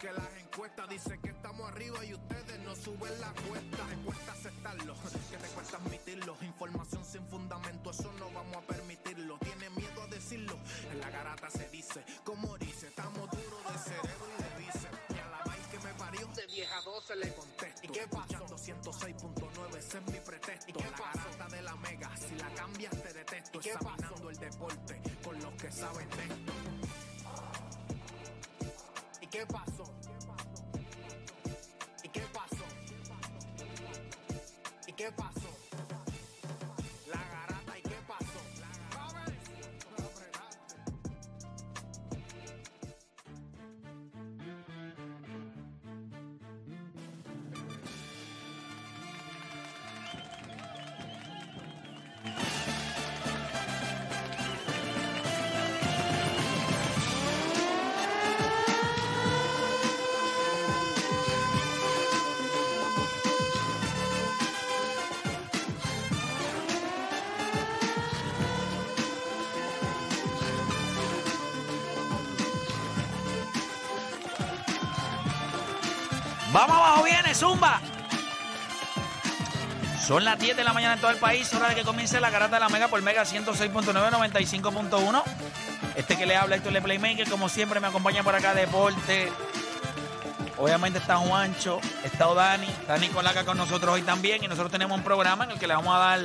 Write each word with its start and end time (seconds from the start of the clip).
Que 0.00 0.12
las 0.12 0.36
encuestas 0.42 0.88
dicen 0.90 1.20
que 1.22 1.30
estamos 1.30 1.68
arriba 1.70 2.04
y 2.04 2.12
ustedes 2.12 2.60
no 2.60 2.76
suben 2.76 3.18
la 3.20 3.32
cuesta. 3.32 3.86
Te 3.88 3.96
cuesta 4.04 4.32
aceptarlo, 4.32 4.94
que 5.30 5.36
te 5.38 5.48
cuesta 5.48 5.76
admitirlo. 5.78 6.36
Información 6.42 7.04
sin 7.04 7.26
fundamento, 7.26 7.90
eso 7.90 8.12
no 8.18 8.30
vamos 8.30 8.56
a 8.56 8.60
permitirlo. 8.60 9.38
Tiene 9.38 9.70
miedo 9.70 10.02
a 10.02 10.06
decirlo, 10.08 10.58
en 10.90 11.00
la 11.00 11.10
garata 11.10 11.48
se 11.50 11.68
dice. 11.70 12.04
Como 12.24 12.58
dice, 12.58 12.88
estamos 12.88 13.30
duros 13.30 13.72
de 13.72 13.78
cerebro 13.78 14.26
y 14.38 14.42
de 14.42 14.66
bíceps. 14.66 14.98
Y 15.08 15.18
a 15.18 15.28
la 15.28 15.44
maíz 15.46 15.66
que 15.68 15.78
me 15.78 15.94
parió, 15.94 16.26
de 16.26 16.46
vieja 16.46 16.80
12 16.82 17.16
le 17.16 17.34
contesto. 17.34 17.80
¿Y 17.82 17.88
qué 17.88 18.06
pasó? 18.08 18.46
106.9, 18.46 19.76
ese 19.78 19.98
es 19.98 20.06
mi 20.12 20.20
pretexto. 20.20 20.70
¿Y 20.70 20.72
qué 20.74 20.90
la 20.90 20.90
garata 20.90 21.48
de 21.56 21.62
la 21.62 21.76
mega, 21.76 22.16
si 22.16 22.34
la 22.36 22.48
cambias 22.54 23.02
te 23.02 23.12
detesto. 23.12 23.60
Examinando 23.60 24.30
el 24.30 24.36
deporte 24.36 25.02
con 25.24 25.40
los 25.40 25.54
que 25.54 25.72
saben 25.72 26.08
de 26.10 26.24
esto. 26.24 26.52
¿Y 29.20 29.26
qué 29.28 29.46
pasó? 29.46 29.75
Qué? 35.10 35.45
Vamos 76.56 76.74
abajo, 76.74 77.04
viene, 77.04 77.34
zumba. 77.34 77.82
Son 80.06 80.24
las 80.24 80.38
10 80.38 80.56
de 80.56 80.64
la 80.64 80.72
mañana 80.72 80.94
en 80.94 81.00
todo 81.00 81.10
el 81.10 81.18
país, 81.18 81.52
hora 81.52 81.68
de 81.68 81.74
que 81.74 81.82
comience 81.82 82.18
la 82.18 82.30
garata 82.30 82.56
de 82.56 82.60
la 82.60 82.70
Mega 82.70 82.88
por 82.88 83.02
Mega 83.02 83.24
106.9, 83.24 83.92
95.1. 83.92 85.22
Este 85.96 86.16
que 86.16 86.24
le 86.24 86.34
habla, 86.34 86.56
Héctor 86.56 86.72
Le 86.72 86.80
Playmaker, 86.80 87.28
como 87.28 87.50
siempre 87.50 87.78
me 87.78 87.88
acompaña 87.88 88.22
por 88.22 88.34
acá 88.34 88.54
Deporte. 88.54 89.30
Obviamente 90.56 90.98
está 90.98 91.18
Juancho, 91.18 91.78
está 92.02 92.32
Dani, 92.32 92.68
está 92.68 92.96
Nicolaca 92.96 93.44
con 93.44 93.58
nosotros 93.58 93.92
hoy 93.92 94.00
también 94.00 94.42
y 94.42 94.48
nosotros 94.48 94.72
tenemos 94.72 94.96
un 94.96 95.04
programa 95.04 95.44
en 95.44 95.50
el 95.50 95.58
que 95.58 95.66
le 95.66 95.74
vamos 95.74 95.94
a 95.94 95.98
dar... 95.98 96.20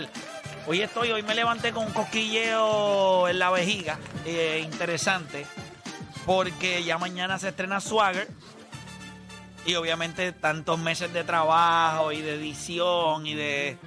Hoy 0.66 0.82
estoy, 0.82 1.12
hoy 1.12 1.24
me 1.24 1.36
levanté 1.36 1.74
con 1.74 1.88
un 1.88 1.92
cosquilleo 1.92 3.28
en 3.28 3.38
la 3.38 3.50
vejiga, 3.50 4.00
eh, 4.26 4.62
interesante, 4.64 5.46
porque 6.26 6.86
ya 6.86 6.98
mañana 6.98 7.38
se 7.38 7.50
estrena 7.50 7.82
Swagger, 7.82 8.30
y 9.66 9.76
obviamente 9.76 10.32
tantos 10.32 10.80
meses 10.80 11.12
de 11.14 11.24
trabajo 11.24 12.12
y 12.12 12.22
de 12.22 12.36
edición 12.36 13.26
y 13.28 13.36
de, 13.36 13.78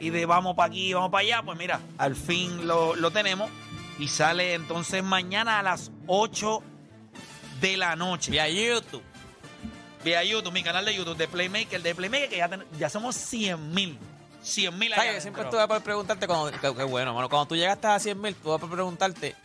y 0.00 0.10
de 0.10 0.26
vamos 0.26 0.56
para 0.56 0.68
aquí, 0.68 0.92
vamos 0.94 1.10
para 1.10 1.22
allá, 1.22 1.42
pues 1.42 1.56
mira, 1.58 1.80
al 1.98 2.16
fin 2.16 2.66
lo, 2.66 2.96
lo 2.96 3.10
tenemos 3.10 3.50
y 3.98 4.08
sale 4.08 4.54
entonces 4.54 5.02
mañana 5.04 5.58
a 5.60 5.62
las 5.62 5.90
8 6.06 6.62
de 7.60 7.76
la 7.76 7.94
noche. 7.94 8.30
Vía 8.32 8.48
YouTube. 8.48 9.02
Vía 10.04 10.24
YouTube, 10.24 10.52
mi 10.52 10.64
canal 10.64 10.84
de 10.84 10.96
YouTube 10.96 11.16
de 11.16 11.28
Playmaker, 11.28 11.80
de 11.80 11.94
Playmaker, 11.94 12.28
que 12.28 12.36
ya, 12.38 12.48
ten- 12.48 12.64
ya 12.76 12.88
somos 12.90 13.14
100 13.14 13.72
mil. 13.72 13.96
100 14.42 14.76
mil 14.76 14.92
siempre 15.20 15.42
estuve 15.44 15.68
por 15.68 15.80
preguntarte, 15.84 16.26
cuando, 16.26 16.50
qué, 16.50 16.58
qué 16.74 16.82
bueno, 16.82 17.14
mano, 17.14 17.28
cuando 17.28 17.46
tú 17.46 17.54
llegaste 17.54 17.86
a 17.86 18.00
100 18.00 18.20
mil, 18.20 18.34
tuve 18.34 18.58
por 18.58 18.68
preguntarte, 18.68 19.36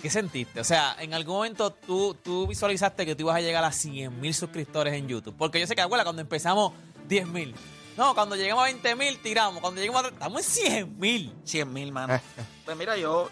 ¿qué 0.00 0.10
sentiste? 0.10 0.60
O 0.60 0.64
sea, 0.64 0.96
en 0.98 1.14
algún 1.14 1.36
momento 1.36 1.70
tú, 1.72 2.14
tú 2.14 2.46
visualizaste 2.46 3.06
que 3.06 3.14
tú 3.14 3.22
ibas 3.22 3.36
a 3.36 3.40
llegar 3.40 3.64
a 3.64 3.72
100 3.72 4.20
mil 4.20 4.34
suscriptores 4.34 4.94
en 4.94 5.08
YouTube. 5.08 5.34
Porque 5.36 5.60
yo 5.60 5.66
sé 5.66 5.74
que, 5.74 5.82
abuela, 5.82 6.04
cuando 6.04 6.22
empezamos 6.22 6.72
10 7.08 7.26
mil. 7.28 7.54
No, 7.96 8.14
cuando 8.14 8.36
llegamos 8.36 8.62
a 8.62 8.66
20 8.66 8.96
mil, 8.96 9.18
tiramos. 9.18 9.60
Cuando 9.60 9.80
llegamos 9.80 10.04
a... 10.04 10.08
Estamos 10.08 10.40
en 10.40 10.64
100 10.66 10.98
mil. 10.98 11.34
100 11.44 11.72
mil, 11.72 11.92
mano. 11.92 12.20
pues 12.64 12.76
mira, 12.76 12.96
yo. 12.96 13.28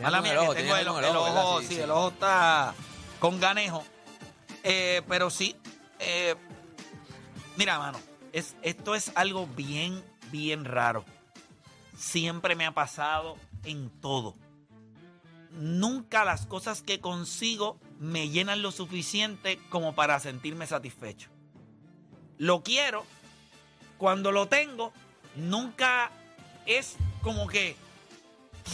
Mala 0.00 0.18
con 0.18 0.22
mía, 0.24 0.32
el 0.32 0.38
ojo, 0.38 0.54
que 0.54 0.62
tengo 0.62 0.76
el, 0.76 0.86
con 0.86 1.04
el 1.04 1.16
ojo, 1.16 1.40
ojo. 1.40 1.60
Sí, 1.60 1.66
sí, 1.68 1.74
sí. 1.74 1.80
el 1.80 1.90
ojo 1.90 2.08
está 2.08 2.74
con 3.18 3.38
ganejo. 3.40 3.84
Eh, 4.64 5.02
pero 5.08 5.30
sí, 5.30 5.56
eh, 5.98 6.34
mira, 7.56 7.78
mano, 7.78 7.98
es, 8.32 8.56
esto 8.62 8.94
es 8.94 9.12
algo 9.14 9.46
bien, 9.46 10.02
bien 10.30 10.64
raro. 10.64 11.04
Siempre 11.96 12.54
me 12.56 12.66
ha 12.66 12.72
pasado 12.72 13.36
en 13.64 13.90
todo. 14.00 14.34
Nunca 15.52 16.24
las 16.24 16.46
cosas 16.46 16.82
que 16.82 17.00
consigo 17.00 17.78
me 17.98 18.30
llenan 18.30 18.62
lo 18.62 18.72
suficiente 18.72 19.58
como 19.68 19.94
para 19.94 20.18
sentirme 20.18 20.66
satisfecho. 20.66 21.28
Lo 22.38 22.62
quiero, 22.62 23.04
cuando 23.98 24.32
lo 24.32 24.48
tengo, 24.48 24.92
nunca 25.36 26.10
es 26.66 26.96
como 27.22 27.46
que, 27.46 27.76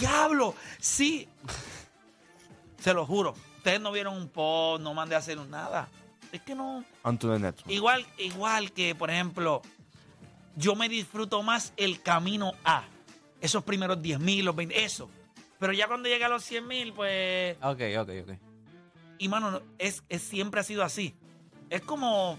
diablo, 0.00 0.54
sí. 0.80 1.28
Se 2.78 2.94
lo 2.94 3.04
juro. 3.04 3.34
Ustedes 3.56 3.80
no 3.80 3.90
vieron 3.90 4.16
un 4.16 4.28
post, 4.28 4.82
no 4.82 4.94
mandé 4.94 5.16
a 5.16 5.18
hacer 5.18 5.36
nada. 5.38 5.88
Es 6.32 6.42
que 6.42 6.54
no. 6.54 6.84
Igual, 7.68 8.06
igual 8.18 8.72
que, 8.72 8.94
por 8.94 9.10
ejemplo, 9.10 9.62
yo 10.56 10.74
me 10.74 10.88
disfruto 10.88 11.42
más 11.42 11.72
el 11.76 12.00
camino 12.02 12.52
a 12.64 12.84
esos 13.40 13.64
primeros 13.64 14.00
10 14.00 14.20
mil, 14.20 14.44
los 14.44 14.54
20, 14.54 14.84
eso. 14.84 15.10
Pero 15.58 15.72
ya 15.72 15.88
cuando 15.88 16.08
llega 16.08 16.26
a 16.26 16.28
los 16.28 16.44
100 16.44 16.66
mil, 16.66 16.92
pues. 16.92 17.56
Ok, 17.62 17.80
ok, 18.00 18.10
ok. 18.22 18.38
Y 19.18 19.28
mano, 19.28 19.50
no, 19.50 19.62
es, 19.78 20.02
es- 20.08 20.22
siempre 20.22 20.60
ha 20.60 20.64
sido 20.64 20.84
así. 20.84 21.14
Es 21.70 21.80
como. 21.82 22.38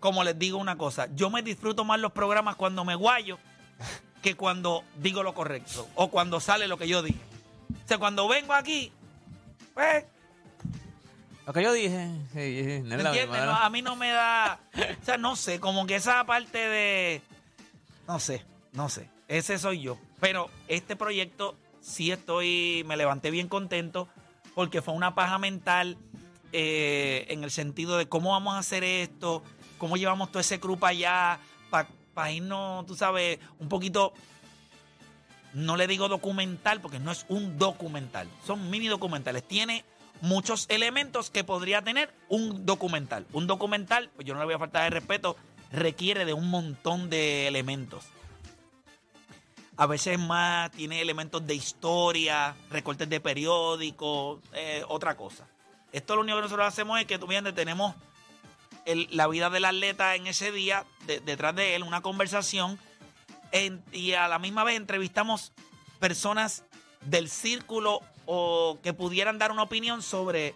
Como 0.00 0.22
les 0.22 0.38
digo 0.38 0.58
una 0.58 0.76
cosa, 0.78 1.08
yo 1.16 1.28
me 1.28 1.42
disfruto 1.42 1.84
más 1.84 1.98
los 1.98 2.12
programas 2.12 2.54
cuando 2.54 2.84
me 2.84 2.94
guayo 2.94 3.36
que 4.22 4.36
cuando 4.36 4.84
digo 4.96 5.24
lo 5.24 5.34
correcto 5.34 5.88
o 5.96 6.08
cuando 6.08 6.38
sale 6.38 6.68
lo 6.68 6.76
que 6.78 6.86
yo 6.86 7.02
dije. 7.02 7.18
O 7.84 7.88
sea, 7.88 7.98
cuando 7.98 8.28
vengo 8.28 8.52
aquí, 8.52 8.92
pues, 9.74 10.04
Lo 11.46 11.52
que 11.52 11.62
yo 11.62 11.72
dije, 11.72 12.10
sí, 12.32 12.62
sí, 12.64 12.80
no 12.84 12.96
¿me 12.96 12.96
es 13.22 13.28
la 13.28 13.64
a 13.64 13.70
mí 13.70 13.82
no 13.82 13.96
me 13.96 14.10
da. 14.10 14.60
O 15.00 15.04
sea, 15.04 15.16
no 15.18 15.34
sé, 15.34 15.58
como 15.58 15.84
que 15.86 15.96
esa 15.96 16.24
parte 16.24 16.58
de. 16.58 17.22
No 18.06 18.20
sé, 18.20 18.44
no 18.72 18.88
sé. 18.88 19.10
Ese 19.26 19.58
soy 19.58 19.80
yo. 19.80 19.98
Pero 20.20 20.50
este 20.68 20.96
proyecto 20.96 21.56
sí 21.80 22.10
estoy. 22.10 22.84
Me 22.86 22.96
levanté 22.96 23.30
bien 23.30 23.48
contento 23.48 24.08
porque 24.54 24.82
fue 24.82 24.94
una 24.94 25.14
paja 25.14 25.38
mental 25.38 25.96
eh, 26.52 27.26
en 27.28 27.44
el 27.44 27.50
sentido 27.50 27.98
de 27.98 28.08
cómo 28.08 28.30
vamos 28.30 28.54
a 28.54 28.58
hacer 28.58 28.82
esto, 28.82 29.42
cómo 29.76 29.96
llevamos 29.96 30.30
todo 30.30 30.40
ese 30.40 30.56
grupo 30.58 30.86
allá 30.86 31.38
para 31.70 32.32
irnos, 32.32 32.84
tú 32.86 32.96
sabes, 32.96 33.38
un 33.60 33.68
poquito. 33.68 34.12
No 35.54 35.76
le 35.76 35.86
digo 35.86 36.08
documental 36.08 36.80
porque 36.80 36.98
no 36.98 37.12
es 37.12 37.24
un 37.28 37.58
documental, 37.58 38.28
son 38.44 38.70
mini 38.70 38.88
documentales. 38.88 39.46
Tiene 39.46 39.84
muchos 40.20 40.66
elementos 40.68 41.30
que 41.30 41.44
podría 41.44 41.82
tener 41.82 42.12
un 42.28 42.66
documental. 42.66 43.26
Un 43.32 43.46
documental, 43.46 44.10
pues 44.16 44.26
yo 44.26 44.34
no 44.34 44.40
le 44.40 44.46
voy 44.46 44.54
a 44.54 44.58
faltar 44.58 44.82
de 44.84 44.90
respeto, 44.90 45.36
requiere 45.70 46.24
de 46.24 46.32
un 46.32 46.50
montón 46.50 47.08
de 47.08 47.46
elementos. 47.46 48.04
A 49.78 49.86
veces 49.86 50.18
más 50.18 50.70
tiene 50.72 51.00
elementos 51.00 51.46
de 51.46 51.54
historia, 51.54 52.54
recortes 52.68 53.08
de 53.08 53.20
periódicos, 53.20 54.40
eh, 54.52 54.84
otra 54.88 55.16
cosa. 55.16 55.46
Esto 55.92 56.16
lo 56.16 56.22
único 56.22 56.36
que 56.36 56.42
nosotros 56.42 56.66
hacemos 56.66 57.00
es 57.00 57.06
que 57.06 57.18
tú 57.18 57.28
tenemos 57.54 57.94
la 58.84 59.26
vida 59.28 59.50
del 59.50 59.64
atleta 59.64 60.16
en 60.16 60.26
ese 60.26 60.50
día, 60.50 60.84
de- 61.06 61.20
detrás 61.20 61.54
de 61.54 61.76
él, 61.76 61.82
una 61.84 62.00
conversación, 62.00 62.78
y 63.92 64.12
a 64.12 64.26
la 64.28 64.38
misma 64.38 64.64
vez 64.64 64.76
entrevistamos 64.76 65.52
personas 66.00 66.64
del 67.02 67.30
círculo 67.30 68.00
o 68.26 68.78
que 68.82 68.92
pudieran 68.92 69.38
dar 69.38 69.52
una 69.52 69.62
opinión 69.62 70.02
sobre 70.02 70.54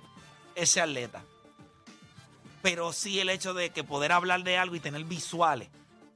ese 0.57 0.81
atleta. 0.81 1.23
Pero 2.61 2.93
sí 2.93 3.21
el 3.21 3.31
hecho 3.31 3.55
de 3.55 3.71
que 3.71 3.85
poder 3.85 4.13
hablar 4.13 4.43
de 4.43 4.59
algo 4.59 4.75
y 4.75 4.81
tener 4.81 5.05
visuales, 5.05 5.69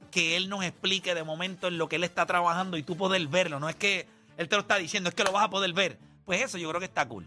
que 0.07 0.35
él 0.37 0.49
nos 0.49 0.63
explique 0.63 1.13
de 1.15 1.23
momento 1.23 1.67
en 1.67 1.77
lo 1.77 1.87
que 1.89 1.97
él 1.97 2.03
está 2.03 2.25
trabajando 2.25 2.77
y 2.77 2.83
tú 2.83 2.95
poder 2.97 3.25
verlo, 3.27 3.59
no 3.59 3.69
es 3.69 3.75
que 3.75 4.07
él 4.37 4.47
te 4.49 4.55
lo 4.55 4.61
está 4.61 4.75
diciendo, 4.77 5.09
es 5.09 5.15
que 5.15 5.23
lo 5.23 5.31
vas 5.31 5.43
a 5.45 5.49
poder 5.49 5.73
ver. 5.73 5.97
Pues 6.25 6.41
eso 6.41 6.57
yo 6.57 6.67
creo 6.69 6.79
que 6.79 6.85
está 6.85 7.07
cool. 7.07 7.25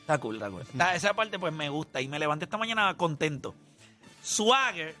Está 0.00 0.18
cool, 0.18 0.36
está 0.36 0.50
cool. 0.50 0.62
Está- 0.62 0.94
esa 0.94 1.14
parte 1.14 1.38
pues 1.38 1.52
me 1.52 1.68
gusta 1.68 2.00
y 2.00 2.08
me 2.08 2.18
levanté 2.18 2.44
esta 2.44 2.56
mañana 2.58 2.94
contento. 2.96 3.54
Swagger 4.22 4.94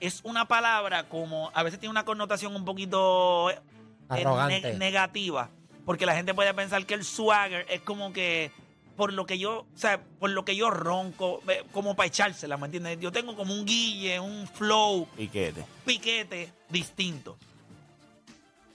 es 0.00 0.20
una 0.24 0.46
palabra 0.46 1.08
como 1.08 1.50
a 1.54 1.62
veces 1.62 1.78
tiene 1.80 1.90
una 1.90 2.04
connotación 2.04 2.54
un 2.54 2.64
poquito 2.64 3.50
eh, 3.50 3.60
Arrogante. 4.08 4.60
ne- 4.72 4.78
negativa, 4.78 5.50
porque 5.84 6.06
la 6.06 6.14
gente 6.14 6.34
puede 6.34 6.52
pensar 6.54 6.84
que 6.86 6.94
el 6.94 7.04
swagger 7.04 7.66
es 7.68 7.80
como 7.82 8.12
que 8.12 8.50
por 8.96 9.12
lo 9.12 9.26
que 9.26 9.38
yo, 9.38 9.66
o 9.74 9.78
sea, 9.78 10.02
por 10.18 10.30
lo 10.30 10.44
que 10.44 10.54
yo 10.56 10.70
ronco, 10.70 11.40
eh, 11.48 11.64
como 11.72 11.94
para 11.96 12.06
echársela, 12.06 12.56
¿me 12.56 12.66
entiendes? 12.66 12.98
Yo 13.00 13.10
tengo 13.12 13.34
como 13.36 13.54
un 13.54 13.64
guille, 13.64 14.20
un 14.20 14.46
flow, 14.46 15.06
Piquete. 15.16 15.64
piquete 15.84 16.52
distinto. 16.68 17.36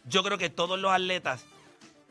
Yo 0.05 0.23
creo 0.23 0.37
que 0.37 0.49
todos 0.49 0.79
los 0.79 0.91
atletas, 0.91 1.43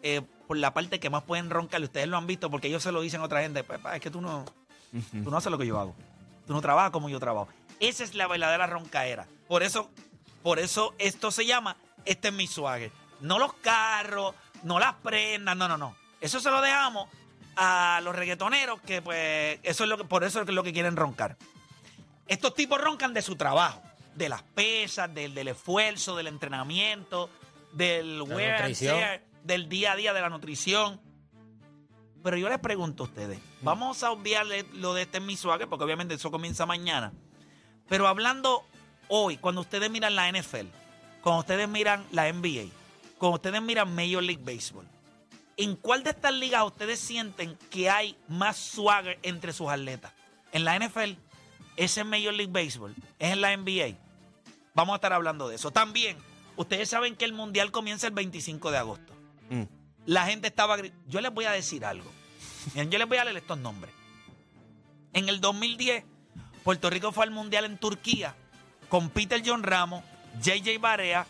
eh, 0.03 0.23
por 0.47 0.57
la 0.59 0.73
parte 0.75 1.01
que 1.01 1.11
más 1.11 1.23
pueden 1.23 1.51
roncar, 1.51 1.83
ustedes 1.83 2.07
lo 2.09 2.17
han 2.17 2.27
visto 2.27 2.51
porque 2.51 2.69
ellos 2.69 2.83
se 2.83 2.93
lo 2.93 3.01
dicen 3.01 3.21
a 3.21 3.25
otra 3.25 3.41
gente, 3.43 3.65
"Papá, 3.65 3.97
es 3.97 4.03
que 4.03 4.11
tú 4.11 4.21
no, 4.21 4.45
tú 5.25 5.31
no 5.31 5.37
haces 5.37 5.51
lo 5.51 5.59
que 5.59 5.67
yo 5.67 5.79
hago. 5.81 5.95
Tú 6.47 6.53
no 6.53 6.61
trabajas 6.61 6.91
como 6.93 7.09
yo 7.09 7.19
trabajo. 7.19 7.49
Esa 7.81 8.05
es 8.05 8.15
la 8.15 8.27
verdadera 8.29 8.67
roncaera. 8.67 9.27
Por 9.49 9.63
eso, 9.63 9.91
por 10.43 10.59
eso 10.59 10.95
esto 10.99 11.31
se 11.31 11.45
llama, 11.47 11.77
este 12.05 12.29
es 12.29 12.35
mi 12.35 12.47
swagger. 12.47 12.93
No 13.21 13.39
los 13.39 13.55
carros, 13.55 14.35
no 14.63 14.79
las 14.79 14.95
prendas, 14.97 15.57
no, 15.57 15.67
no, 15.67 15.77
no. 15.77 15.97
Eso 16.21 16.39
se 16.41 16.51
lo 16.51 16.61
dejamos 16.61 17.09
a 17.57 18.01
los 18.03 18.15
reggaetoneros 18.15 18.81
que 18.83 19.03
pues 19.03 19.59
eso 19.63 19.85
es 19.85 19.91
lo 19.91 19.97
que, 19.99 20.05
por 20.05 20.25
eso 20.25 20.43
es 20.43 20.49
lo 20.49 20.63
que 20.63 20.73
quieren 20.73 20.97
roncar. 20.97 21.37
Estos 22.29 22.55
tipos 22.55 22.81
roncan 22.81 23.15
de 23.15 23.23
su 23.23 23.37
trabajo, 23.37 23.83
de 24.15 24.29
las 24.29 24.43
pesas, 24.43 25.13
del, 25.13 25.35
del 25.35 25.49
esfuerzo, 25.49 26.17
del 26.17 26.27
entrenamiento, 26.27 27.31
del 27.73 28.23
wear 28.23 28.63
and 28.63 28.79
tear, 28.79 29.23
del 29.45 29.69
día 29.69 29.93
a 29.93 29.97
día 29.97 30.13
de 30.13 30.21
la 30.21 30.29
nutrición. 30.29 31.01
Pero 32.23 32.37
yo 32.37 32.49
les 32.49 32.59
pregunto 32.59 33.05
a 33.05 33.07
ustedes, 33.07 33.39
vamos 33.63 34.03
a 34.03 34.11
obviarle 34.11 34.67
lo 34.75 34.95
de 34.95 35.03
este 35.03 35.21
mi 35.21 35.37
swagger, 35.37 35.69
porque 35.69 35.85
obviamente 35.85 36.15
eso 36.15 36.31
comienza 36.31 36.67
mañana. 36.67 37.13
Pero 37.89 38.09
hablando 38.09 38.65
hoy, 39.09 39.37
cuando 39.37 39.61
ustedes 39.61 39.91
miran 39.91 40.17
la 40.17 40.31
NFL, 40.31 40.67
cuando 41.23 41.41
ustedes 41.41 41.69
miran 41.69 42.05
la 42.11 42.33
NBA, 42.33 42.73
cuando 43.19 43.37
ustedes 43.37 43.63
miran 43.63 43.95
Major 43.95 44.23
League 44.23 44.43
Baseball, 44.43 44.87
¿en 45.57 45.77
cuál 45.77 46.03
de 46.03 46.11
estas 46.11 46.33
ligas 46.33 46.65
ustedes 46.65 47.01
sienten 47.01 47.57
que 47.71 47.91
hay 47.91 48.17
más 48.29 48.57
swagger 48.57 49.19
entre 49.23 49.53
sus 49.53 49.69
atletas? 49.69 50.13
¿En 50.53 50.65
la 50.65 50.79
NFL? 50.79 51.13
¿Es 51.77 51.97
en 51.99 52.09
Major 52.09 52.33
League 52.33 52.53
Baseball? 52.53 52.95
¿Es 53.19 53.33
en 53.33 53.41
la 53.41 53.57
NBA? 53.57 53.97
Vamos 54.75 54.95
a 54.95 54.97
estar 54.97 55.13
hablando 55.13 55.49
de 55.49 55.57
eso. 55.57 55.71
También, 55.71 56.17
ustedes 56.57 56.89
saben 56.89 57.17
que 57.17 57.25
el 57.25 57.33
Mundial 57.33 57.71
comienza 57.71 58.07
el 58.07 58.15
25 58.15 58.71
de 58.71 58.79
agosto. 58.79 59.13
Mm. 59.51 59.63
La 60.07 60.27
gente 60.27 60.49
estaba... 60.49 60.77
Yo 61.09 61.21
les 61.21 61.33
voy 61.33 61.45
a 61.47 61.53
decir 61.53 61.85
algo. 61.85 62.11
Miren, 62.75 62.91
yo 62.91 62.99
les 62.99 63.09
voy 63.09 63.19
a 63.19 63.25
leer 63.25 63.37
estos 63.37 63.59
nombres. 63.59 63.93
En 65.13 65.29
el 65.29 65.41
2010, 65.41 66.05
Puerto 66.63 66.91
Rico 66.91 67.13
fue 67.13 67.25
al 67.25 67.31
Mundial 67.31 67.65
en 67.65 67.79
Turquía 67.79 68.35
con 68.89 69.11
Peter 69.11 69.43
John 69.45 69.63
Ramos, 69.63 70.05
JJ 70.43 70.79
Barea, 70.81 71.27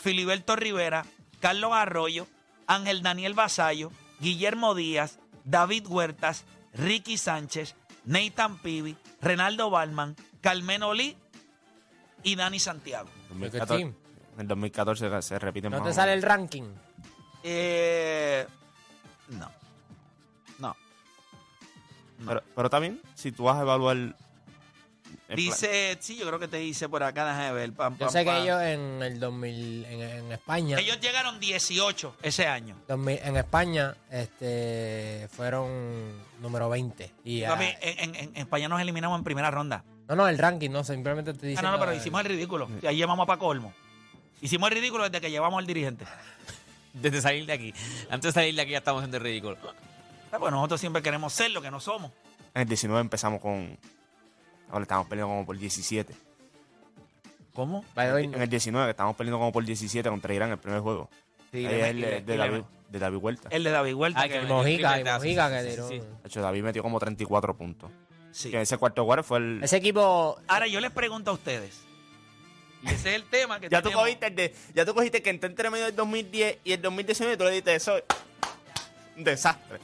Filiberto 0.00 0.56
Rivera, 0.56 1.04
Carlos 1.40 1.72
Arroyo, 1.72 2.26
Ángel 2.68 3.02
Daniel 3.02 3.34
Basayo, 3.34 3.90
Guillermo 4.20 4.74
Díaz, 4.74 5.18
David 5.44 5.86
Huertas, 5.88 6.44
Ricky 6.74 7.16
Sánchez, 7.16 7.74
Nathan 8.04 8.58
Pibi, 8.58 8.96
Renaldo 9.20 9.70
Balman, 9.70 10.14
Carmelo 10.40 10.94
Lee 10.94 11.16
y 12.22 12.36
Dani 12.36 12.60
Santiago. 12.60 13.08
2014, 13.30 13.76
team? 13.76 13.94
en 14.34 14.40
el 14.40 14.48
2014 14.48 15.22
se 15.22 15.38
repite 15.38 15.70
¿No 15.70 15.82
te 15.82 15.92
sale 15.92 16.12
el 16.12 16.22
ranking? 16.22 16.64
Eh, 17.42 18.46
no. 19.30 19.50
No. 20.58 20.76
Pero, 22.26 22.42
pero 22.54 22.70
también, 22.70 23.00
si 23.14 23.32
tú 23.32 23.44
vas 23.44 23.56
a 23.56 23.62
evaluar. 23.62 24.14
Dice, 25.36 25.96
sí, 26.00 26.16
yo 26.16 26.26
creo 26.26 26.38
que 26.38 26.48
te 26.48 26.56
dice 26.56 26.88
por 26.88 27.02
acá, 27.02 27.26
déjame 27.26 27.52
ver. 27.52 27.72
pam, 27.74 27.92
Yo 27.94 28.06
pam, 28.06 28.10
sé 28.10 28.20
que 28.20 28.30
pam. 28.30 28.42
ellos 28.42 28.62
en 28.62 29.02
el 29.02 29.20
2000, 29.20 29.84
en, 29.84 30.00
en 30.02 30.32
España, 30.32 30.78
Ellos 30.78 30.98
llegaron 31.00 31.38
18 31.38 32.16
ese 32.22 32.46
año. 32.46 32.76
2000 32.88 33.18
en 33.22 33.36
España, 33.36 33.94
este, 34.10 35.28
fueron 35.32 35.68
número 36.40 36.68
20. 36.70 37.12
Y, 37.24 37.44
ah, 37.44 37.50
Papi, 37.50 37.66
en, 37.82 38.14
en- 38.14 38.28
en 38.28 38.36
España 38.36 38.68
nos 38.68 38.80
eliminamos 38.80 39.18
en 39.18 39.24
primera 39.24 39.50
ronda. 39.50 39.84
no, 40.08 40.16
no, 40.16 40.26
el 40.28 40.38
ranking, 40.38 40.70
no, 40.70 40.82
simplemente 40.84 41.34
te 41.34 41.46
Ah, 41.46 41.48
dicen. 41.50 41.64
no, 41.64 41.72
no, 41.72 41.78
pero 41.78 41.92
hicimos 41.94 42.20
el 42.22 42.26
ridículo. 42.28 42.68
Y 42.82 42.86
ahí 42.86 42.96
llevamos 42.96 43.26
para 43.26 43.38
colmo. 43.38 43.74
Hicimos 44.40 44.70
el 44.70 44.76
ridículo 44.78 45.04
desde 45.04 45.20
que 45.20 45.30
llevamos 45.30 45.58
al 45.58 45.66
dirigente. 45.66 46.04
Desde 46.94 47.20
salir 47.20 47.44
de 47.46 47.52
aquí. 47.52 47.74
Antes 48.10 48.32
de 48.34 48.40
salir 48.40 48.54
de 48.56 48.62
aquí 48.62 48.70
ya 48.72 48.78
estamos 48.78 49.00
haciendo 49.02 49.18
el 49.18 49.22
ridículo. 49.22 49.56
Ah, 50.32 50.38
Pues 50.38 50.50
nosotros 50.50 50.80
siempre 50.80 51.02
queremos 51.02 51.32
ser 51.32 51.50
lo 51.50 51.60
que 51.60 51.70
no 51.70 51.80
somos. 51.80 52.10
En 52.54 52.62
el 52.62 52.68
19 52.68 53.00
empezamos 53.02 53.40
con. 53.40 53.78
Ahora 54.70 54.82
estamos 54.82 55.06
peleando 55.06 55.32
como 55.32 55.46
por 55.46 55.56
17. 55.58 56.14
¿Cómo? 57.54 57.84
En 57.96 58.40
el 58.40 58.48
19, 58.48 58.90
estamos 58.90 59.16
peleando 59.16 59.38
como 59.38 59.50
por 59.52 59.64
17 59.64 60.08
contra 60.08 60.32
Irán 60.34 60.50
el 60.50 60.58
primer 60.58 60.80
juego. 60.80 61.08
Sí, 61.50 61.66
Ahí 61.66 61.80
es 61.80 61.86
el 61.88 62.00
de, 62.26 62.36
David, 62.36 62.62
de 62.90 62.98
David 62.98 63.16
Huerta. 63.18 63.48
El 63.50 63.64
de 63.64 63.70
David 63.70 63.94
Huerta. 63.94 64.20
Ay, 64.20 64.28
que- 64.28 64.40
que- 64.40 64.46
Mojica, 64.46 64.92
tripletazo, 64.92 65.24
Mojica 65.24 65.50
que 65.50 65.62
sí, 65.64 65.70
tiró. 65.70 65.88
sí. 65.88 65.98
De 65.98 66.06
hecho, 66.28 66.40
David 66.42 66.62
metió 66.62 66.82
como 66.82 66.98
34 67.00 67.56
puntos. 67.56 67.90
sí. 68.30 68.50
Que 68.50 68.60
ese 68.60 68.76
cuarto 68.76 69.04
cuarto 69.04 69.24
fue 69.24 69.38
el. 69.38 69.60
Ese 69.64 69.76
equipo, 69.78 70.38
Ahora 70.46 70.66
yo 70.66 70.80
les 70.80 70.90
pregunto 70.92 71.30
a 71.30 71.34
ustedes. 71.34 71.80
Y 72.82 72.86
ese 72.88 73.08
es 73.10 73.14
el 73.16 73.24
tema 73.24 73.58
que 73.58 73.68
Ya 73.70 73.82
tú, 73.82 73.90
cogiste 73.90 74.26
el 74.28 74.36
de, 74.36 74.54
ya 74.74 74.84
tú 74.84 74.94
cogiste 74.94 75.20
que 75.22 75.30
entró 75.30 75.48
entre 75.48 75.68
medio 75.70 75.86
del 75.86 75.96
2010 75.96 76.58
y 76.62 76.72
el 76.72 76.82
2019 76.82 77.34
y 77.34 77.36
tú 77.38 77.44
le 77.44 77.50
diste 77.50 77.74
eso. 77.74 77.94
Un 79.16 79.24
desastre. 79.24 79.80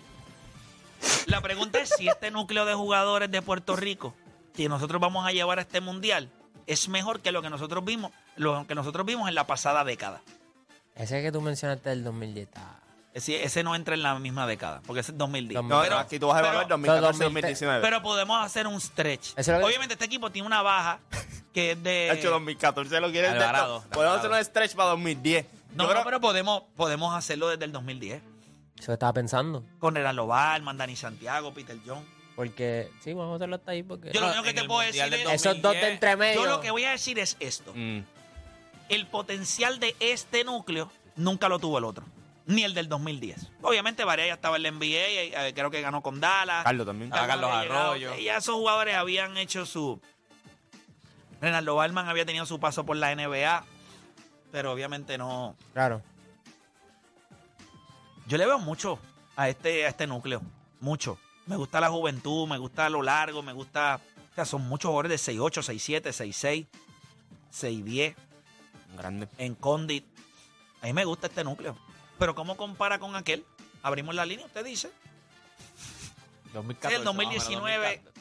La 1.27 1.41
pregunta 1.41 1.81
es 1.81 1.91
si 1.99 2.09
este 2.09 2.31
núcleo 2.31 2.65
de 2.67 2.75
jugadores 2.75 3.31
de 3.31 3.43
Puerto 3.43 3.75
Rico 3.75 4.15
que 4.55 4.69
nosotros 4.69 5.01
vamos 5.01 5.27
a 5.27 5.33
llevar 5.33 5.59
a 5.59 5.63
este 5.63 5.81
mundial 5.81 6.31
es 6.67 6.89
mejor 6.89 7.21
que 7.21 7.33
lo 7.33 7.43
que 7.43 7.51
nosotros 7.51 7.85
vimos, 7.85 8.13
lo 8.37 8.67
que 8.67 8.75
nosotros 8.75 9.05
vimos 9.05 9.29
en 9.29 9.35
la 9.35 9.47
pasada 9.47 9.85
década. 9.85 10.23
ese 10.95 11.21
que 11.23 11.33
tú 11.33 11.41
mencionaste 11.41 11.91
del 11.91 12.05
2010, 12.05 12.47
está- 12.49 12.81
Ese, 13.13 13.45
ese 13.45 13.63
no 13.63 13.75
entra 13.77 13.95
en 13.95 14.03
la 14.03 14.19
misma 14.19 14.47
década, 14.47 14.81
porque 14.87 15.01
ese 15.01 15.13
es 15.13 15.19
2010. 15.19 15.63
No, 15.63 15.81
pero, 15.83 15.99
aquí 15.99 16.19
tú 16.19 16.27
vas 16.29 16.37
a 16.37 16.41
evaluar 16.41 16.65
pero- 16.65 16.77
2014 16.77 17.19
pero 17.19 17.31
2019. 17.31 17.81
pero 17.83 18.03
podemos 18.03 18.45
hacer 18.45 18.67
un 18.67 18.81
stretch. 18.81 19.33
Es 19.37 19.47
que- 19.47 19.53
Obviamente 19.55 19.95
este 19.95 20.05
equipo 20.07 20.31
tiene 20.31 20.47
una 20.47 20.63
baja 20.63 20.99
que 21.53 21.73
es 21.73 21.83
de... 21.83 21.91
De 21.91 22.13
hecho, 22.13 22.31
2014 22.31 23.01
lo 23.01 23.11
quieres 23.13 23.33
de 23.33 23.39
Alvarado. 23.39 23.83
Podemos 23.83 23.97
Alvarado. 23.97 24.19
hacer 24.19 24.31
un 24.33 24.45
stretch 24.45 24.75
para 24.75 24.89
2010. 24.91 25.47
no, 25.75 25.85
Yo 25.85 25.91
creo- 25.91 26.01
no, 26.01 26.05
pero 26.05 26.21
podemos, 26.21 26.63
podemos 26.77 27.15
hacerlo 27.15 27.49
desde 27.49 27.65
el 27.67 27.73
2010. 27.73 28.23
Eso 28.79 28.93
estaba 28.93 29.13
pensando. 29.13 29.65
Con 29.79 29.95
Renaldo 29.95 30.27
Balman, 30.27 30.77
Dani 30.77 30.97
Santiago, 30.97 31.53
Peter 31.55 31.77
John. 31.87 32.05
Porque, 32.37 32.91
sí, 33.01 33.13
vamos 33.13 33.33
a 33.33 33.37
hacerlo 33.37 33.57
hasta 33.57 33.71
ahí 33.71 33.83
porque... 33.85 34.11
Yo 34.13 34.21
lo 34.21 34.27
único 34.29 34.43
que 34.43 34.51
en 34.51 34.55
te 34.57 34.61
el 34.63 34.67
puedo 34.67 34.83
Mundial 34.83 35.11
decir 35.11 35.27
del 35.27 35.35
es... 35.35 35.41
Esos 35.47 35.63
dos 35.63 35.73
de 35.73 35.81
2010. 35.81 35.93
entre 35.93 36.17
medio. 36.17 36.43
Yo 36.43 36.51
lo 36.51 36.61
que 36.61 36.71
voy 36.73 36.85
a 36.85 36.91
decir 36.91 37.19
es 37.19 37.37
esto. 37.41 37.73
Mm. 37.75 38.01
el 38.89 39.07
potencial 39.07 39.79
de 39.81 39.95
este 40.01 40.45
núcleo 40.45 40.91
nunca 41.17 41.49
lo 41.49 41.59
tuvo 41.59 41.79
el 41.79 41.85
otro. 41.85 42.05
Ni 42.47 42.63
el 42.65 42.75
del 42.75 42.89
2010. 42.91 43.51
Obviamente, 43.63 44.05
Varea 44.05 44.27
ya 44.27 44.35
estaba 44.35 44.57
en 44.57 44.65
la 44.65 44.71
NBA, 44.71 44.85
eh, 45.47 45.53
creo 45.55 45.71
que 45.71 45.81
ganó 45.81 46.03
con 46.03 46.21
Dallas. 46.21 46.65
Carlos 46.65 46.87
también. 46.87 47.11
Ah, 47.15 47.27
Carlos 47.27 47.51
había 47.51 47.63
llegado, 47.63 47.91
Arroyo. 47.93 48.13
eh, 48.15 48.25
Ya 48.25 48.37
esos 48.37 48.57
jugadores 48.57 48.95
habían 48.97 49.37
hecho 49.39 49.65
su. 49.65 49.99
Renaldo 51.41 51.77
Balman 51.77 52.07
había 52.09 52.27
tenido 52.27 52.45
su 52.45 52.61
paso 52.61 52.85
por 52.85 52.97
la 52.99 53.15
NBA, 53.15 53.65
pero 54.53 54.73
obviamente 54.73 55.17
no. 55.17 55.57
Claro. 55.73 56.03
Yo 58.27 58.37
le 58.39 58.47
veo 58.47 58.59
mucho 58.59 58.99
a 59.37 59.49
este, 59.49 59.87
a 59.87 59.89
este 59.89 60.07
núcleo. 60.07 60.43
Mucho. 60.81 61.19
Me 61.47 61.57
gusta 61.57 61.81
la 61.81 61.91
juventud, 61.91 62.49
me 62.49 62.59
gusta 62.59 62.89
lo 62.89 63.03
largo, 63.03 63.43
me 63.43 63.53
gusta. 63.53 64.01
O 64.33 64.35
sea, 64.35 64.45
son 64.45 64.63
muchos 64.69 64.89
jugadores 64.89 65.11
de 65.27 65.33
6'8, 65.33 65.63
6'7, 65.63 66.13
6'6, 66.13 66.67
6'10 67.53 68.15
Grande. 68.97 69.29
en 69.39 69.55
Condit. 69.55 70.05
A 70.83 70.87
mí 70.87 70.93
me 70.93 71.05
gusta 71.05 71.27
este 71.29 71.45
núcleo. 71.45 71.77
Pero 72.19 72.35
¿cómo 72.35 72.57
compara 72.57 72.99
con 72.99 73.15
aquel? 73.17 73.45
Abrimos 73.83 74.15
la 74.15 74.25
línea, 74.27 74.47
usted 74.47 74.65
dice. 74.65 74.91
2014, 76.53 76.97
el 76.97 77.05
2019. 77.05 77.79
más 77.79 77.87
o 77.87 77.91
menos, 78.01 78.15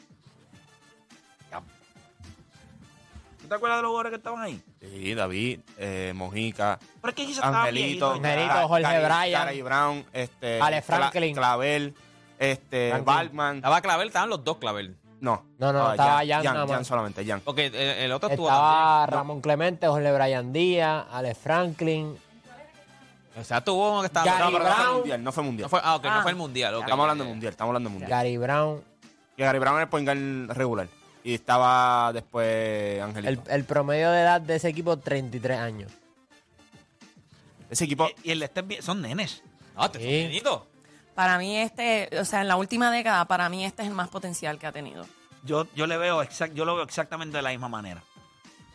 ¿Tú 3.42 3.50
te 3.50 3.56
acuerdas 3.56 3.80
de 3.80 3.82
los 3.84 3.90
jugadores 3.90 4.10
que 4.12 4.16
estaban 4.18 4.42
ahí? 4.42 4.62
Sí, 4.80 5.14
David, 5.14 5.60
eh, 5.78 6.14
Mojica, 6.16 6.80
Pero 7.02 7.10
es 7.10 7.16
que 7.16 7.42
Angelito. 7.42 8.12
Angelito, 8.14 8.68
Jorge 8.70 9.06
Bryan. 9.06 9.64
Brown, 9.66 10.06
este, 10.14 10.62
Ale 10.62 10.78
Cla- 10.78 10.84
Franklin. 10.84 11.36
Clavel, 11.36 11.94
este. 12.52 12.94
Balman. 13.02 13.58
Estaba 13.58 13.82
Clavel, 13.82 14.08
estaban 14.08 14.30
los 14.30 14.44
dos 14.44 14.58
Clavel. 14.58 14.96
No, 15.22 15.46
No, 15.58 15.72
no, 15.72 15.92
estaba 15.92 16.18
Jan 16.18 16.28
Jan, 16.28 16.44
nada 16.44 16.66
más. 16.66 16.76
Jan 16.76 16.86
solamente, 16.86 17.26
Jan. 17.26 17.40
Porque 17.42 17.68
el, 17.68 17.76
el 17.76 18.12
otro 18.12 18.30
estuvo 18.30 18.48
Estaba 18.48 19.02
también. 19.06 19.18
Ramón 19.20 19.42
Clemente, 19.42 19.88
Jorge 19.88 20.12
Brian 20.12 20.52
Díaz, 20.52 21.06
Alex 21.12 21.38
Franklin. 21.40 22.18
O 23.40 23.44
sea, 23.44 23.64
tuvo 23.64 23.92
uno 23.94 24.02
que 24.02 24.08
estaba. 24.08 24.26
Gary 24.26 24.40
No, 24.44 24.52
pero 24.52 24.64
no 24.64 24.70
fue 24.76 24.84
Brown. 24.84 24.96
mundial, 24.98 25.24
no 25.24 25.32
fue 25.32 25.44
mundial. 25.44 25.66
No 25.66 25.70
fue, 25.70 25.80
ah, 25.82 25.96
ok, 25.96 26.06
Ah. 26.06 26.16
no 26.18 26.22
fue 26.24 26.32
el 26.32 26.38
mundial. 26.38 26.76
ok. 26.76 26.84
estamos 26.84 27.04
hablando 27.04 27.24
de 27.24 27.30
mundial, 27.30 27.52
estamos 27.52 27.70
hablando 27.70 27.90
de 27.90 27.92
mundial. 27.94 28.10
Gary 28.12 28.38
Brown. 28.38 28.82
Y 29.38 29.42
Gary 29.42 29.60
Brown 29.60 29.76
era 29.76 29.84
el 29.84 29.90
point 29.90 30.06
guard 30.08 30.58
regular. 30.58 30.88
Y 31.24 31.34
estaba 31.36 32.12
después 32.12 32.98
El, 32.98 33.02
Angelito. 33.02 33.50
el 33.50 33.64
promedio 33.64 34.12
de 34.12 34.22
edad 34.22 34.42
de 34.42 34.56
ese 34.58 34.68
equipo, 34.68 34.98
33 34.98 35.58
años. 35.58 35.90
Ese 37.70 37.86
equipo, 37.86 38.08
Y 38.24 38.32
el 38.32 38.44
este 38.44 38.60
es 38.60 38.68
bien- 38.68 38.82
son 38.84 39.02
nenes. 39.02 39.42
No, 39.76 39.90
te 39.90 40.00
Sí. 40.00 40.04
fue 40.06 40.14
bienito. 40.20 40.68
Para 41.16 41.38
mí 41.38 41.58
este, 41.58 42.10
o 42.20 42.26
sea, 42.26 42.42
en 42.42 42.48
la 42.48 42.56
última 42.56 42.92
década, 42.92 43.26
para 43.26 43.48
mí 43.50 43.66
este 43.66 43.84
es 43.84 43.88
el 43.88 43.94
más 43.94 44.10
potencial 44.10 44.58
que 44.60 44.66
ha 44.68 44.72
tenido. 44.72 45.06
Yo, 45.44 45.68
yo 45.76 45.88
le 45.88 45.98
veo 45.98 46.22
exact, 46.22 46.54
yo 46.56 46.66
lo 46.66 46.76
veo 46.76 46.84
exactamente 46.86 47.38
de 47.38 47.44
la 47.44 47.50
misma 47.52 47.68
manera. 47.70 48.02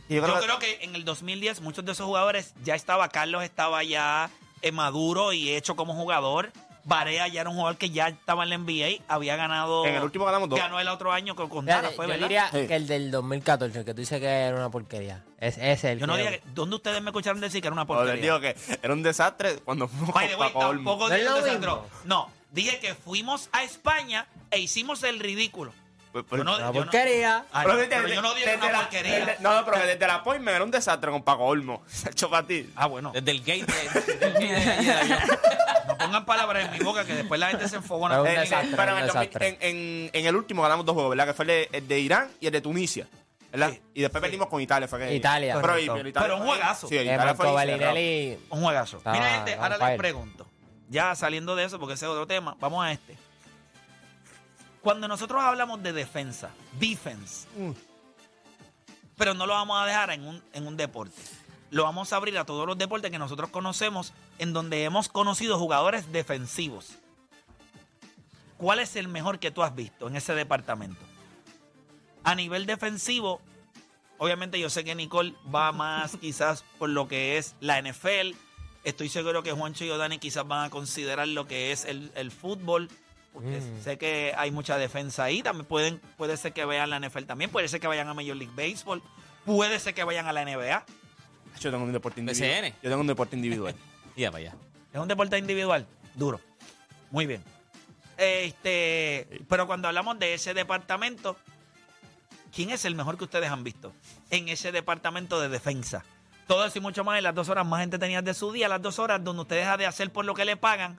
y 0.09 0.15
yo 0.15 0.21
Yo 0.21 0.27
creo 0.27 0.39
que- 0.41 0.45
creo 0.47 0.59
que 0.59 0.85
en 0.85 0.95
el 0.95 1.05
2010 1.05 1.61
muchos 1.61 1.85
de 1.85 1.93
esos 1.93 2.07
jugadores 2.07 2.55
ya 2.63 2.75
estaba, 2.75 3.09
Carlos 3.09 3.43
estaba 3.43 3.83
ya 3.85 4.31
eh, 4.63 4.73
maduro 4.73 5.33
y 5.33 5.51
hecho 5.51 5.77
como 5.77 5.95
jugador. 5.95 6.51
Barea 6.85 7.29
ya 7.29 7.43
era 7.43 7.51
un 7.51 7.57
jugador 7.57 7.77
que 7.77 7.91
ya 7.91 8.09
estaba 8.09 8.45
en 8.45 8.49
la 8.51 8.55
NBA, 8.57 9.03
había 9.09 9.37
ganado. 9.37 9.85
En 9.85 9.95
el 9.97 10.03
último 10.03 10.25
ganamos 10.25 10.49
dos. 10.49 10.59
Ganó 10.59 10.81
el 10.81 10.89
otro 10.89 11.13
año 11.13 11.37
con, 11.37 11.49
con 11.51 11.67
Dallas, 11.67 11.95
fue, 11.95 12.07
yo 12.07 12.13
¿verdad? 12.13 12.29
diría 12.29 12.49
Sí. 12.51 12.67
que 12.67 12.77
el 12.77 12.87
del 12.87 13.11
2014, 13.11 13.81
el 13.81 13.85
que 13.85 13.93
tú 13.95 14.01
dices 14.01 14.19
que 14.21 14.27
era 14.27 14.57
una 14.57 14.71
porquería. 14.71 15.23
Es, 15.41 15.57
es 15.59 15.85
el 15.85 16.01
Yo 16.01 16.07
no 16.07 16.17
¿Dónde 16.55 16.77
ustedes 16.77 17.01
me 17.01 17.11
escucharon 17.11 17.41
decir 17.41 17.61
que 17.63 17.69
era 17.69 17.73
una 17.75 17.83
O 17.83 17.87
les 17.87 17.97
porquería? 17.97 18.23
digo 18.23 18.41
que 18.41 18.57
era 18.83 18.93
un 18.93 19.03
desastre 19.05 19.57
cuando 19.65 19.87
fuimos 19.89 20.13
By 20.15 20.27
the 20.27 20.33
con 20.35 20.41
way, 20.43 20.53
Paco 20.53 20.67
Olmo. 20.67 20.91
tampoco 20.91 21.09
No 21.09 21.15
dije 21.15 21.25
lo 21.29 21.37
un 21.37 21.45
desastre. 21.45 21.71
No, 22.05 22.31
dije 22.51 22.79
que 22.81 22.95
fuimos 22.95 23.49
a 23.53 23.63
España 23.63 24.27
e 24.51 24.59
hicimos 24.59 25.03
el 25.05 25.21
ridículo. 25.21 25.73
Pues- 26.11 26.25
pues- 26.29 26.39
Yo 26.41 26.45
no- 26.45 26.57
Una 26.57 26.67
yo 26.67 26.73
no- 26.73 26.81
porquería. 26.81 27.45
Ah, 27.53 27.61
Pero 27.63 27.75
no, 27.75 27.79
desde- 27.81 27.97
pero 27.97 28.09
yo 28.09 28.23
no 28.23 28.35
dije 28.35 28.47
desde 28.51 28.59
una 28.67 28.73
la- 28.73 28.79
porquería. 28.81 29.13
desde- 29.27 29.37
no, 29.43 29.55
no, 29.55 29.65
pero 29.65 29.79
desde 29.87 30.07
la 30.07 30.15
appointment 30.17 30.55
era 30.57 30.65
un 30.65 30.71
desastre 30.71 31.11
con 31.13 31.23
Paco 31.23 31.45
Olmo. 31.45 31.83
Se 31.87 32.09
ha 32.09 32.11
hecho 32.11 32.29
para 32.31 32.47
ti. 32.47 32.69
Ah, 32.75 32.87
bueno. 32.87 33.13
Desde 33.15 33.31
el 33.31 33.41
gate. 33.41 33.67
No 35.87 35.97
pongan 35.97 36.25
palabras 36.27 36.67
en 36.67 36.73
mi 36.73 36.79
boca 36.85 37.05
que 37.05 37.15
después 37.15 37.41
la 37.41 37.49
gente 37.49 37.69
se 37.69 37.77
enfogona. 37.77 38.17
Es 38.17 38.21
un 38.21 38.27
Eh, 38.27 38.31
en 38.33 38.39
un 38.39 38.43
el, 38.45 39.07
2000 39.07 39.07
desastre. 39.07 39.49
en, 39.49 39.57
en- 39.61 40.11
en 40.13 40.27
el 40.27 40.37
último 40.37 40.63
ganamos 40.63 40.85
dos 40.85 40.95
juegos, 40.95 41.11
¿verdad? 41.11 41.27
Que 41.27 41.35
fue 41.35 41.45
el 41.45 41.49
de, 41.49 41.69
el 41.73 41.89
de 41.89 42.01
Irán 42.01 42.31
y 42.41 42.47
el 42.47 42.53
de 42.53 42.61
Tunisia. 42.61 43.07
¿Verdad? 43.51 43.71
Sí. 43.71 43.83
Y 43.95 44.03
después 44.03 44.23
perdimos 44.23 44.49
con 44.49 44.61
Italia. 44.61 44.89
Fue 44.89 44.99
que, 44.99 45.15
Italia. 45.15 45.55
Pero, 45.55 45.67
Correcto. 45.67 45.95
pero 45.95 46.09
Italia 46.09 46.29
Pero 46.29 46.41
un 46.41 46.47
juegazo. 46.47 46.89
Sí, 46.89 46.97
Italia 46.97 47.35
fue 47.35 47.49
Un 48.51 48.63
juegazo. 48.63 49.01
Mira, 49.07 49.31
gente, 49.37 49.55
ahora 49.55 49.79
les 49.79 49.99
pregunto. 49.99 50.47
Ya 50.91 51.15
saliendo 51.15 51.55
de 51.55 51.65
eso, 51.65 51.79
porque 51.79 51.95
ese 51.95 52.07
es 52.07 52.11
otro 52.11 52.27
tema, 52.27 52.57
vamos 52.61 52.85
a 52.85 52.93
este. 52.93 53.17
Cuando 54.81 55.07
nosotros 55.07 55.43
hablamos 55.43 55.83
de 55.83 55.93
defensa, 55.93 56.51
defense, 56.79 57.47
pero 59.17 59.35
no 59.35 59.47
lo 59.47 59.53
vamos 59.53 59.83
a 59.83 59.85
dejar 59.85 60.11
en 60.13 60.27
un, 60.27 60.43
en 60.53 60.67
un 60.67 60.77
deporte. 60.77 61.21
Lo 61.71 61.83
vamos 61.83 62.13
a 62.13 62.17
abrir 62.17 62.39
a 62.39 62.45
todos 62.45 62.67
los 62.67 62.79
deportes 62.79 63.11
que 63.11 63.19
nosotros 63.19 63.51
conocemos, 63.51 64.15
en 64.39 64.55
donde 64.55 64.85
hemos 64.85 65.11
conocido 65.11 65.59
jugadores 65.59 66.11
defensivos. 66.11 66.97
¿Cuál 68.57 68.81
es 68.81 68.97
el 68.97 69.09
mejor 69.09 69.39
que 69.39 69.51
tú 69.51 69.63
has 69.63 69.75
visto 69.75 70.09
en 70.09 70.17
ese 70.17 70.35
departamento? 70.35 71.08
A 72.29 72.35
nivel 72.35 72.67
defensivo, 72.67 73.41
obviamente 74.19 74.61
yo 74.61 74.69
sé 74.69 74.85
que 74.85 74.95
Nicole 74.95 75.35
va 75.55 75.73
más 75.73 76.17
quizás 76.21 76.63
por 76.79 76.91
lo 76.91 77.09
que 77.09 77.39
es 77.39 77.55
la 77.61 77.81
NFL. 77.81 78.35
Estoy 78.85 79.09
seguro 79.09 79.43
que 79.43 79.53
Juancho 79.53 79.85
y 79.85 79.89
Dani 79.89 80.19
quizás 80.19 80.47
van 80.47 80.65
a 80.67 80.71
considerar 80.71 81.27
lo 81.29 81.47
que 81.47 81.73
es 81.73 81.85
el, 81.85 82.13
el 82.15 82.31
fútbol. 82.31 82.89
Porque 83.33 83.61
Mm. 83.61 83.83
sé 83.85 83.99
que 83.99 84.35
hay 84.37 84.51
mucha 84.51 84.77
defensa 84.79 85.25
ahí. 85.25 85.43
También 85.43 85.67
pueden, 85.67 86.01
puede 86.17 86.37
ser 86.37 86.53
que 86.53 86.65
vean 86.65 86.91
la 86.91 86.99
NFL 86.99 87.25
también. 87.25 87.51
Puede 87.51 87.69
ser 87.69 87.81
que 87.81 87.87
vayan 87.87 88.09
a 88.09 88.15
Major 88.15 88.37
League 88.37 88.53
Baseball. 88.57 89.03
Puede 89.45 89.79
ser 89.79 89.95
que 89.95 90.03
vayan 90.05 90.27
a 90.27 90.33
la 90.33 90.45
NBA. 90.45 90.85
Yo 91.61 91.71
tengo 91.71 91.85
un 91.85 91.93
deporte 91.93 92.21
individual. 92.21 92.51
BCN. 92.63 92.75
Yo 92.83 92.91
tengo 92.91 93.01
un 93.01 93.07
deporte 93.07 93.37
individual. 93.37 93.75
Y 94.17 94.23
ya 94.23 94.31
para 94.33 94.43
allá. 94.49 94.57
Es 94.93 95.01
un 95.01 95.07
deporte 95.09 95.39
individual. 95.39 95.87
Duro. 96.15 96.41
Muy 97.11 97.27
bien. 97.27 97.43
Este, 98.17 99.29
pero 99.49 99.67
cuando 99.67 99.87
hablamos 99.89 100.19
de 100.19 100.35
ese 100.35 100.53
departamento, 100.55 101.37
¿quién 102.55 102.71
es 102.71 102.85
el 102.85 102.95
mejor 102.95 103.19
que 103.19 103.25
ustedes 103.25 103.51
han 103.51 103.65
visto 103.65 103.93
en 104.31 104.49
ese 104.49 104.73
departamento 104.73 105.41
de 105.41 105.49
defensa? 105.49 106.05
Todo 106.47 106.65
eso 106.65 106.79
y 106.79 106.81
mucho 106.81 107.05
más 107.05 107.19
en 107.19 107.25
las 107.25 107.35
dos 107.35 107.49
horas 107.49 107.67
más 107.67 107.83
entretenidas 107.83 108.25
de 108.25 108.35
su 108.35 108.53
día, 108.53 108.69
las 108.69 108.81
dos 108.81 108.99
horas 108.99 109.23
donde 109.23 109.43
usted 109.43 109.57
deja 109.57 109.77
de 109.77 109.87
hacer 109.87 110.11
por 110.11 110.25
lo 110.25 110.35
que 110.35 110.45
le 110.45 110.57
pagan 110.57 110.97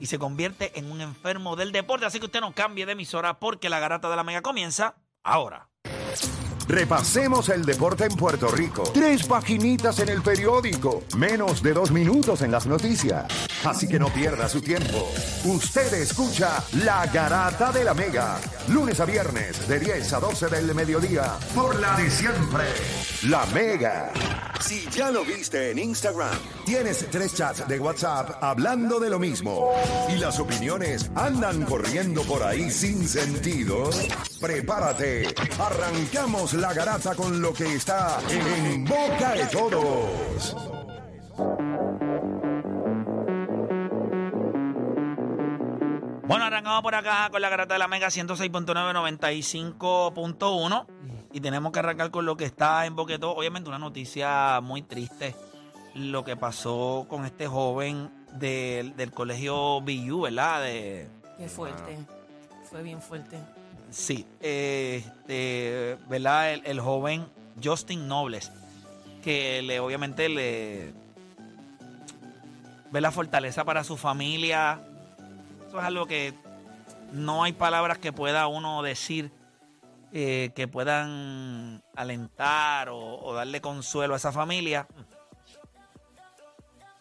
y 0.00 0.06
se 0.06 0.18
convierte 0.18 0.76
en 0.78 0.90
un 0.90 1.00
enfermo 1.00 1.56
del 1.56 1.72
deporte. 1.72 2.06
Así 2.06 2.18
que 2.18 2.26
usted 2.26 2.40
no 2.40 2.52
cambie 2.52 2.86
de 2.86 2.92
emisora 2.92 3.38
porque 3.38 3.68
la 3.68 3.78
garata 3.78 4.10
de 4.10 4.16
la 4.16 4.24
mega 4.24 4.42
comienza 4.42 4.96
ahora. 5.22 5.67
Repasemos 6.68 7.48
el 7.48 7.64
deporte 7.64 8.04
en 8.04 8.14
Puerto 8.14 8.48
Rico. 8.48 8.82
Tres 8.92 9.24
paginitas 9.24 10.00
en 10.00 10.10
el 10.10 10.20
periódico. 10.20 11.02
Menos 11.16 11.62
de 11.62 11.72
dos 11.72 11.90
minutos 11.90 12.42
en 12.42 12.50
las 12.50 12.66
noticias. 12.66 13.24
Así 13.64 13.88
que 13.88 13.98
no 13.98 14.08
pierda 14.08 14.50
su 14.50 14.60
tiempo. 14.60 15.10
Usted 15.46 15.94
escucha 15.94 16.62
La 16.84 17.06
Garata 17.06 17.72
de 17.72 17.84
la 17.84 17.94
Mega. 17.94 18.38
Lunes 18.68 19.00
a 19.00 19.06
viernes 19.06 19.66
de 19.66 19.80
10 19.80 20.12
a 20.12 20.20
12 20.20 20.48
del 20.48 20.74
mediodía. 20.74 21.38
Por 21.54 21.80
la 21.80 21.96
de 21.96 22.10
siempre. 22.10 22.64
La 23.22 23.46
Mega. 23.46 24.12
Si 24.60 24.86
ya 24.90 25.10
lo 25.10 25.24
viste 25.24 25.70
en 25.70 25.78
Instagram, 25.78 26.36
tienes 26.66 27.06
tres 27.10 27.34
chats 27.34 27.66
de 27.66 27.78
WhatsApp 27.78 28.42
hablando 28.42 29.00
de 29.00 29.08
lo 29.08 29.18
mismo. 29.18 29.72
Y 30.14 30.18
las 30.18 30.38
opiniones 30.38 31.10
andan 31.14 31.64
corriendo 31.64 32.22
por 32.24 32.42
ahí 32.42 32.70
sin 32.70 33.08
sentido. 33.08 33.88
Prepárate. 34.40 35.34
Arrancamos 35.58 36.54
la 36.60 36.74
garata 36.74 37.14
con 37.14 37.40
lo 37.40 37.52
que 37.52 37.74
está 37.74 38.18
en 38.30 38.84
boca 38.84 39.32
de 39.32 39.46
todos. 39.46 40.56
Bueno, 46.26 46.44
arrancamos 46.44 46.82
por 46.82 46.94
acá 46.94 47.28
con 47.30 47.40
la 47.40 47.48
garata 47.48 47.74
de 47.74 47.78
la 47.78 47.88
Mega 47.88 48.08
106.9, 48.08 48.74
95.1. 48.74 50.86
Y 51.32 51.40
tenemos 51.40 51.72
que 51.72 51.78
arrancar 51.78 52.10
con 52.10 52.26
lo 52.26 52.36
que 52.36 52.44
está 52.44 52.86
en 52.86 52.96
Boquetó. 52.96 53.34
Obviamente 53.34 53.68
una 53.68 53.78
noticia 53.78 54.60
muy 54.60 54.82
triste. 54.82 55.34
Lo 55.94 56.24
que 56.24 56.36
pasó 56.36 57.06
con 57.08 57.24
este 57.24 57.46
joven 57.46 58.10
del, 58.32 58.96
del 58.96 59.12
colegio 59.12 59.80
BU, 59.80 60.22
¿verdad? 60.22 60.62
De, 60.62 61.08
Qué 61.38 61.48
fuerte. 61.48 61.98
Fue 62.68 62.82
bien 62.82 63.00
fuerte. 63.00 63.38
Sí, 63.90 64.26
este, 64.40 65.98
¿verdad? 66.08 66.52
El, 66.52 66.80
joven 66.80 67.26
Justin 67.62 68.08
Nobles. 68.08 68.52
Que 69.22 69.62
le, 69.62 69.80
obviamente 69.80 70.28
le 70.28 70.92
ve 72.90 73.00
la 73.00 73.10
fortaleza 73.10 73.64
para 73.64 73.84
su 73.84 73.96
familia. 73.96 74.80
Eso 75.66 75.78
es 75.78 75.84
algo 75.84 76.06
que 76.06 76.34
no 77.12 77.44
hay 77.44 77.52
palabras 77.52 77.98
que 77.98 78.12
pueda 78.12 78.46
uno 78.46 78.82
decir 78.82 79.32
eh, 80.12 80.50
que 80.54 80.68
puedan 80.68 81.82
alentar 81.94 82.88
o, 82.88 83.20
o 83.20 83.34
darle 83.34 83.60
consuelo 83.60 84.14
a 84.14 84.16
esa 84.16 84.32
familia. 84.32 84.86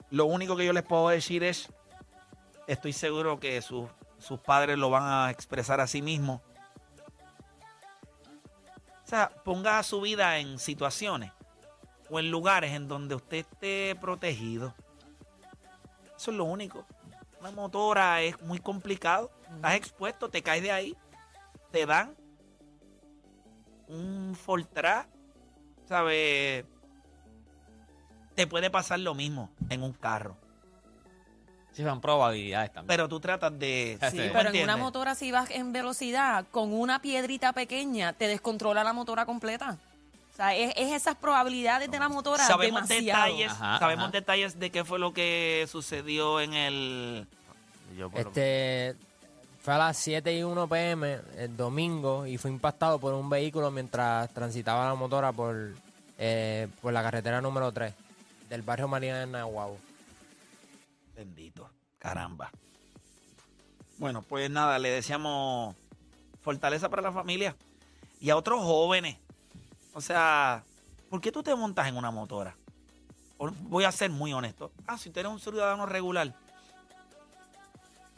Lo 0.10 0.26
único 0.26 0.56
que 0.56 0.66
yo 0.66 0.74
les 0.74 0.84
puedo 0.84 1.10
decir 1.10 1.44
es, 1.44 1.70
estoy 2.68 2.94
seguro 2.94 3.40
que 3.40 3.62
sus, 3.62 3.90
sus 4.20 4.40
padres 4.40 4.78
lo 4.78 4.90
van 4.90 5.04
a 5.04 5.32
expresar 5.32 5.80
a 5.82 5.88
sí 5.88 6.02
mismos. 6.02 6.42
O 9.08 9.10
sea, 9.10 9.30
ponga 9.46 9.82
su 9.84 10.02
vida 10.02 10.38
en 10.38 10.60
situaciones 10.60 11.32
o 12.10 12.20
en 12.20 12.30
lugares 12.30 12.74
en 12.74 12.90
donde 12.90 13.16
usted 13.16 13.38
esté 13.38 13.96
protegido. 14.02 14.76
Eso 16.18 16.32
es 16.32 16.38
lo 16.38 16.44
único. 16.44 16.86
Una 17.40 17.52
motora 17.52 18.22
es 18.22 18.42
muy 18.42 18.60
complicado. 18.60 19.32
Estás 19.56 19.76
expuesto, 19.76 20.28
te 20.30 20.42
caes 20.42 20.62
de 20.62 20.74
ahí, 20.74 20.98
te 21.72 21.86
dan 21.86 22.18
un 23.88 24.36
Fortra, 24.36 25.08
¿sabes? 25.86 26.66
Te 28.36 28.46
puede 28.46 28.70
pasar 28.70 29.00
lo 29.00 29.16
mismo 29.16 29.52
en 29.70 29.84
un 29.84 29.94
carro. 29.94 30.36
Sí, 31.78 31.84
son 31.84 32.02
probabilidades 32.02 32.74
también. 32.74 32.88
Pero 32.88 33.08
tú 33.08 33.20
tratas 33.20 33.58
de. 33.60 34.00
Sí, 34.02 34.06
¿tú 34.10 34.12
Sí, 34.12 34.18
me 34.18 34.30
pero 34.30 34.50
en 34.50 34.64
una 34.64 34.78
motora 34.78 35.14
si 35.14 35.32
vas 35.32 35.52
en 35.52 35.72
velocidad 35.72 36.44
con 36.50 36.74
una 36.74 37.00
piedrita 37.04 37.54
pequeña 37.54 38.14
te 38.14 38.28
descontrola 38.28 38.84
la 38.84 38.94
motora 38.94 39.28
completa. 39.28 39.78
O 40.34 40.36
sea, 40.36 40.56
es, 40.56 40.74
es 40.76 40.92
esas 40.92 41.16
probabilidades 41.16 41.92
de 41.92 42.00
la 42.00 42.10
motora 42.10 42.44
Sabemos 42.46 42.88
demasiado. 42.88 43.26
detalles, 43.26 43.52
Ajá, 43.52 43.78
sabemos 43.80 44.04
ajá. 44.06 44.12
detalles 44.12 44.60
de 44.60 44.72
qué 44.72 44.84
fue 44.84 44.98
lo 44.98 45.14
que 45.14 45.68
sucedió 45.72 46.42
en 46.42 46.54
el. 46.56 47.28
Yo 47.96 48.10
por 48.10 48.22
Este 48.22 48.96
fue 49.62 49.76
a 49.76 49.78
las 49.78 49.98
7 49.98 50.36
y 50.36 50.42
1 50.44 50.68
pm 50.68 51.20
el 51.38 51.56
domingo 51.56 52.26
y 52.26 52.38
fue 52.38 52.50
impactado 52.50 52.98
por 52.98 53.14
un 53.14 53.30
vehículo 53.30 53.70
mientras 53.70 54.34
transitaba 54.34 54.88
la 54.88 54.96
motora 54.96 55.32
por, 55.32 55.74
eh, 56.18 56.68
por 56.82 56.92
la 56.92 57.04
carretera 57.04 57.40
número 57.40 57.72
3 57.72 57.94
del 58.50 58.62
barrio 58.64 58.88
María 58.88 59.18
de 59.18 59.28
Nahuatl. 59.28 59.87
Bendito. 61.18 61.68
Caramba. 61.98 62.52
Bueno, 63.98 64.22
pues 64.22 64.52
nada, 64.52 64.78
le 64.78 64.92
deseamos 64.92 65.76
fortaleza 66.44 66.90
para 66.90 67.02
la 67.02 67.12
familia 67.12 67.56
y 68.22 68.30
a 68.30 68.38
otros 68.38 68.62
jóvenes. 68.62 69.18
O 69.96 70.00
sea, 70.00 70.64
¿por 71.10 71.20
qué 71.20 71.32
tú 71.32 71.42
te 71.42 71.56
montas 71.56 71.88
en 71.88 71.98
una 71.98 72.12
motora? 72.12 72.56
Voy 73.40 73.84
a 73.84 73.92
ser 73.92 74.12
muy 74.12 74.32
honesto. 74.32 74.72
Ah, 74.86 74.96
si 75.00 75.10
usted 75.10 75.22
eres 75.22 75.32
un 75.32 75.40
ciudadano 75.40 75.88
regular, 75.88 76.36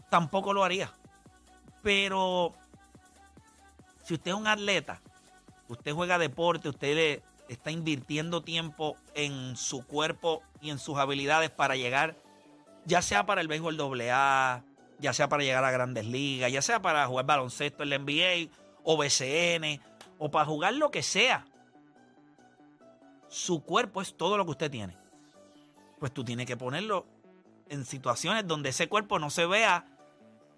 tampoco 0.09 0.51
lo 0.51 0.65
haría. 0.65 0.91
Pero 1.81 2.53
si 4.03 4.15
usted 4.15 4.31
es 4.31 4.37
un 4.37 4.47
atleta, 4.47 5.01
usted 5.69 5.93
juega 5.93 6.17
deporte, 6.17 6.67
usted 6.67 6.95
le 6.95 7.23
está 7.47 7.71
invirtiendo 7.71 8.43
tiempo 8.43 8.97
en 9.13 9.55
su 9.55 9.85
cuerpo 9.85 10.43
y 10.59 10.69
en 10.69 10.79
sus 10.79 10.97
habilidades 10.97 11.49
para 11.49 11.77
llegar, 11.77 12.17
ya 12.85 13.01
sea 13.01 13.25
para 13.25 13.41
el 13.41 13.47
béisbol 13.47 13.79
AA, 13.79 14.63
ya 14.99 15.13
sea 15.13 15.29
para 15.29 15.43
llegar 15.43 15.63
a 15.63 15.71
grandes 15.71 16.05
ligas, 16.05 16.51
ya 16.51 16.61
sea 16.61 16.81
para 16.81 17.05
jugar 17.07 17.25
baloncesto 17.25 17.83
en 17.83 17.89
la 17.89 17.97
NBA 17.99 18.51
o 18.83 18.97
BCN, 18.97 19.81
o 20.17 20.31
para 20.31 20.45
jugar 20.45 20.73
lo 20.73 20.91
que 20.91 21.03
sea. 21.03 21.45
Su 23.27 23.63
cuerpo 23.63 24.01
es 24.01 24.15
todo 24.17 24.37
lo 24.37 24.45
que 24.45 24.51
usted 24.51 24.71
tiene. 24.71 24.97
Pues 25.99 26.13
tú 26.13 26.23
tienes 26.23 26.45
que 26.45 26.57
ponerlo 26.57 27.05
en 27.67 27.85
situaciones 27.85 28.47
donde 28.47 28.69
ese 28.69 28.87
cuerpo 28.89 29.19
no 29.19 29.29
se 29.29 29.45
vea 29.45 29.85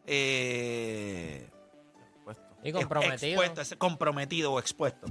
eh, 0.07 1.49
Y 2.63 2.71
comprometido. 2.71 3.43
expuesto, 3.43 3.77
comprometido 3.77 4.53
o 4.53 4.59
expuesto. 4.59 5.07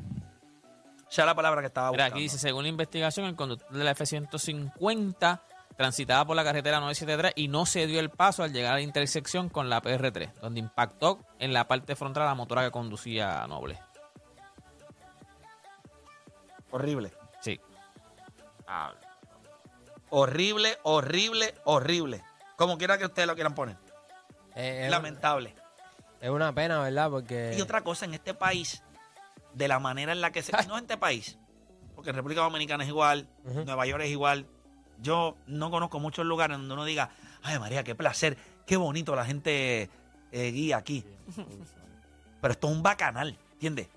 Ya 1.11 1.27
la 1.27 1.35
palabra 1.35 1.61
que 1.61 1.67
estaba 1.67 1.91
Mira, 1.91 2.05
buscando. 2.05 2.15
aquí 2.17 2.23
dice, 2.23 2.39
según 2.39 2.63
la 2.63 2.69
investigación, 2.69 3.27
el 3.27 3.35
conductor 3.35 3.71
de 3.77 3.85
la 3.85 3.91
F-150 3.91 5.41
transitaba 5.77 6.27
por 6.27 6.37
la 6.37 6.45
carretera 6.45 6.79
973 6.81 7.33
y 7.37 7.49
no 7.49 7.67
se 7.67 7.87
dio 7.87 8.01
el 8.01 8.11
paso 8.11 8.43
al 8.43 8.53
llegar 8.53 8.73
a 8.73 8.77
la 8.77 8.83
intersección 8.83 9.49
con 9.49 9.71
la 9.71 9.83
PR3, 9.83 10.35
donde 10.35 10.61
impactó 10.61 11.21
en 11.39 11.53
la 11.53 11.67
parte 11.69 11.97
frontal 11.97 12.25
a 12.25 12.27
la 12.27 12.35
motora 12.35 12.63
que 12.65 12.71
conducía 12.71 13.47
Noble. 13.47 13.79
Horrible. 16.71 17.13
Sí. 17.41 17.61
Horrible, 20.11 20.79
horrible, 20.83 21.55
horrible. 21.65 22.23
Como 22.57 22.79
quiera 22.79 22.99
que 22.99 23.07
ustedes 23.07 23.27
lo 23.27 23.35
quieran 23.35 23.55
poner. 23.55 23.77
Eh, 24.55 24.89
Lamentable. 24.91 25.55
es 26.21 26.31
una 26.31 26.53
pena, 26.53 26.81
¿verdad? 26.81 27.11
Porque 27.11 27.55
Y 27.57 27.61
otra 27.61 27.83
cosa, 27.83 28.05
en 28.05 28.15
este 28.15 28.35
país, 28.35 28.83
de 29.55 29.69
la 29.69 29.79
manera 29.79 30.13
en 30.13 30.21
la 30.21 30.31
que 30.31 30.43
se... 30.43 30.53
No 30.69 30.77
en 30.77 30.85
este 30.85 30.97
país, 30.97 31.39
porque 31.95 32.11
en 32.11 32.17
República 32.17 32.43
Dominicana 32.43 32.85
es 32.85 32.91
igual. 32.91 33.29
Nueva 33.45 33.87
York 33.87 34.03
es 34.05 34.11
igual. 34.11 34.47
Yo 35.03 35.37
no 35.47 35.71
conozco 35.71 35.99
muchos 36.01 36.27
lugares 36.27 36.59
donde 36.59 36.75
uno 36.75 36.85
diga, 36.85 37.11
ay 37.43 37.59
María, 37.59 37.83
qué 37.85 37.95
placer, 37.95 38.37
qué 38.67 38.77
bonito 38.77 39.17
la 39.17 39.25
gente 39.25 39.89
eh, 40.33 40.51
guía 40.51 40.77
aquí. 40.77 41.05
Pero 42.41 42.53
esto 42.53 42.69
es 42.69 42.73
un 42.75 42.83
bacanal, 42.83 43.37
¿entiendes? 43.53 43.89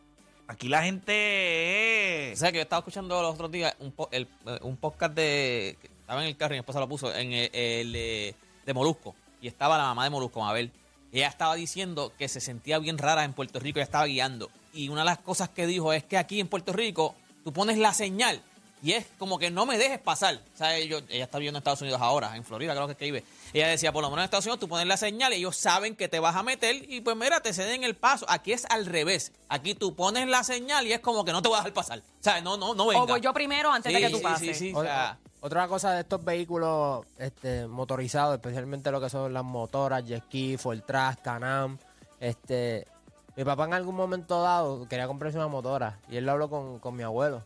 Aquí 0.47 0.67
la 0.67 0.83
gente... 0.83 2.31
O 2.33 2.37
sea, 2.37 2.51
que 2.51 2.57
yo 2.57 2.63
estaba 2.63 2.79
escuchando 2.79 3.21
los 3.21 3.33
otros 3.33 3.51
días 3.51 3.75
un, 3.79 3.93
eh, 4.11 4.25
un 4.61 4.77
podcast 4.77 5.13
de... 5.13 5.77
Estaba 6.01 6.21
en 6.21 6.27
el 6.27 6.37
carro 6.37 6.53
y 6.53 6.57
mi 6.57 6.59
esposa 6.59 6.79
lo 6.79 6.89
puso, 6.89 7.13
en 7.15 7.31
el, 7.31 7.93
de 7.93 8.73
Molusco. 8.73 9.15
Y 9.41 9.47
estaba 9.47 9.77
la 9.77 9.85
mamá 9.85 10.03
de 10.03 10.09
Molusco, 10.09 10.41
Mabel. 10.41 10.71
Ella 11.13 11.27
estaba 11.27 11.55
diciendo 11.55 12.11
que 12.17 12.27
se 12.27 12.41
sentía 12.41 12.79
bien 12.79 12.97
rara 12.97 13.23
en 13.23 13.33
Puerto 13.33 13.59
Rico, 13.59 13.79
ella 13.79 13.85
estaba 13.85 14.05
guiando. 14.05 14.49
Y 14.73 14.89
una 14.89 15.01
de 15.01 15.05
las 15.05 15.19
cosas 15.19 15.49
que 15.49 15.65
dijo 15.65 15.93
es 15.93 16.03
que 16.03 16.17
aquí 16.17 16.39
en 16.39 16.47
Puerto 16.47 16.73
Rico 16.73 17.15
tú 17.43 17.53
pones 17.53 17.77
la 17.77 17.93
señal 17.93 18.41
y 18.83 18.91
es 18.91 19.05
como 19.17 19.39
que 19.39 19.49
no 19.49 19.65
me 19.65 19.77
dejes 19.79 19.97
pasar. 19.99 20.39
O 20.53 20.57
sea, 20.57 20.77
yo- 20.79 20.99
ella 21.09 21.23
está 21.23 21.39
viviendo 21.39 21.57
en 21.57 21.61
Estados 21.61 21.81
Unidos 21.81 22.01
ahora, 22.01 22.35
en 22.35 22.43
Florida 22.43 22.73
creo 22.75 22.85
que 22.85 22.91
es 22.91 22.97
que 22.97 23.05
vive. 23.05 23.23
Ella 23.53 23.67
decía, 23.69 23.91
por 23.93 24.01
lo 24.03 24.09
menos 24.09 24.21
en 24.21 24.25
Estados 24.25 24.45
Unidos 24.45 24.59
tú 24.59 24.67
pones 24.67 24.85
la 24.85 24.97
señal 24.97 25.31
y 25.33 25.37
ellos 25.37 25.55
saben 25.57 25.95
que 25.95 26.07
te 26.09 26.19
vas 26.19 26.35
a 26.35 26.43
meter 26.43 26.75
y 26.91 27.01
pues 27.01 27.15
mira, 27.15 27.39
te 27.39 27.53
ceden 27.53 27.83
el 27.83 27.95
paso. 27.95 28.25
Aquí 28.29 28.51
es 28.53 28.65
al 28.69 28.85
revés. 28.85 29.31
Aquí 29.47 29.73
tú 29.73 29.95
pones 29.95 30.27
la 30.27 30.43
señal 30.43 30.85
y 30.85 30.93
es 30.93 30.99
como 30.99 31.23
que 31.25 31.31
no 31.31 31.41
te 31.41 31.47
voy 31.47 31.55
a 31.55 31.59
dejar 31.61 31.73
pasar. 31.73 31.99
O 31.99 32.23
sea, 32.23 32.41
no, 32.41 32.57
no, 32.57 32.75
no 32.75 32.85
venga. 32.87 33.01
O 33.03 33.07
voy 33.07 33.21
yo 33.21 33.33
primero 33.33 33.71
antes 33.71 33.91
de 33.93 33.99
que 33.99 34.09
tú 34.09 34.17
sí, 34.17 34.23
pases. 34.23 34.57
sí, 34.57 34.69
sí. 34.69 34.73
O- 34.75 34.79
O 34.79 34.83
sea, 34.83 35.17
Otra 35.41 35.67
cosa 35.67 35.91
de 35.91 36.01
estos 36.01 36.23
vehículos 36.23 37.05
este, 37.17 37.67
motorizados, 37.67 38.35
especialmente 38.35 38.89
lo 38.91 39.01
que 39.01 39.09
son 39.09 39.33
las 39.33 39.43
motoras, 39.43 40.03
jet 40.05 40.23
ski, 40.23 40.55
Fortran, 40.57 41.17
Canam, 41.21 41.77
este, 42.19 42.87
mi 43.35 43.43
papá 43.43 43.65
en 43.65 43.73
algún 43.73 43.95
momento 43.95 44.41
dado 44.41 44.87
quería 44.87 45.07
comprarse 45.07 45.37
una 45.37 45.47
motora 45.47 45.99
y 46.09 46.15
él 46.17 46.25
lo 46.25 46.31
habló 46.31 46.49
con, 46.49 46.79
con 46.79 46.95
mi 46.95 47.03
abuelo 47.03 47.43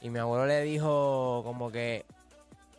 y 0.00 0.10
mi 0.10 0.18
abuelo 0.18 0.46
le 0.46 0.62
dijo 0.62 1.42
como 1.44 1.70
que 1.70 2.04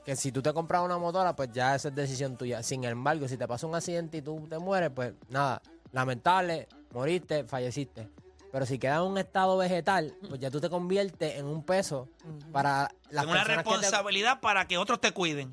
que 0.06 0.16
si 0.16 0.32
tú 0.32 0.42
te 0.42 0.54
compras 0.54 0.82
una 0.82 0.98
motora, 0.98 1.36
pues 1.36 1.52
ya 1.54 1.76
esa 1.76 1.90
es 1.90 1.96
decisión 1.96 2.36
tuya. 2.36 2.64
Sin 2.64 2.84
embargo, 2.84 3.28
si 3.28 3.38
te 3.38 3.48
pasa 3.48 3.68
un 3.68 3.76
accidente 3.76 4.18
y 4.18 4.22
tú 4.24 4.48
te 4.50 4.58
mueres, 4.58 4.90
pues 4.90 5.14
nada, 5.30 5.62
lamentable, 5.92 6.68
moriste, 6.94 7.44
falleciste. 7.44 8.10
Pero 8.52 8.66
si 8.66 8.80
quedas 8.80 9.02
en 9.02 9.04
un 9.12 9.18
estado 9.20 9.56
vegetal, 9.58 10.16
pues 10.28 10.40
ya 10.40 10.50
tú 10.50 10.60
te 10.60 10.68
conviertes 10.70 11.38
en 11.38 11.46
un 11.46 11.62
peso 11.64 12.08
para 12.52 12.90
las 13.12 13.26
una 13.26 13.34
personas 13.34 13.58
que 13.64 13.70
te- 13.70 13.76
responsabilidad 13.78 14.40
para 14.40 14.68
que 14.68 14.78
otros 14.80 15.00
te 15.00 15.12
cuiden. 15.12 15.52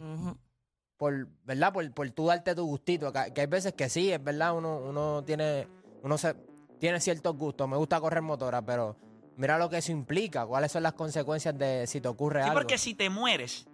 Por, 0.97 1.27
¿verdad? 1.45 1.75
Por, 1.75 1.93
por 1.93 2.09
tú 2.13 2.27
darte 2.27 2.55
tu 2.55 2.65
gustito. 2.65 3.13
Que, 3.13 3.35
que 3.35 3.43
hay 3.43 3.47
veces 3.49 3.75
que 3.75 3.91
sí, 3.91 4.11
es 4.11 4.23
verdad, 4.25 4.57
uno, 4.57 4.79
uno 4.79 5.23
tiene, 5.27 5.67
uno 6.03 6.17
se, 6.17 6.35
tiene 6.79 6.99
ciertos 7.01 7.37
gustos. 7.37 7.69
Me 7.69 7.77
gusta 7.77 8.01
correr 8.01 8.23
motora, 8.23 8.63
pero 8.63 8.97
mira 9.37 9.59
lo 9.59 9.69
que 9.71 9.79
eso 9.79 9.93
implica. 9.93 10.47
¿Cuáles 10.47 10.73
son 10.73 10.83
las 10.83 10.93
consecuencias 10.95 11.57
de 11.59 11.87
si 11.87 12.01
te 12.01 12.09
ocurre 12.09 12.41
Sí, 12.43 12.49
algo? 12.49 12.55
porque 12.61 12.79
si 12.79 12.95
te 12.95 13.11
mueres, 13.11 13.67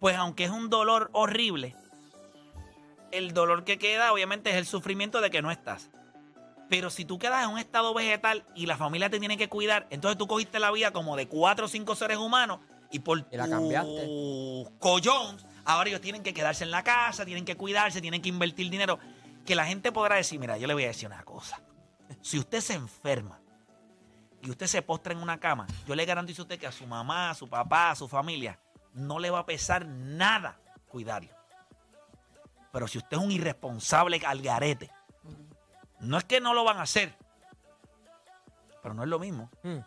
pues 0.00 0.16
aunque 0.16 0.44
es 0.44 0.50
un 0.50 0.68
dolor 0.70 1.10
horrible, 1.12 1.74
el 3.12 3.32
dolor 3.32 3.64
que 3.64 3.78
queda 3.78 4.12
obviamente 4.12 4.50
es 4.50 4.56
el 4.56 4.66
sufrimiento 4.66 5.20
de 5.20 5.30
que 5.30 5.42
no 5.42 5.50
estás. 5.50 5.90
Pero 6.68 6.90
si 6.90 7.04
tú 7.04 7.18
quedas 7.18 7.44
en 7.44 7.50
un 7.50 7.58
estado 7.58 7.94
vegetal 7.94 8.44
y 8.56 8.66
la 8.66 8.76
familia 8.76 9.08
te 9.08 9.20
tiene 9.20 9.36
que 9.38 9.48
cuidar, 9.48 9.86
entonces 9.90 10.18
tú 10.18 10.26
cogiste 10.26 10.58
la 10.58 10.72
vida 10.72 10.90
como 10.92 11.16
de 11.16 11.28
cuatro 11.28 11.66
o 11.66 11.68
cinco 11.68 11.94
seres 11.94 12.18
humanos 12.18 12.58
y 12.90 12.98
por 12.98 13.24
Y 13.30 13.36
la 13.36 13.48
cambiaste. 13.48 14.06
collón, 14.80 15.36
ahora 15.64 15.88
ellos 15.88 16.00
tienen 16.00 16.24
que 16.24 16.34
quedarse 16.34 16.64
en 16.64 16.72
la 16.72 16.82
casa, 16.82 17.24
tienen 17.24 17.44
que 17.44 17.56
cuidarse, 17.56 18.00
tienen 18.00 18.20
que 18.20 18.28
invertir 18.30 18.68
dinero. 18.68 18.98
Que 19.44 19.54
la 19.54 19.64
gente 19.64 19.92
podrá 19.92 20.16
decir, 20.16 20.40
mira, 20.40 20.58
yo 20.58 20.66
le 20.66 20.74
voy 20.74 20.82
a 20.84 20.88
decir 20.88 21.06
una 21.06 21.22
cosa. 21.22 21.60
Si 22.20 22.36
usted 22.36 22.60
se 22.60 22.74
enferma 22.74 23.40
y 24.46 24.50
usted 24.50 24.68
se 24.68 24.80
postra 24.80 25.12
en 25.12 25.18
una 25.20 25.40
cama, 25.40 25.66
yo 25.86 25.96
le 25.96 26.04
garantizo 26.04 26.42
a 26.42 26.44
usted 26.44 26.58
que 26.58 26.68
a 26.68 26.72
su 26.72 26.86
mamá, 26.86 27.30
a 27.30 27.34
su 27.34 27.48
papá, 27.48 27.90
a 27.90 27.96
su 27.96 28.06
familia, 28.06 28.60
no 28.92 29.18
le 29.18 29.28
va 29.28 29.40
a 29.40 29.46
pesar 29.46 29.86
nada 29.86 30.60
cuidarlo. 30.86 31.32
Pero 32.72 32.86
si 32.86 32.98
usted 32.98 33.16
es 33.16 33.22
un 33.22 33.32
irresponsable 33.32 34.20
al 34.24 34.40
garete, 34.40 34.90
no 35.98 36.16
es 36.16 36.24
que 36.24 36.40
no 36.40 36.54
lo 36.54 36.62
van 36.62 36.78
a 36.78 36.82
hacer, 36.82 37.16
pero 38.82 38.94
no 38.94 39.02
es 39.02 39.08
lo 39.08 39.18
mismo. 39.18 39.50
Mm. 39.64 39.78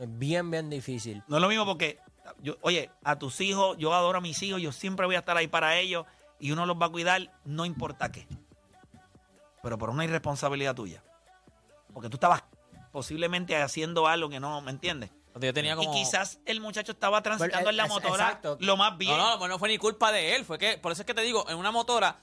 Es 0.00 0.18
bien, 0.18 0.50
bien 0.50 0.68
difícil. 0.70 1.22
No 1.28 1.36
es 1.36 1.42
lo 1.42 1.48
mismo 1.48 1.64
porque, 1.64 2.00
yo, 2.40 2.56
oye, 2.62 2.90
a 3.04 3.16
tus 3.16 3.40
hijos, 3.40 3.76
yo 3.78 3.94
adoro 3.94 4.18
a 4.18 4.20
mis 4.20 4.42
hijos, 4.42 4.60
yo 4.60 4.72
siempre 4.72 5.06
voy 5.06 5.14
a 5.14 5.20
estar 5.20 5.36
ahí 5.36 5.46
para 5.46 5.76
ellos 5.76 6.04
y 6.40 6.50
uno 6.50 6.66
los 6.66 6.76
va 6.80 6.86
a 6.86 6.90
cuidar, 6.90 7.32
no 7.44 7.64
importa 7.64 8.10
qué. 8.10 8.26
Pero 9.62 9.78
por 9.78 9.90
una 9.90 10.04
irresponsabilidad 10.04 10.74
tuya. 10.74 11.04
Porque 11.92 12.08
tú 12.08 12.16
estabas 12.16 12.42
posiblemente 12.94 13.56
haciendo 13.60 14.06
algo 14.06 14.28
que 14.28 14.38
no, 14.38 14.60
¿me 14.60 14.70
entiendes? 14.70 15.10
yo 15.40 15.52
tenía 15.52 15.74
como... 15.74 15.90
Y 15.92 16.04
quizás 16.04 16.38
el 16.46 16.60
muchacho 16.60 16.92
estaba 16.92 17.20
transitando 17.22 17.64
Bueno, 17.64 17.70
en 17.70 17.76
la 17.76 17.82
es- 17.86 17.88
motora 17.88 18.24
exacto. 18.26 18.56
lo 18.60 18.76
más 18.76 18.96
bien. 18.96 19.10
No, 19.18 19.30
no, 19.30 19.38
pues 19.40 19.50
no 19.50 19.58
fue 19.58 19.68
ni 19.68 19.78
culpa 19.78 20.12
de 20.12 20.36
él. 20.36 20.44
Fue 20.44 20.58
que, 20.58 20.78
por 20.78 20.92
eso 20.92 21.02
es 21.02 21.06
que 21.06 21.12
te 21.12 21.22
digo, 21.22 21.44
en 21.50 21.56
una 21.56 21.72
motora, 21.72 22.20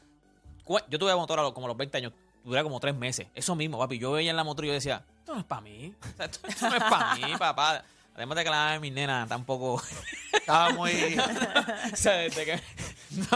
yo 0.88 0.98
tuve 0.98 1.14
motora 1.14 1.44
como 1.52 1.68
a 1.68 1.68
los 1.68 1.76
20 1.76 1.98
años, 1.98 2.14
duré 2.46 2.64
como 2.64 2.80
tres 2.80 2.96
meses. 2.96 3.28
Eso 3.36 3.54
mismo, 3.54 3.80
papi. 3.80 4.00
Yo 4.00 4.14
veía 4.14 4.30
en 4.30 4.38
la 4.38 4.46
motora 4.46 4.68
y 4.68 4.70
yo 4.70 4.74
decía, 4.76 5.04
esto 5.20 5.34
no 5.34 5.42
es 5.42 5.46
para 5.46 5.60
mí. 5.60 5.94
O 6.02 6.16
sea, 6.16 6.26
esto, 6.28 6.48
esto 6.48 6.70
no 6.70 6.76
es 6.78 6.84
para 6.84 7.16
mí, 7.16 7.34
papá. 7.38 7.84
Además 8.16 8.38
de 8.38 8.44
que 8.46 8.50
la 8.50 8.72
de 8.72 8.80
mi 8.80 8.92
nena 8.92 9.26
tampoco. 9.28 9.84
Estaba 10.32 10.70
muy. 10.70 10.92
o 11.94 11.96
sea, 11.98 12.14
desde 12.14 12.46
que. 12.46 12.62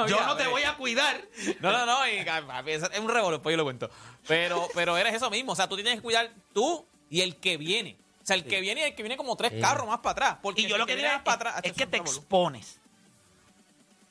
yo 0.07 0.25
no 0.25 0.37
te 0.37 0.47
voy 0.47 0.63
a 0.63 0.77
cuidar. 0.77 1.21
No, 1.59 1.73
no, 1.73 1.85
no, 1.85 2.07
y, 2.07 2.23
papi, 2.23 2.71
es 2.71 2.83
un 2.97 3.09
revolver, 3.09 3.41
pues 3.41 3.51
yo 3.51 3.57
lo 3.57 3.65
cuento. 3.65 3.89
Pero, 4.25 4.69
pero 4.73 4.95
eres 4.97 5.13
eso 5.15 5.29
mismo, 5.29 5.51
o 5.51 5.55
sea, 5.55 5.67
tú 5.67 5.75
tienes 5.75 5.95
que 5.95 6.01
cuidar 6.01 6.31
tú 6.53 6.87
y 7.09 7.21
el 7.21 7.35
que 7.37 7.57
viene. 7.57 7.97
O 8.23 8.25
sea, 8.25 8.35
el 8.35 8.45
que 8.45 8.59
viene 8.61 8.81
y 8.81 8.83
el 8.85 8.95
que 8.95 9.03
viene 9.03 9.17
como 9.17 9.35
tres 9.35 9.51
Sí. 9.53 9.59
carros 9.61 9.87
más 9.87 9.99
para 9.99 10.11
atrás. 10.11 10.37
Porque 10.41 10.61
Y 10.63 10.67
yo 10.67 10.77
lo 10.77 10.85
que 10.85 10.95
digo 10.95 11.07
más 11.07 11.21
para 11.21 11.51
es, 11.51 11.55
atrás, 11.57 11.61
es 11.65 11.73
que 11.73 11.85
te 11.85 11.97
expones. 11.97 12.79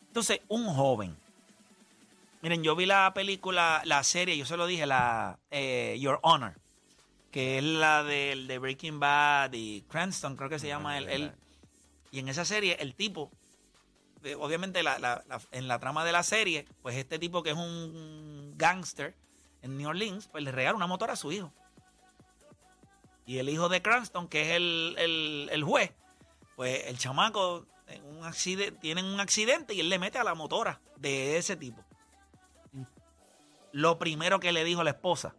Entonces, 0.08 0.40
un 0.48 0.66
joven. 0.66 1.16
Miren, 2.42 2.62
yo 2.62 2.76
vi 2.76 2.86
la 2.86 3.12
película, 3.14 3.82
la 3.84 4.04
serie, 4.04 4.36
yo 4.36 4.44
se 4.46 4.56
lo 4.56 4.66
dije, 4.66 4.86
la 4.86 5.38
eh, 5.50 5.96
Your 5.98 6.18
Honor, 6.22 6.54
que 7.32 7.58
es 7.58 7.64
la 7.64 8.04
del 8.04 8.46
de 8.46 8.58
Breaking 8.58 9.00
Bad 9.00 9.52
y 9.54 9.80
Cranston, 9.88 10.36
creo 10.36 10.48
que 10.50 10.58
se 10.58 10.68
llama 10.68 10.98
él. 10.98 11.32
Y 12.12 12.18
en 12.20 12.28
esa 12.28 12.44
serie, 12.44 12.76
el 12.80 12.94
tipo, 12.94 13.30
eh, 14.22 14.36
obviamente 14.36 14.82
la- 14.84 14.98
la- 15.00 15.24
la- 15.26 15.40
en 15.50 15.66
la 15.66 15.78
trama 15.80 16.04
de 16.04 16.12
la 16.12 16.22
serie, 16.22 16.66
pues 16.82 16.96
este 16.96 17.18
tipo 17.18 17.42
que 17.42 17.50
es 17.50 17.56
un 17.56 18.54
gangster 18.56 19.14
en 19.62 19.76
New 19.78 19.88
Orleans, 19.88 20.28
pues 20.30 20.44
le 20.44 20.52
regala 20.52 20.76
una 20.76 20.86
motora 20.86 21.14
a 21.14 21.16
su 21.16 21.32
hijo. 21.32 21.50
Y 23.26 23.38
el 23.38 23.48
hijo 23.48 23.68
de 23.68 23.80
Cranston, 23.82 24.28
que 24.28 24.42
es 24.50 24.56
el, 24.56 24.94
el- 24.98 25.48
el 25.52 25.64
juez, 25.64 25.92
pues 26.56 26.84
el 26.86 26.98
chamaco 26.98 27.66
en 27.88 28.04
un 28.04 28.24
accidente, 28.24 28.92
un 28.94 29.20
accidente 29.20 29.74
y 29.74 29.80
él 29.80 29.88
le 29.88 29.98
mete 29.98 30.18
a 30.18 30.24
la 30.24 30.34
motora 30.34 30.80
de 30.96 31.36
ese 31.38 31.56
tipo. 31.56 31.82
Lo 33.72 33.98
primero 33.98 34.38
que 34.40 34.52
le 34.52 34.62
dijo 34.64 34.84
la 34.84 34.90
esposa 34.90 35.34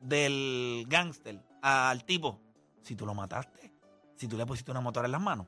del 0.00 0.86
gángster 0.88 1.40
al 1.62 2.04
tipo, 2.04 2.40
si 2.82 2.96
tú 2.96 3.04
lo 3.04 3.14
mataste, 3.14 3.72
si 4.16 4.26
tú 4.26 4.36
le 4.38 4.46
pusiste 4.46 4.70
una 4.70 4.80
motora 4.80 5.06
en 5.06 5.12
las 5.12 5.20
manos. 5.20 5.46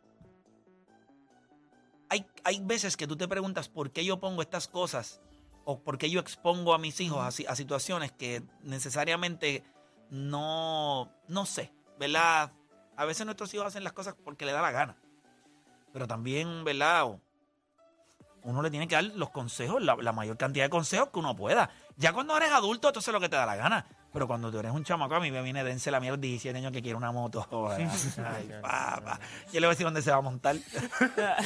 Hay, 2.11 2.26
hay 2.44 2.61
veces 2.61 2.96
que 2.98 3.06
tú 3.06 3.16
te 3.16 3.26
preguntas 3.26 3.70
por 3.70 3.90
qué 3.90 4.04
yo 4.04 4.20
pongo 4.20 4.42
estas 4.42 4.68
cosas 4.68 5.22
o 5.64 5.80
por 5.80 5.96
qué 5.96 6.11
yo 6.11 6.20
expongo 6.20 6.74
a 6.74 6.78
mis 6.78 7.00
hijos 7.00 7.18
a, 7.20 7.28
a 7.50 7.56
situaciones 7.56 8.12
que 8.12 8.42
necesariamente 8.62 9.64
no, 10.12 11.11
no 11.27 11.46
sé, 11.46 11.72
¿verdad? 11.98 12.53
A 12.98 13.07
veces 13.07 13.25
nuestros 13.25 13.53
hijos 13.55 13.68
hacen 13.68 13.83
las 13.83 13.94
cosas 13.94 14.14
porque 14.22 14.44
le 14.44 14.53
da 14.53 14.61
la 14.61 14.70
gana. 14.70 14.98
Pero 15.90 16.07
también, 16.07 16.64
¿verdad? 16.64 17.18
Uno 18.42 18.61
le 18.61 18.70
tiene 18.70 18.87
que 18.87 18.94
dar 18.94 19.05
los 19.05 19.31
consejos, 19.31 19.83
la, 19.83 19.96
la 19.96 20.12
mayor 20.12 20.37
cantidad 20.37 20.66
de 20.66 20.70
consejos 20.70 21.09
que 21.09 21.18
uno 21.18 21.35
pueda. 21.35 21.70
Ya 21.96 22.12
cuando 22.12 22.37
eres 22.37 22.53
adulto, 22.53 22.88
entonces 22.88 23.09
es 23.09 23.14
lo 23.14 23.20
que 23.20 23.31
te 23.31 23.37
da 23.37 23.46
la 23.46 23.57
gana. 23.57 23.87
Pero 24.12 24.27
cuando 24.29 24.51
tú 24.51 24.59
eres 24.59 24.72
un 24.72 24.85
chamaco, 24.85 25.14
a 25.14 25.20
mí 25.20 25.31
me 25.31 25.40
viene 25.42 25.64
dense 25.64 25.90
la 25.90 25.98
mierda 26.01 26.18
17 26.18 26.59
años 26.59 26.70
que 26.72 26.83
quiere 26.83 26.96
una 26.96 27.11
moto. 27.12 27.46
Ay, 27.79 28.51
papá. 28.61 29.18
Yo 29.53 29.61
le 29.61 29.66
voy 29.66 29.66
a 29.66 29.70
decir 29.70 29.85
dónde 29.87 30.03
se 30.03 30.11
va 30.11 30.18
a 30.18 30.20
montar. 30.20 30.57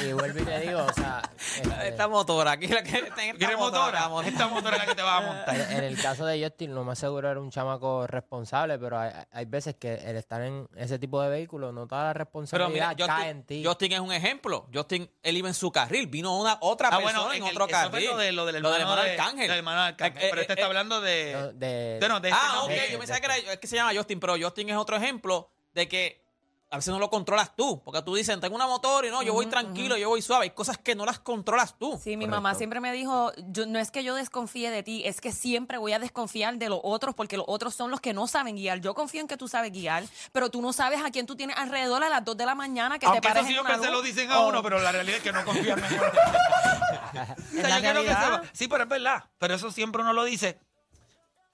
Y 0.03 0.13
vuelvo 0.13 0.39
y 0.39 0.43
te 0.43 0.59
digo, 0.59 0.83
o 0.83 0.93
sea, 0.93 1.21
este, 1.37 1.87
Esta 1.89 2.07
motora 2.07 2.51
aquí, 2.51 2.67
la 2.67 2.83
que 2.83 2.97
esta 2.97 3.15
¿Quieres 3.15 3.57
motora? 3.57 4.09
la 4.09 4.27
Esta 4.27 4.47
motora 4.47 4.75
es 4.77 4.81
la 4.83 4.85
que 4.89 4.95
te 4.95 5.01
va 5.01 5.17
a 5.17 5.21
montar. 5.21 5.55
en, 5.71 5.83
el 5.83 6.01
caso 6.01 6.25
de 6.25 6.41
Justin, 6.43 6.73
lo 6.75 6.83
más 6.83 6.99
seguro 6.99 7.29
era 7.29 7.39
un 7.39 7.49
chamaco 7.51 8.05
responsable, 8.07 8.77
pero 8.79 8.99
hay, 8.99 9.11
hay 9.31 9.45
veces 9.45 9.75
que 9.75 9.95
el 9.95 10.15
estar 10.17 10.41
en 10.41 10.67
ese 10.75 10.99
tipo 10.99 11.21
de 11.21 11.29
vehículo, 11.29 11.71
no 11.71 11.87
toda 11.87 12.03
la 12.05 12.13
Pero 12.13 12.23
responsabilidad 12.25 12.93
mira, 12.95 13.07
cae 13.07 13.29
en 13.29 13.37
Justin, 13.39 13.61
ti. 13.61 13.65
Justin 13.65 13.91
es 13.93 13.99
un 13.99 14.11
ejemplo. 14.13 14.67
Justin, 14.73 15.09
él 15.23 15.37
iba 15.37 15.47
en 15.47 15.53
su 15.53 15.71
carril, 15.71 16.07
vino 16.07 16.37
una 16.37 16.57
otra 16.61 16.89
Ah, 16.89 16.97
persona 16.97 17.19
bueno, 17.19 17.31
en, 17.33 17.37
en 17.43 17.43
el- 17.49 17.51
otro 17.51 17.65
eso 17.67 17.75
fue 17.89 17.89
carril. 17.91 18.09
lo, 18.09 18.17
de, 18.17 18.31
lo 18.31 18.45
del 18.45 18.61
Lo 18.61 18.73
hermano, 18.75 18.95
del 19.01 19.05
de- 19.05 19.11
Arcángel. 19.21 19.47
del 19.47 19.57
hermano 19.57 19.81
de 19.81 19.87
Arcángel. 19.87 20.23
Eh, 20.23 20.27
pero 20.29 20.37
eh, 20.37 20.41
este 20.41 20.53
está 20.53 20.63
eh, 20.63 20.65
hablando 20.67 20.95
No, 20.97 21.01
de... 21.01 21.53
de- 21.53 21.99
de 21.99 22.29
este 22.29 22.35
Ah, 22.57 22.67
no, 22.67 22.73
ok, 22.73 22.91
yo 22.91 22.99
pensaba 22.99 23.19
que 23.19 23.25
era 23.25 23.37
es 23.37 23.59
que 23.59 23.67
se 23.67 23.75
llama 23.75 23.91
Justin, 23.95 24.19
pero 24.19 24.35
Justin 24.39 24.69
es 24.69 24.75
otro 24.77 24.95
ejemplo 24.97 25.49
de 25.73 25.87
que 25.87 26.25
a 26.69 26.75
veces 26.75 26.91
no 26.91 26.99
lo 26.99 27.09
controlas 27.09 27.55
tú, 27.55 27.81
porque 27.81 28.01
tú 28.01 28.13
dices, 28.13 28.37
tengo 28.41 28.53
una 28.53 28.67
motor 28.67 29.05
y 29.05 29.09
no, 29.09 29.23
yo 29.23 29.31
voy 29.31 29.45
tranquilo, 29.45 29.95
yo 29.95 30.09
voy 30.09 30.21
suave, 30.21 30.43
hay 30.43 30.49
cosas 30.49 30.77
que 30.77 30.95
no 30.95 31.05
las 31.05 31.17
controlas 31.17 31.77
tú. 31.79 31.97
Sí, 32.03 32.17
mi 32.17 32.27
mamá 32.27 32.55
siempre 32.55 32.81
me 32.81 32.91
dijo, 32.91 33.31
yo, 33.37 33.65
no 33.65 33.79
es 33.79 33.89
que 33.89 34.03
yo 34.03 34.15
desconfíe 34.15 34.69
de 34.69 34.83
ti, 34.83 35.01
es 35.05 35.21
que 35.21 35.31
siempre 35.31 35.77
voy 35.77 35.93
a 35.93 35.99
desconfiar 35.99 36.57
de 36.57 36.67
los 36.67 36.81
otros 36.83 37.15
porque 37.15 37.37
los 37.37 37.45
otros 37.47 37.73
son 37.73 37.89
los 37.89 38.01
que 38.01 38.13
no 38.13 38.27
saben 38.27 38.57
guiar. 38.57 38.81
Yo 38.81 38.93
confío 38.95 39.21
en 39.21 39.27
que 39.29 39.37
tú 39.37 39.47
sabes 39.47 39.71
guiar, 39.71 40.03
pero 40.33 40.49
tú 40.51 40.61
no 40.61 40.73
sabes 40.73 40.99
a 41.05 41.09
quién 41.09 41.25
tú 41.25 41.37
tienes 41.37 41.55
alrededor 41.57 42.03
a 42.03 42.09
las 42.09 42.25
2 42.25 42.35
de 42.35 42.45
la 42.45 42.53
mañana 42.53 42.99
que 42.99 43.05
Aunque 43.05 43.21
te 43.21 43.27
eso 43.29 43.33
pares 43.35 43.47
sí 43.47 43.53
en 43.53 43.59
siempre 43.59 43.73
una 43.75 43.85
se 43.85 43.91
lo 43.91 44.01
dicen 44.01 44.29
a 44.29 44.41
uno, 44.41 44.61
pero 44.61 44.77
la 44.79 44.91
realidad 44.91 45.17
es 45.19 45.23
que 45.23 45.31
no 45.31 45.45
confían 45.45 45.79
en. 45.85 45.85
O 45.85 45.95
En 45.95 47.61
sea, 47.61 47.69
la 47.69 47.75
yo 47.77 47.81
quiero 47.81 48.01
que 48.01 48.07
realidad. 48.07 48.41
sepa- 48.41 48.49
Sí, 48.51 48.67
pero 48.67 48.83
es 48.83 48.89
verdad. 48.89 49.23
Pero 49.37 49.53
eso 49.55 49.71
siempre 49.71 50.01
uno 50.01 50.11
lo 50.11 50.25
dice. 50.25 50.59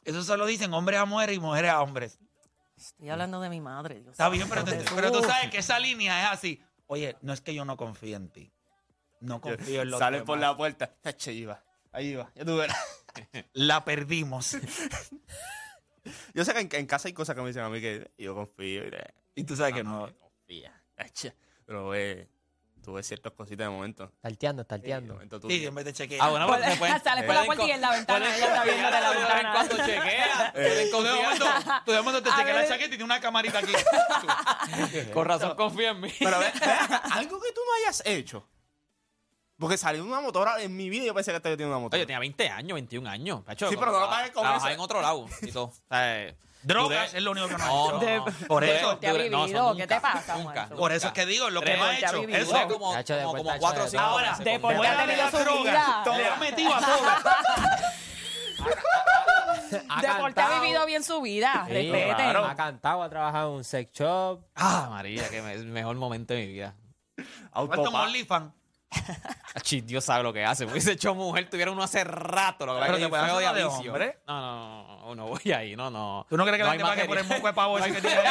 Eso 0.05 0.23
se 0.23 0.37
lo 0.37 0.45
dicen 0.45 0.73
hombres 0.73 0.99
a 0.99 1.05
mujeres 1.05 1.35
y 1.35 1.39
mujeres 1.39 1.71
a 1.71 1.81
hombres. 1.81 2.19
Estoy 2.77 3.09
hablando 3.09 3.39
de 3.39 3.49
mi 3.49 3.61
madre. 3.61 3.95
Dios 4.01 4.11
Está 4.13 4.29
bien, 4.29 4.47
pero, 4.49 4.63
te- 4.63 4.77
tú 4.83 5.23
sabes 5.23 5.49
que 5.51 5.59
esa 5.59 5.79
línea 5.79 6.23
es 6.23 6.31
así. 6.31 6.61
Oye, 6.87 7.15
no 7.21 7.31
es 7.33 7.41
que 7.41 7.53
yo 7.53 7.63
no 7.65 7.77
confíe 7.77 8.15
en 8.15 8.29
ti. 8.29 8.51
No 9.21 9.39
confío 9.39 9.83
en 9.83 9.89
los 9.91 9.99
Sale 9.99 10.21
por 10.23 10.37
la 10.37 10.55
puerta. 10.57 10.87
Tache, 11.01 11.31
ahí 11.31 11.45
va. 11.45 11.63
Ahí 11.93 12.15
va. 12.15 12.31
Ya 12.35 12.43
tú 12.43 12.57
verás. 12.57 12.77
La 13.53 13.85
perdimos. 13.85 14.57
Yo 16.33 16.43
sé 16.43 16.53
que 16.53 16.59
en, 16.59 16.69
en 16.71 16.85
casa 16.85 17.07
hay 17.07 17.13
cosas 17.13 17.35
que 17.35 17.41
me 17.41 17.47
dicen 17.47 17.63
a 17.63 17.69
mí 17.69 17.79
que 17.79 18.11
yo 18.17 18.35
confío. 18.35 18.85
Y, 18.85 18.89
de- 18.89 19.13
y 19.35 19.43
tú 19.45 19.55
sabes 19.55 19.73
que 19.73 19.83
no. 19.83 20.09
confía. 20.19 20.73
Tache. 20.95 21.33
Pero 21.65 21.95
eh, 21.95 22.27
tuve 22.83 23.01
ciertas 23.01 23.33
cositas 23.33 23.65
de 23.65 23.69
momento. 23.69 24.11
Talteando. 24.21 25.13
momento 25.13 25.39
tú. 25.39 25.49
Sí, 25.49 25.65
en 25.65 25.73
vez 25.73 25.85
de 25.85 25.93
chequear. 25.93 26.21
Ah, 26.21 26.29
bueno, 26.29 26.45
porque 26.47 26.69
se 26.69 26.77
pueden- 26.77 27.03
Sale 27.03 27.23
por 27.23 27.35
la 27.35 27.45
puerta 27.45 27.65
y 27.65 27.71
en 27.71 27.81
la 27.81 27.91
ventana, 27.91 28.35
ella 28.35 28.45
está 28.47 28.63
viendo 28.63 28.85
de 28.85 29.01
la 29.01 29.09
ventana. 29.11 29.51
Cuando 29.53 29.75
chequea, 29.77 30.51
pueden 30.53 30.91
Tú 30.91 31.01
de 31.91 31.97
momento, 32.01 32.23
te 32.23 32.29
A 32.29 32.35
chequeas 32.35 32.55
la 32.55 32.61
ver. 32.61 32.67
chaqueta 32.69 32.85
y 32.85 32.89
tiene 32.89 33.03
una 33.05 33.19
camarita 33.19 33.59
aquí. 33.59 33.73
Con 35.13 35.25
razón 35.25 35.55
confía 35.55 35.89
en 35.91 36.01
mí. 36.01 36.13
Pero 36.19 36.39
ve, 36.39 36.51
ve 36.53 36.71
acá, 36.71 37.01
algo 37.11 37.39
que 37.41 37.51
tú 37.51 37.61
no 37.65 37.73
hayas 37.83 38.03
hecho. 38.05 38.47
Porque 39.63 39.77
salió 39.77 40.03
una 40.03 40.19
motora 40.19 40.61
en 40.61 40.75
mi 40.75 40.89
vida 40.89 41.03
y 41.03 41.07
yo 41.07 41.13
pensé 41.13 41.31
que 41.31 41.37
yo 41.49 41.57
tenía 41.57 41.67
una 41.67 41.79
motora. 41.79 41.95
Oye, 41.97 42.03
yo 42.03 42.07
tenía 42.07 42.19
20 42.19 42.49
años, 42.49 42.75
21 42.75 43.09
años. 43.09 43.41
Pacho, 43.43 43.69
Sí, 43.69 43.77
pero 43.79 43.93
no 43.93 43.99
lo 44.01 44.09
pagues 44.09 44.31
con 44.31 44.45
eso. 44.45 44.67
en 44.67 44.79
otro 44.81 45.01
lado 45.01 45.25
y 45.41 45.51
todo. 45.53 45.63
O 45.65 45.73
sea, 45.89 46.19
eh, 46.23 46.35
Drogas 46.63 47.11
duré- 47.13 47.17
es 47.17 47.23
lo 47.23 47.31
único 47.31 47.47
que 47.47 47.57
no 47.57 47.63
ha 47.63 47.67
No, 47.67 48.01
hecho. 48.01 48.25
no. 48.25 48.47
Por 48.47 48.63
eso. 48.65 48.97
¿Te 48.97 49.07
ha 49.07 49.11
duré- 49.13 49.29
no, 49.29 49.45
vivido? 49.45 49.75
¿Qué 49.75 49.87
te 49.87 49.99
pasa, 50.01 50.37
Nunca. 50.37 50.67
Por 50.67 50.91
eso 50.91 51.07
es 51.07 51.13
que 51.13 51.25
digo, 51.25 51.49
lo 51.49 51.61
que 51.61 51.77
no 51.77 51.83
ha 51.85 51.97
hecho. 51.97 52.19
vivido. 52.21 52.39
Eso 52.39 52.51
Duré 52.51 52.67
como, 52.67 52.93
de 52.95 53.03
como, 53.23 53.35
como 53.37 53.57
cuatro 53.57 53.83
o 53.85 53.87
cinco 53.87 54.03
Ahora, 54.03 54.31
meses 54.31 54.45
de 54.45 54.51
con 54.51 54.61
por 54.61 54.73
droga. 54.73 54.89
qué 54.89 54.95
ha 54.95 55.05
tenido 55.05 55.23
la 55.25 55.31
su 55.31 55.37
droga. 55.37 55.61
vida. 55.61 56.17
Le 56.17 56.27
ha 56.27 56.35
metido 56.37 56.73
a 56.73 56.79
todas. 56.79 57.23
Ha 59.89 60.01
Deporte 60.01 60.39
ha 60.41 60.59
vivido 60.61 60.85
bien 60.85 61.03
su 61.03 61.19
vida. 61.21 61.63
Sí, 61.67 61.73
Respeten. 61.73 62.15
claro. 62.15 62.45
Ha 62.45 62.55
cantado, 62.55 63.01
ha 63.01 63.09
trabajado 63.09 63.49
en 63.51 63.55
un 63.57 63.63
sex 63.63 63.91
shop. 63.91 64.41
Ah, 64.55 64.87
María, 64.91 65.27
que 65.29 65.41
me- 65.41 65.53
es 65.53 65.61
el 65.61 65.67
mejor 65.67 65.95
momento 65.95 66.33
de 66.33 66.41
mi 66.41 66.47
vida. 66.53 66.75
Un 67.55 67.71
OnlyFans. 67.95 68.51
Achi, 69.55 69.81
Dios 69.81 70.03
sabe 70.03 70.23
lo 70.23 70.33
que 70.33 70.43
hace. 70.43 70.65
Hubiese 70.65 70.93
hecho 70.93 71.13
mujer, 71.13 71.49
tuviera 71.49 71.71
uno 71.71 71.83
hace 71.83 72.03
rato. 72.03 72.65
Lo 72.65 72.75
que 72.75 72.81
Pero 72.81 72.93
te 72.95 73.03
que 73.03 73.09
feo 73.09 73.37
hacer 73.37 73.55
de 73.55 73.63
hombre. 73.65 74.19
No, 74.27 74.41
no, 74.41 74.97
no, 75.05 75.15
no 75.15 75.27
voy 75.27 75.51
ahí, 75.51 75.75
no, 75.75 75.89
no. 75.89 76.25
¿Tú 76.29 76.37
no 76.37 76.43
crees 76.45 76.57
que 76.57 76.63
la 76.63 76.71
hay 76.71 76.79
gente 76.79 77.05
por 77.05 77.17
el 77.17 77.23
material. 77.23 77.37
moco 77.37 77.47
de 77.47 77.53
pavo 77.53 77.75
que 77.77 78.01
tiene? 78.01 78.23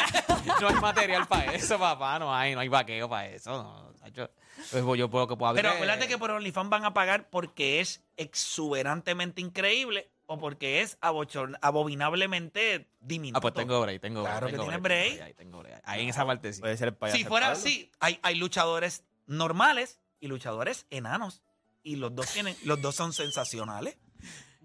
no 0.61 0.69
hay 0.69 0.75
material 0.75 1.27
para 1.29 1.53
eso, 1.55 1.79
papá. 1.79 2.19
No 2.19 2.35
hay, 2.35 2.55
no 2.55 2.61
hay 2.61 2.69
vaqueo 2.69 3.09
para 3.09 3.29
eso. 3.29 3.51
No, 3.63 3.93
Tacho. 4.01 4.31
Pues 4.71 4.99
yo 4.99 5.09
puedo 5.09 5.27
que 5.29 5.37
puedo. 5.37 5.55
Pero 5.55 5.71
acuérdate 5.71 6.09
que 6.09 6.19
por 6.19 6.31
OnlyFans 6.31 6.71
van 6.71 6.85
a 6.85 6.93
pagar 6.93 7.31
porque 7.31 7.81
es 7.81 8.03
exuberantemente 8.17 9.41
increíble 9.41 10.11
o 10.27 10.39
porque 10.39 10.81
es 10.83 10.99
abochorn- 11.01 11.59
abominablemente 11.63 12.89
diminuto. 13.01 13.39
Ah, 13.39 13.41
pues 13.41 13.55
tengo 13.55 13.81
break, 13.81 14.01
tengo 14.01 14.23
break. 14.23 14.33
Claro 14.35 14.47
que 14.47 14.53
tengo 14.53 14.65
tienes 14.65 14.83
break. 14.83 15.15
break. 15.15 15.23
Ahí 15.27 15.35
tengo 15.35 15.59
break. 15.59 15.81
Ahí 15.85 16.03
en 16.03 16.09
esa 16.11 16.27
parte 16.27 16.53
sí. 16.53 16.61
Puede 16.61 16.77
ser 16.77 16.89
el 16.89 16.95
payaso. 16.95 17.19
Si 17.19 17.25
fuera 17.25 17.51
así, 17.51 17.91
hay, 18.01 18.19
hay 18.23 18.35
luchadores 18.37 19.05
normales 19.27 20.01
y 20.23 20.29
luchadores 20.29 20.87
enanos. 20.89 21.43
Y 21.83 21.97
los 21.97 22.15
dos 22.15 22.33
tienen, 22.33 22.57
los 22.65 22.81
dos 22.81 22.95
son 22.95 23.13
sensacionales. 23.13 23.99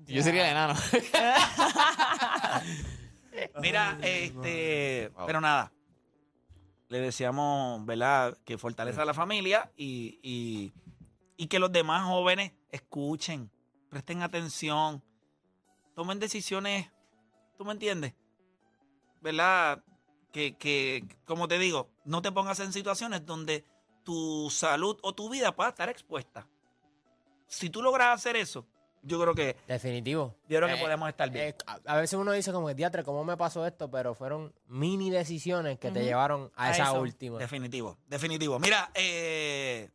Yo 0.05 0.21
sería 0.21 0.45
el 0.45 0.51
enano. 0.51 0.79
Mira, 3.59 3.97
este, 4.03 5.11
pero 5.25 5.41
nada. 5.41 5.73
Le 6.89 7.01
deseamos, 7.01 7.83
¿verdad? 7.85 8.37
Que 8.45 8.59
fortaleza 8.59 9.01
a 9.01 9.05
la 9.05 9.15
familia 9.15 9.71
y, 9.75 10.19
y, 10.21 10.73
y 11.35 11.47
que 11.47 11.59
los 11.59 11.71
demás 11.71 12.05
jóvenes 12.05 12.53
escuchen, 12.71 13.51
presten 13.89 14.21
atención, 14.21 15.03
tomen 15.95 16.19
decisiones, 16.19 16.91
¿tú 17.57 17.65
me 17.65 17.73
entiendes? 17.73 18.13
¿Verdad? 19.21 19.83
Que, 20.31 20.55
que, 20.55 21.03
como 21.25 21.47
te 21.47 21.57
digo, 21.57 21.89
no 22.05 22.21
te 22.21 22.31
pongas 22.31 22.59
en 22.59 22.71
situaciones 22.71 23.25
donde 23.25 23.65
tu 24.07 24.49
salud 24.49 24.97
o 25.03 25.13
tu 25.13 25.29
vida 25.29 25.53
pueda 25.53 25.67
estar 25.71 25.89
expuesta. 25.89 26.47
Si 27.45 27.69
tú 27.69 27.81
logras 27.81 28.15
hacer 28.15 28.37
eso, 28.37 28.65
yo 29.01 29.19
creo 29.19 29.35
que, 29.35 29.57
Definitivo. 29.67 30.33
yo 30.47 30.59
creo 30.59 30.69
que 30.69 30.75
Eh, 30.75 30.81
podemos 30.81 31.09
estar 31.09 31.29
bien. 31.29 31.47
Eh, 31.49 31.55
a, 31.85 31.97
veces 31.97 32.17
uno 32.17 32.31
dice 32.31 32.53
como 32.53 32.67
que, 32.67 32.73
diatre, 32.73 33.03
¿cómo 33.03 33.25
me 33.25 33.35
pasó 33.35 33.65
esto? 33.67 33.91
Pero 33.91 34.15
fueron 34.15 34.53
mini 34.67 35.09
decisiones 35.09 35.77
que 35.77 35.91
te 35.91 36.05
llevaron 36.05 36.49
a, 36.55 36.67
A 36.67 36.71
esa 36.71 36.83
eso, 36.83 37.01
última. 37.01 37.37
Definitivo, 37.37 37.97
definitivo. 38.07 38.59
Mira, 38.59 38.89
eh, 38.93 39.89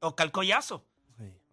Oscar 0.00 0.30
Collazo 0.30 0.84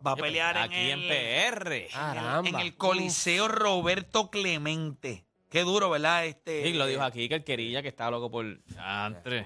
va 0.05 0.11
a 0.11 0.15
pelear 0.17 0.57
en 0.57 0.63
Aquí 0.63 0.75
en 0.91 0.99
el, 0.99 1.07
PR. 1.07 1.75
en 1.77 1.83
el- 1.85 1.91
Caramba. 1.91 2.49
en 2.49 2.55
el 2.59 2.75
Coliseo 2.75 3.47
Roberto 3.47 4.29
Clemente. 4.29 5.25
Qué 5.49 5.61
duro, 5.63 5.89
¿verdad? 5.89 6.25
Este, 6.25 6.63
Sí, 6.63 6.73
lo 6.73 6.85
dijo 6.85 7.03
aquí 7.03 7.29
que 7.29 7.35
el 7.35 7.43
querilla 7.43 7.81
que 7.81 7.87
estaba 7.87 8.11
loco 8.11 8.29
por. 8.29 8.45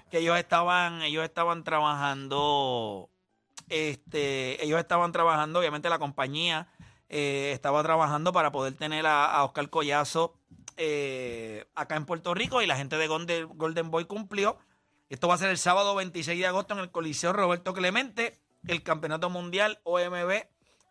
Que 0.09 0.19
ellos 0.19 0.37
estaban, 0.37 1.01
ellos 1.03 1.23
estaban 1.23 1.63
trabajando, 1.63 3.09
este, 3.69 4.63
ellos 4.63 4.79
estaban 4.79 5.11
trabajando, 5.11 5.59
obviamente 5.59 5.89
la 5.89 5.99
compañía 5.99 6.67
eh, 7.09 7.51
estaba 7.53 7.83
trabajando 7.83 8.33
para 8.33 8.51
poder 8.51 8.73
tener 8.73 9.05
a, 9.05 9.25
a 9.25 9.43
Oscar 9.43 9.69
Collazo 9.69 10.33
eh, 10.77 11.65
acá 11.75 11.95
en 11.95 12.05
Puerto 12.05 12.33
Rico 12.33 12.61
y 12.61 12.67
la 12.67 12.77
gente 12.77 12.97
de 12.97 13.07
Golden, 13.07 13.47
Golden 13.55 13.91
Boy 13.91 14.05
cumplió. 14.05 14.57
Esto 15.09 15.27
va 15.27 15.35
a 15.35 15.37
ser 15.37 15.49
el 15.49 15.57
sábado 15.57 15.93
26 15.95 16.39
de 16.39 16.47
agosto 16.47 16.73
en 16.73 16.79
el 16.79 16.89
Coliseo 16.89 17.33
Roberto 17.33 17.73
Clemente, 17.73 18.39
el 18.67 18.81
Campeonato 18.81 19.29
Mundial 19.29 19.79
OMB 19.83 20.45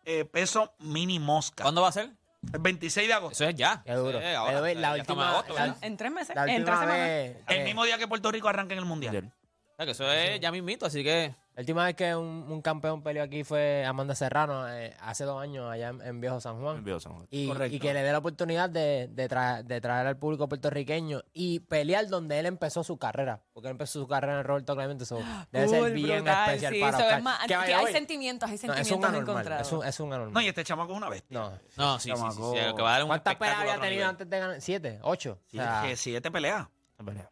eh, 0.05 0.25
peso 0.25 0.73
mini 0.79 1.19
mosca. 1.19 1.63
¿Cuándo 1.63 1.81
va 1.81 1.89
a 1.89 1.91
ser? 1.91 2.11
El 2.53 2.59
26 2.59 3.07
de 3.07 3.13
agosto. 3.13 3.33
Eso 3.33 3.49
es 3.49 3.55
ya. 3.55 3.81
Qué 3.85 3.93
duro. 3.93 4.19
Eh, 4.19 4.35
ahora, 4.35 4.61
way, 4.61 4.75
la 4.75 4.95
ya 4.95 5.01
estamos 5.03 5.23
en 5.23 5.29
última- 5.35 5.39
agosto, 5.53 5.53
la-. 5.81 5.87
En 5.87 5.97
tres 5.97 6.11
meses. 6.11 6.35
La 6.35 6.41
en 6.41 6.47
tres 6.47 6.59
última 6.59 6.79
semanas. 6.79 6.97
vez, 7.07 7.37
El 7.47 7.57
eh, 7.57 7.63
mismo 7.65 7.83
día 7.85 7.97
que 7.97 8.07
Puerto 8.07 8.31
Rico 8.31 8.49
arranca 8.49 8.73
en 8.73 8.79
el 8.79 8.85
Mundial. 8.85 9.31
O 9.71 9.75
sea, 9.77 9.85
que 9.85 9.91
eso 9.91 10.11
es 10.11 10.39
ya 10.39 10.51
mismito, 10.51 10.85
así 10.85 11.03
que. 11.03 11.35
La 11.53 11.61
última 11.63 11.83
vez 11.83 11.95
que 11.95 12.15
un, 12.15 12.45
un 12.49 12.61
campeón 12.61 13.03
peleó 13.03 13.23
aquí 13.23 13.43
fue 13.43 13.83
Amanda 13.85 14.15
Serrano, 14.15 14.69
eh, 14.69 14.95
hace 15.01 15.25
dos 15.25 15.41
años 15.41 15.69
allá 15.69 15.89
en, 15.89 16.01
en 16.01 16.21
Viejo 16.21 16.39
San 16.39 16.61
Juan. 16.61 16.77
Envío, 16.77 16.97
San 17.01 17.11
Juan. 17.13 17.27
Y, 17.29 17.77
que 17.77 17.93
le 17.93 18.03
dé 18.03 18.11
la 18.13 18.19
oportunidad 18.19 18.69
de, 18.69 19.09
de, 19.11 19.29
tra- 19.29 19.61
de 19.61 19.81
traer 19.81 20.07
al 20.07 20.17
público 20.17 20.47
puertorriqueño 20.47 21.21
y 21.33 21.59
pelear 21.59 22.07
donde 22.07 22.39
él 22.39 22.45
empezó 22.45 22.85
su 22.85 22.97
carrera. 22.97 23.41
Porque 23.51 23.67
él 23.67 23.71
empezó 23.71 23.99
su 23.99 24.07
carrera 24.07 24.39
en 24.39 24.45
Roberto 24.45 24.75
Clemente. 24.75 25.05
so, 25.05 25.19
debe 25.51 25.67
ser 25.67 25.79
Cool, 25.81 25.91
bien 25.91 26.23
brutal, 26.23 26.49
especial 26.55 26.73
sí, 26.73 26.79
para 26.79 27.17
es 27.17 27.23
más- 27.23 27.45
Que 27.47 27.53
hay 27.55 27.91
sentimientos, 27.93 28.49
hay 28.49 28.55
no, 28.55 28.55
es 28.55 28.63
un 28.63 28.85
sentimientos 28.85 29.09
anormal. 29.09 29.21
encontrados. 29.35 29.67
Es 29.67 29.73
un, 29.73 29.85
es 29.85 29.99
un 29.99 30.13
anormal. 30.13 30.33
No, 30.33 30.41
y 30.41 30.47
este 30.47 30.63
chamaco 30.63 30.91
es 30.93 30.97
una 30.97 31.09
bestia. 31.09 31.37
No. 31.37 31.51
No, 31.75 31.99
sí, 31.99 32.09
sí, 32.09 32.15
sí, 32.15 32.21
sí, 32.31 32.37
Chamaco. 32.37 32.75
que 32.77 32.81
va 32.81 32.89
a 32.89 32.93
dar 32.93 33.03
un 33.03 33.07
¿Cuántas 33.09 33.35
peleas 33.35 33.57
había 33.59 33.73
tenido 33.73 33.89
nivel. 33.89 34.03
antes 34.07 34.29
de 34.29 34.39
ganar? 34.39 34.61
¿Siete? 34.61 34.99
¿Ocho? 35.01 35.37
O 35.47 35.51
sea, 35.51 35.83
siete 35.97 36.31
peleas. 36.31 36.67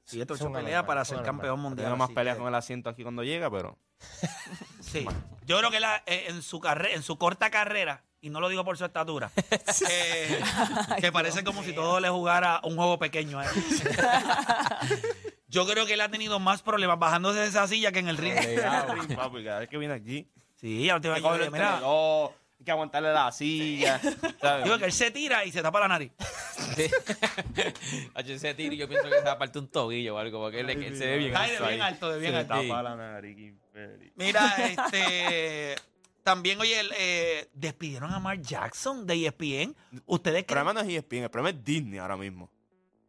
Siete, 0.04 0.34
Es 0.34 0.42
ocho 0.42 0.52
peleas 0.52 0.66
anormal, 0.80 0.86
para 0.86 1.06
ser 1.06 1.22
campeón 1.24 1.60
mundial. 1.60 1.88
Tiene 1.88 1.98
más 1.98 2.10
peleas 2.12 2.36
que- 2.36 2.40
con 2.40 2.48
el 2.50 2.56
asiento 2.56 2.90
aquí 2.90 3.04
cuando 3.04 3.24
llega, 3.24 3.50
pero. 3.50 3.78
Sí. 4.82 5.06
Yo 5.46 5.58
creo 5.60 5.70
que 5.72 5.80
la- 5.80 6.04
eh, 6.08 6.26
en 6.30 6.42
su 6.42 6.60
carrera, 6.60 6.96
en 6.96 7.04
su 7.04 7.18
corta 7.18 7.50
carrera, 7.52 8.04
y 8.22 8.30
no 8.30 8.40
lo 8.40 8.50
digo 8.50 8.66
por 8.66 8.78
su 8.78 8.86
estatura, 8.86 9.32
eh, 9.90 10.42
que 11.00 11.12
parece 11.12 11.44
como 11.44 11.64
si 11.64 11.74
todo 11.74 12.00
le 12.00 12.10
jugara 12.10 12.60
un 12.64 12.76
juego 12.76 12.98
pequeño 13.00 13.40
a 13.40 13.46
él. 13.46 13.52
Yo 15.48 15.66
creo 15.68 15.86
que 15.86 15.94
él 15.94 16.02
ha 16.02 16.10
tenido 16.10 16.40
más 16.40 16.62
problemas 16.62 17.00
bajándose 17.00 17.40
de 17.40 17.48
esa 17.48 17.68
silla 17.68 17.92
que 17.92 18.00
en 18.00 18.08
el 18.08 18.18
ring. 18.18 18.36
Papi, 19.16 19.44
cada 19.44 19.60
vez 19.60 19.70
que 19.70 19.78
viene 19.78 19.94
aquí. 19.96 20.30
Sí, 20.56 20.86
la 20.86 20.96
última 20.96 21.14
vez 21.16 21.24
que 21.24 21.30
yo 21.82 22.34
Hay 22.60 22.66
que 22.66 22.72
aguantarle 22.72 23.14
la 23.14 23.32
silla. 23.32 24.00
¿sabes? 24.42 24.66
Digo 24.66 24.78
que 24.78 24.86
él 24.86 24.92
se 24.92 25.12
tira 25.12 25.46
y 25.46 25.52
se 25.52 25.62
tapa 25.62 25.80
la 25.80 25.88
nariz. 25.88 26.12
Hacho, 28.16 28.34
ese 28.34 28.54
tiro, 28.54 28.74
yo 28.76 28.88
pienso 28.88 29.08
que 29.10 29.16
se 29.16 29.22
va 29.24 29.32
a 29.34 29.38
partir 29.38 29.62
un 29.62 29.68
tobillo 29.70 30.16
o 30.16 30.18
algo, 30.18 30.40
porque 30.42 30.60
él, 30.60 30.70
él 30.70 30.98
se 30.98 31.06
ve 31.06 31.18
bien 31.18 31.34
Cae 31.34 31.52
de 31.52 31.58
alto 31.58 31.68
bien 31.70 31.82
ahí. 31.82 31.88
alto, 31.88 32.12
de 32.12 32.20
bien 32.20 32.32
Se 32.34 32.38
alto. 32.40 32.54
tapa 32.54 32.84
la 32.84 32.96
nariz, 32.96 33.36
qué 33.36 33.42
infeliz. 33.44 34.12
Mira, 34.16 34.56
este. 34.68 35.76
También, 36.24 36.60
oye, 36.60 36.80
el, 36.80 36.92
eh, 36.98 37.50
despidieron 37.54 38.12
a 38.14 38.20
Mark 38.20 38.42
Jackson 38.42 39.08
de 39.08 39.26
ESPN. 39.26 39.76
¿Ustedes 40.06 40.40
El 40.40 40.46
creen? 40.46 40.64
problema 40.64 40.74
no 40.74 40.82
es 40.82 40.88
ESPN, 40.96 41.24
el 41.24 41.30
problema 41.32 41.58
es 41.58 41.64
Disney 41.64 41.98
ahora 41.98 42.18
mismo. 42.18 42.52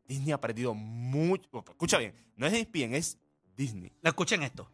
Disney 0.07 0.33
ha 0.33 0.41
perdido 0.41 0.75
mucho. 0.75 1.49
Escucha 1.69 1.99
bien, 1.99 2.15
no 2.37 2.47
es 2.47 2.53
ESPN, 2.53 2.95
es 2.95 3.19
Disney. 3.57 3.93
Escuchen 4.03 4.43
esto. 4.43 4.71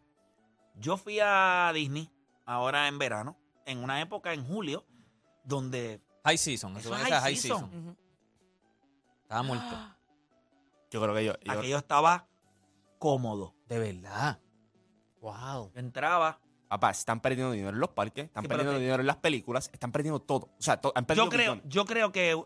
Yo 0.76 0.96
fui 0.98 1.18
a 1.20 1.72
Disney 1.74 2.10
ahora 2.44 2.86
en 2.88 2.98
verano, 2.98 3.36
en 3.66 3.82
una 3.84 4.00
época 4.00 4.32
en 4.32 4.44
julio, 4.46 4.84
donde 5.44 6.00
High 6.24 6.38
season, 6.38 6.76
Eso 6.76 6.94
es 6.96 7.02
high 7.02 7.20
high 7.20 7.36
season. 7.36 7.96
Estaba 9.22 9.42
muerto. 9.42 9.64
Yo 10.90 11.00
creo 11.02 11.14
que 11.14 11.20
ellos. 11.20 11.36
ellos- 11.42 11.56
aquello 11.56 11.76
estaba 11.78 12.26
cómodo. 12.98 13.54
De 13.68 13.78
verdad. 13.78 14.40
Wow. 15.20 15.72
Yo 15.74 15.80
entraba. 15.80 16.40
Papá, 16.68 16.90
están 16.90 17.20
perdiendo 17.20 17.52
dinero 17.52 17.70
en 17.70 17.78
los 17.80 17.90
parques, 17.90 18.24
están 18.24 18.42
Sí, 18.42 18.48
perdiendo 18.48 18.76
dinero 18.78 19.00
en 19.00 19.06
las 19.06 19.16
películas, 19.16 19.70
están 19.72 19.92
perdiendo 19.92 20.20
todo. 20.20 20.46
O 20.58 20.62
sea, 20.62 20.80
to- 20.80 20.92
han 20.96 21.06
perdido 21.06 21.26
Yo 21.26 21.30
creo, 21.30 21.60
yo 21.64 21.84
creo 21.84 22.10
que 22.12 22.42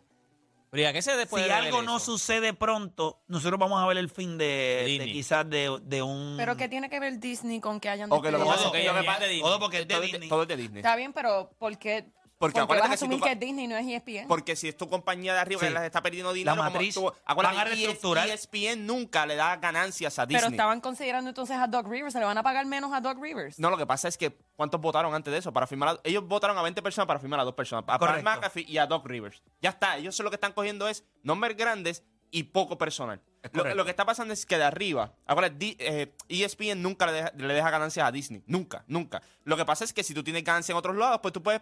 Pero 0.70 0.82
ya 0.84 0.92
que 0.92 1.02
se 1.02 1.16
después 1.16 1.44
si 1.44 1.50
algo 1.50 1.82
no 1.82 1.96
eso? 1.96 2.12
sucede 2.12 2.54
pronto, 2.54 3.20
nosotros 3.26 3.58
vamos 3.58 3.82
a 3.82 3.86
ver 3.86 3.98
el 3.98 4.08
fin 4.08 4.38
de, 4.38 4.44
de 4.44 4.84
Disney. 4.86 5.12
quizás 5.12 5.50
de, 5.50 5.78
de 5.82 6.02
un. 6.02 6.34
Pero 6.36 6.56
¿qué 6.56 6.68
tiene 6.68 6.88
que 6.88 7.00
ver 7.00 7.18
Disney 7.18 7.58
con 7.60 7.80
que 7.80 7.88
hayan 7.88 8.08
lo 8.08 8.20
que 8.22 8.28
despedido? 8.30 8.46
pasa 8.46 8.60
es 8.62 8.66
Ok, 8.68 8.72
que 8.74 8.84
lo 8.84 8.94
que 9.00 9.04
pasa- 9.04 9.18
Disney. 9.24 9.40
Todo 9.42 9.58
porque 9.58 9.78
es 9.80 9.88
de 9.88 9.94
todo, 9.94 10.02
es 10.04 10.06
de, 10.06 10.12
Disney. 10.12 10.28
todo 10.28 10.42
es 10.42 10.48
de 10.48 10.56
Disney. 10.56 10.78
Está 10.80 10.94
bien, 10.96 11.12
pero 11.12 11.50
¿por 11.58 11.76
qué? 11.76 12.06
Porque 12.40 12.54
Porque 12.54 12.60
acuérdate 12.62 12.88
vas 12.88 12.90
a 12.90 12.94
que 12.94 12.96
si 12.96 13.04
tú 13.04 13.12
asumir 13.16 13.22
que 13.22 13.32
es 13.32 13.38
Disney 13.38 13.66
no 13.66 13.76
es 13.76 13.86
E 13.86 13.96
ESPN. 13.96 14.26
Porque 14.26 14.56
si 14.56 14.68
es 14.68 14.74
tu 14.74 14.88
compañía 14.88 15.34
de 15.34 15.40
arriba 15.40 15.60
Sí. 15.60 15.66
que 15.66 15.74
las 15.74 15.82
está 15.84 16.02
perdiendo 16.02 16.32
dinero, 16.32 16.56
como 16.56 16.70
matriz, 16.70 16.94
tú- 16.94 17.12
acuérdate, 17.26 17.56
van 17.58 17.66
a 17.66 17.70
ES- 17.70 17.76
reestructurar. 17.76 18.28
ESPN 18.28 18.86
nunca 18.86 19.26
le 19.26 19.36
da 19.36 19.56
ganancias 19.56 20.18
a 20.18 20.24
Disney. 20.24 20.40
Pero 20.40 20.50
estaban 20.50 20.80
considerando 20.80 21.28
entonces 21.28 21.58
a 21.58 21.66
Doc 21.66 21.86
Rivers. 21.86 22.14
¿Se 22.14 22.18
le 22.18 22.24
van 22.24 22.38
a 22.38 22.42
pagar 22.42 22.64
menos 22.64 22.94
a 22.94 23.00
Doc 23.02 23.18
Rivers? 23.20 23.58
No, 23.58 23.68
lo 23.68 23.76
que 23.76 23.84
pasa 23.86 24.08
es 24.08 24.16
que 24.16 24.34
¿cuántos 24.56 24.80
votaron 24.80 25.14
antes 25.14 25.30
de 25.30 25.38
eso? 25.38 25.52
Para 25.52 25.66
firmar 25.66 25.90
a- 25.90 26.00
ellos 26.02 26.26
votaron 26.26 26.56
a 26.56 26.62
20 26.62 26.80
personas 26.80 27.06
para 27.06 27.20
firmar 27.20 27.40
a 27.40 27.44
dos 27.44 27.52
personas, 27.54 27.82
a 27.82 27.86
Pat 27.86 28.00
Correcto. 28.00 28.22
McAfee 28.24 28.64
y 28.66 28.78
a 28.78 28.86
Doc 28.86 29.06
Rivers. 29.06 29.42
Ya 29.60 29.68
está, 29.68 29.98
ellos 29.98 30.18
lo 30.20 30.30
que 30.30 30.36
están 30.36 30.54
cogiendo 30.54 30.88
es 30.88 31.04
nombres 31.22 31.58
grandes 31.58 32.04
y 32.30 32.44
poco 32.44 32.78
personal. 32.78 33.20
Lo, 33.52 33.84
que 33.84 33.90
está 33.90 34.06
pasando 34.06 34.32
es 34.32 34.46
que 34.46 34.56
de 34.56 34.64
arriba, 34.64 35.12
ahora 35.26 35.50
Di- 35.50 35.76
eh, 35.78 36.14
ESPN 36.28 36.80
nunca 36.80 37.04
le 37.06 37.12
deja, 37.12 37.32
le 37.36 37.52
deja 37.54 37.68
ganancias 37.70 38.06
a 38.06 38.12
Disney, 38.12 38.42
nunca, 38.46 38.84
nunca. 38.86 39.20
Lo 39.44 39.56
que 39.58 39.64
pasa 39.66 39.84
es 39.84 39.92
que 39.92 40.02
si 40.02 40.14
tú 40.14 40.22
tienes 40.24 40.42
ganancias 40.44 40.70
en 40.70 40.76
otros 40.76 40.96
lados, 40.96 41.18
pues 41.22 41.32
tú 41.34 41.42
puedes 41.42 41.60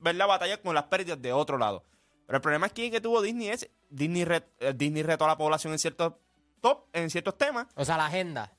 ver 0.00 0.14
la 0.16 0.26
batalla 0.26 0.60
con 0.60 0.74
las 0.74 0.84
pérdidas 0.84 1.20
de 1.20 1.32
otro 1.32 1.58
lado. 1.58 1.84
Pero 2.26 2.36
el 2.36 2.42
problema 2.42 2.66
es 2.66 2.72
que, 2.72 2.90
que 2.90 3.00
tuvo 3.00 3.22
Disney 3.22 3.48
es 3.48 3.70
Disney, 3.88 4.24
re- 4.24 4.46
eh, 4.60 4.74
Disney 4.76 5.02
retó 5.02 5.24
a 5.24 5.28
la 5.28 5.38
población 5.38 5.72
en 5.72 5.78
ciertos 5.78 6.14
top, 6.60 6.84
en 6.92 7.08
ciertos 7.10 7.38
temas. 7.38 7.66
O 7.74 7.84
sea, 7.84 7.96
la 7.96 8.06
agenda. 8.06 8.52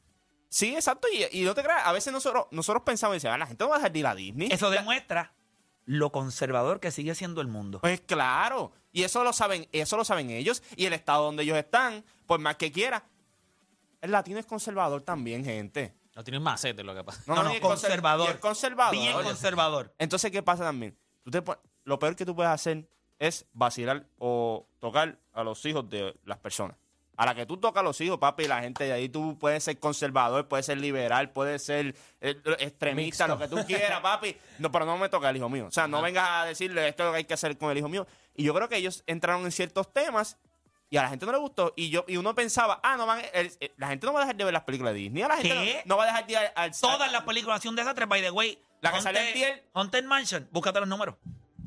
Sí, 0.50 0.74
exacto. 0.76 1.08
Y, 1.14 1.40
y 1.40 1.44
no 1.46 1.54
te 1.54 1.62
creas, 1.62 1.86
a 1.86 1.92
veces 1.92 2.12
nosotros, 2.12 2.48
nosotros 2.52 2.82
pensamos 2.84 3.14
y 3.14 3.18
decimos, 3.18 3.36
"Ah, 3.36 3.38
la 3.38 3.46
gente 3.48 3.64
no 3.64 3.70
va 3.70 3.76
a 3.76 3.80
dejar 3.80 3.92
de 3.92 4.00
ir 4.00 4.08
a 4.08 4.16
Disney. 4.16 4.50
Eso 4.52 4.70
demuestra 4.72 5.34
lo 5.86 6.12
conservador 6.12 6.80
que 6.80 6.92
sigue 6.92 7.14
siendo 7.16 7.42
el 7.42 7.48
mundo. 7.48 7.80
Pues 7.82 8.02
claro. 8.02 8.72
Y 8.92 9.04
eso 9.04 9.24
lo 9.24 9.34
saben, 9.34 9.68
eso 9.72 9.98
lo 9.98 10.06
saben 10.06 10.30
ellos. 10.32 10.64
Y 10.76 10.86
el 10.86 10.94
estado 10.94 11.24
donde 11.26 11.44
ellos 11.44 11.58
están, 11.58 12.04
por 12.26 12.40
más 12.40 12.56
que 12.56 12.72
quiera. 12.72 13.04
El 14.02 14.12
latino 14.12 14.40
es 14.40 14.46
conservador 14.46 15.02
también, 15.02 15.44
gente. 15.44 15.94
No 16.16 16.24
tiene 16.24 16.38
un 16.38 16.44
macete 16.44 16.84
lo 16.84 16.96
que 16.96 17.04
pasa. 17.04 17.22
No, 17.28 17.36
no, 17.44 17.50
el 17.52 17.58
conser- 17.58 17.62
conservador. 17.62 18.28
y 18.28 18.32
el 18.32 18.40
conservador. 18.40 18.96
Bien 18.96 19.14
conservador. 19.22 19.94
Entonces, 20.00 20.32
¿qué 20.32 20.42
pasa 20.44 20.64
también? 20.64 20.98
Tú 21.30 21.32
te 21.32 21.42
pon- 21.44 21.60
lo 21.84 22.00
peor 22.00 22.16
que 22.16 22.26
tú 22.26 22.36
puedes 22.36 22.52
hacer 22.52 22.90
es 23.20 23.46
vacilar 23.54 24.08
o 24.18 24.66
tocar 24.80 25.20
a 25.34 25.44
los 25.44 25.64
hijos 25.66 25.88
de 25.88 26.16
las 26.26 26.40
personas. 26.40 26.76
A 27.18 27.26
la 27.28 27.36
que 27.36 27.46
tú 27.46 27.58
tocas 27.58 27.82
a 27.82 27.84
los 27.84 28.02
hijos, 28.02 28.18
papi, 28.18 28.48
la 28.48 28.62
gente 28.62 28.86
de 28.86 28.94
ahí, 28.94 29.10
tú 29.10 29.38
puedes 29.38 29.64
ser 29.64 29.78
conservador, 29.78 30.48
puedes 30.48 30.66
ser 30.66 30.80
liberal, 30.80 31.30
puedes 31.32 31.64
ser 31.64 31.94
eh, 32.22 32.42
extremista, 32.58 33.28
Mixto. 33.28 33.28
lo 33.28 33.38
que 33.38 33.48
tú 33.62 33.68
quieras, 33.68 34.00
papi. 34.02 34.36
No, 34.58 34.72
pero 34.72 34.86
no 34.86 34.98
me 34.98 35.08
toca 35.10 35.30
el 35.30 35.38
hijo 35.38 35.50
mío. 35.50 35.68
O 35.68 35.72
sea, 35.72 35.88
no 35.88 36.02
vengas 36.02 36.28
a 36.30 36.46
decirle 36.46 36.88
esto 36.88 37.04
es 37.04 37.08
lo 37.08 37.12
que 37.12 37.18
hay 37.20 37.26
que 37.26 37.34
hacer 37.36 37.56
con 37.60 37.70
el 37.70 37.78
hijo 37.78 37.90
mío. 37.90 38.08
Y 38.36 38.44
yo 38.46 38.56
creo 38.56 38.68
que 38.70 38.78
ellos 38.78 39.04
entraron 39.06 39.44
en 39.44 39.52
ciertos 39.52 39.94
temas 39.94 40.38
y 40.90 40.98
a 40.98 41.04
la 41.04 41.10
gente 41.10 41.28
no 41.28 41.32
le 41.34 41.38
gustó. 41.38 41.74
Y 41.76 41.90
yo 41.92 42.06
y 42.08 42.18
uno 42.18 42.34
pensaba, 42.34 42.80
ah, 42.82 42.96
no 42.98 43.06
van, 43.06 43.22
el- 43.34 43.52
el- 43.60 43.72
la 43.78 43.90
gente 43.90 44.08
no 44.08 44.14
va 44.14 44.20
a 44.22 44.24
dejar 44.24 44.38
de 44.38 44.44
ver 44.46 44.54
las 44.54 44.64
películas 44.64 44.94
de 44.94 45.00
Disney. 45.02 45.22
A 45.24 45.28
la 45.28 45.36
gente 45.38 45.50
¿Qué? 45.54 45.82
no, 45.86 45.96
no 45.96 45.98
va 45.98 46.04
a 46.04 46.08
dejar 46.08 46.26
de 46.26 46.32
ir 46.32 46.38
al, 46.40 46.52
al- 46.56 46.72
Todas 46.80 47.12
las 47.12 47.24
películas 47.24 47.64
un 47.66 47.76
desastre, 47.76 48.06
by 48.06 48.22
the 48.22 48.32
way. 48.32 48.58
La 48.82 48.92
que 48.92 48.98
Haunted- 48.98 49.04
sale 49.04 49.28
en 49.28 49.34
piel. 49.34 49.64
Haunted 49.74 50.04
Mansion, 50.06 50.48
búscate 50.52 50.80
los 50.80 50.88
números. 50.90 51.16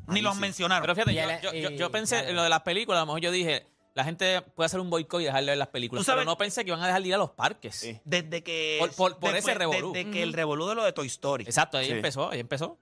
Ni 0.07 0.21
los 0.21 0.35
sí. 0.35 0.41
mencionaron. 0.41 0.81
Pero 0.83 0.95
fíjate, 0.95 1.11
Y 1.11 1.15
yo, 1.15 1.29
el- 1.29 1.41
yo- 1.41 1.53
yo- 1.53 1.69
y- 1.71 1.77
yo 1.77 1.91
pensé 1.91 2.15
claro. 2.15 2.29
en 2.29 2.35
lo 2.35 2.43
de 2.43 2.49
las 2.49 2.61
películas, 2.61 2.97
a 2.97 3.01
lo 3.01 3.05
mejor 3.07 3.21
yo 3.21 3.31
dije, 3.31 3.65
la 3.93 4.03
gente 4.03 4.41
puede 4.41 4.65
hacer 4.65 4.79
un 4.79 4.89
boicot 4.89 5.21
y 5.21 5.25
dejar 5.25 5.41
de 5.41 5.51
ver 5.51 5.57
las 5.57 5.67
películas. 5.69 6.01
Tú 6.01 6.05
sabes- 6.05 6.21
Pero 6.21 6.31
no 6.31 6.37
pensé 6.37 6.63
que 6.65 6.71
iban 6.71 6.81
a 6.81 6.87
dejar 6.87 7.01
de 7.01 7.07
ir 7.07 7.13
a 7.13 7.17
los 7.17 7.31
parques. 7.31 7.75
Sí. 7.75 7.99
desde 8.03 8.43
que. 8.43 8.77
Por- 8.79 8.89
por- 8.95 9.11
por 9.19 9.31
después- 9.33 9.43
ese 9.45 9.53
revolú. 9.53 9.93
Desde 9.93 10.11
que 10.11 10.23
el 10.23 10.33
revolú 10.33 10.67
de 10.67 10.75
lo 10.75 10.83
de 10.83 10.91
Toy 10.93 11.07
Story. 11.07 11.43
Exacto, 11.45 11.77
ahí 11.77 11.85
Sí. 11.85 11.91
empezó, 11.93 12.29
ahí 12.31 12.39
empezó. 12.39 12.79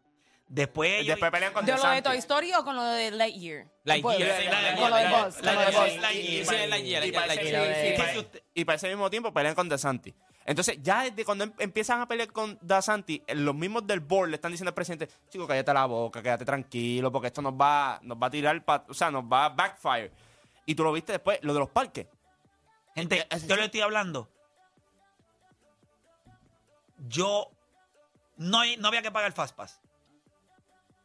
Después 0.48 0.92
ellos. 0.96 1.08
Después 1.16 1.32
pelean 1.32 1.54
con 1.54 1.66
¿De 1.66 1.72
lo 1.72 1.78
de 1.78 1.84
DeSantis. 1.84 2.04
Toy 2.04 2.18
Story 2.18 2.54
o 2.56 2.64
con 2.66 2.76
lo 2.76 2.84
de 2.84 3.12
Lightyear? 3.12 3.68
Lightyear, 3.86 4.02
con 4.02 4.12
Lightyear, 4.12 4.30
lo 4.32 4.86
de 4.86 4.92
Lightyear, 4.92 5.26
Buzz. 5.26 5.36
con 5.36 5.46
lo 5.46 5.52
de 5.52 5.56
Lightyear, 5.58 5.86
Buzz. 5.86 6.02
Lightyear, 6.02 6.46
Sí, 6.46 6.46
sí, 6.46 6.68
Lightyear, 6.70 7.06
Y 7.06 7.12
para 7.14 7.26
ese- 7.34 7.36
Lightyear. 7.44 7.76
Sí, 7.76 7.82
sí. 7.96 8.02
que 8.04 8.12
si 8.12 8.18
usted- 8.20 8.44
Y 8.54 8.66
para 8.66 8.76
ese 8.76 8.88
mismo 8.90 9.10
tiempo 9.10 9.34
pelean 9.34 9.56
con 9.56 9.70
DeSantis. 9.70 10.14
Entonces, 10.46 10.80
ya 10.82 11.04
desde 11.04 11.24
cuando 11.24 11.44
em- 11.44 11.54
empiezan 11.60 12.02
a 12.02 12.08
pelear 12.08 12.32
con 12.32 12.58
DeSantis, 12.62 13.22
eh, 13.28 13.36
los 13.36 13.54
mismos 13.54 13.86
del 13.86 14.00
board 14.00 14.30
le 14.30 14.36
están 14.36 14.52
diciendo 14.52 14.70
al 14.70 14.74
presidente, 14.76 15.08
chico, 15.30 15.46
cállate 15.48 15.74
la 15.74 15.86
boca, 15.86 16.22
quédate 16.22 16.46
tranquilo, 16.46 17.12
porque 17.12 17.28
esto 17.28 17.42
nos 17.42 17.54
va, 17.54 18.00
nos 18.02 18.18
va 18.18 18.28
a 18.28 18.32
tirar, 18.32 18.64
pa- 18.66 18.84
o 18.90 18.94
sea, 18.94 19.12
nos 19.12 19.24
va 19.24 19.46
a 19.46 19.50
backfire. 19.50 20.12
Y 20.66 20.74
tú 20.76 20.84
lo 20.84 20.92
viste 20.94 21.12
después, 21.14 21.40
lo 21.44 21.54
de 21.54 21.60
los 21.60 21.70
parques. 21.70 22.08
Gente, 22.96 23.20
Eh, 23.30 23.40
yo 23.48 23.56
le 23.56 23.66
estoy 23.66 23.82
hablando. 23.82 24.28
Yo. 27.08 27.52
No, 28.38 28.60
hay- 28.60 28.78
no 28.78 28.88
había 28.88 29.02
que 29.02 29.12
pagar 29.12 29.32
Fast 29.34 29.56
Pass. 29.56 29.80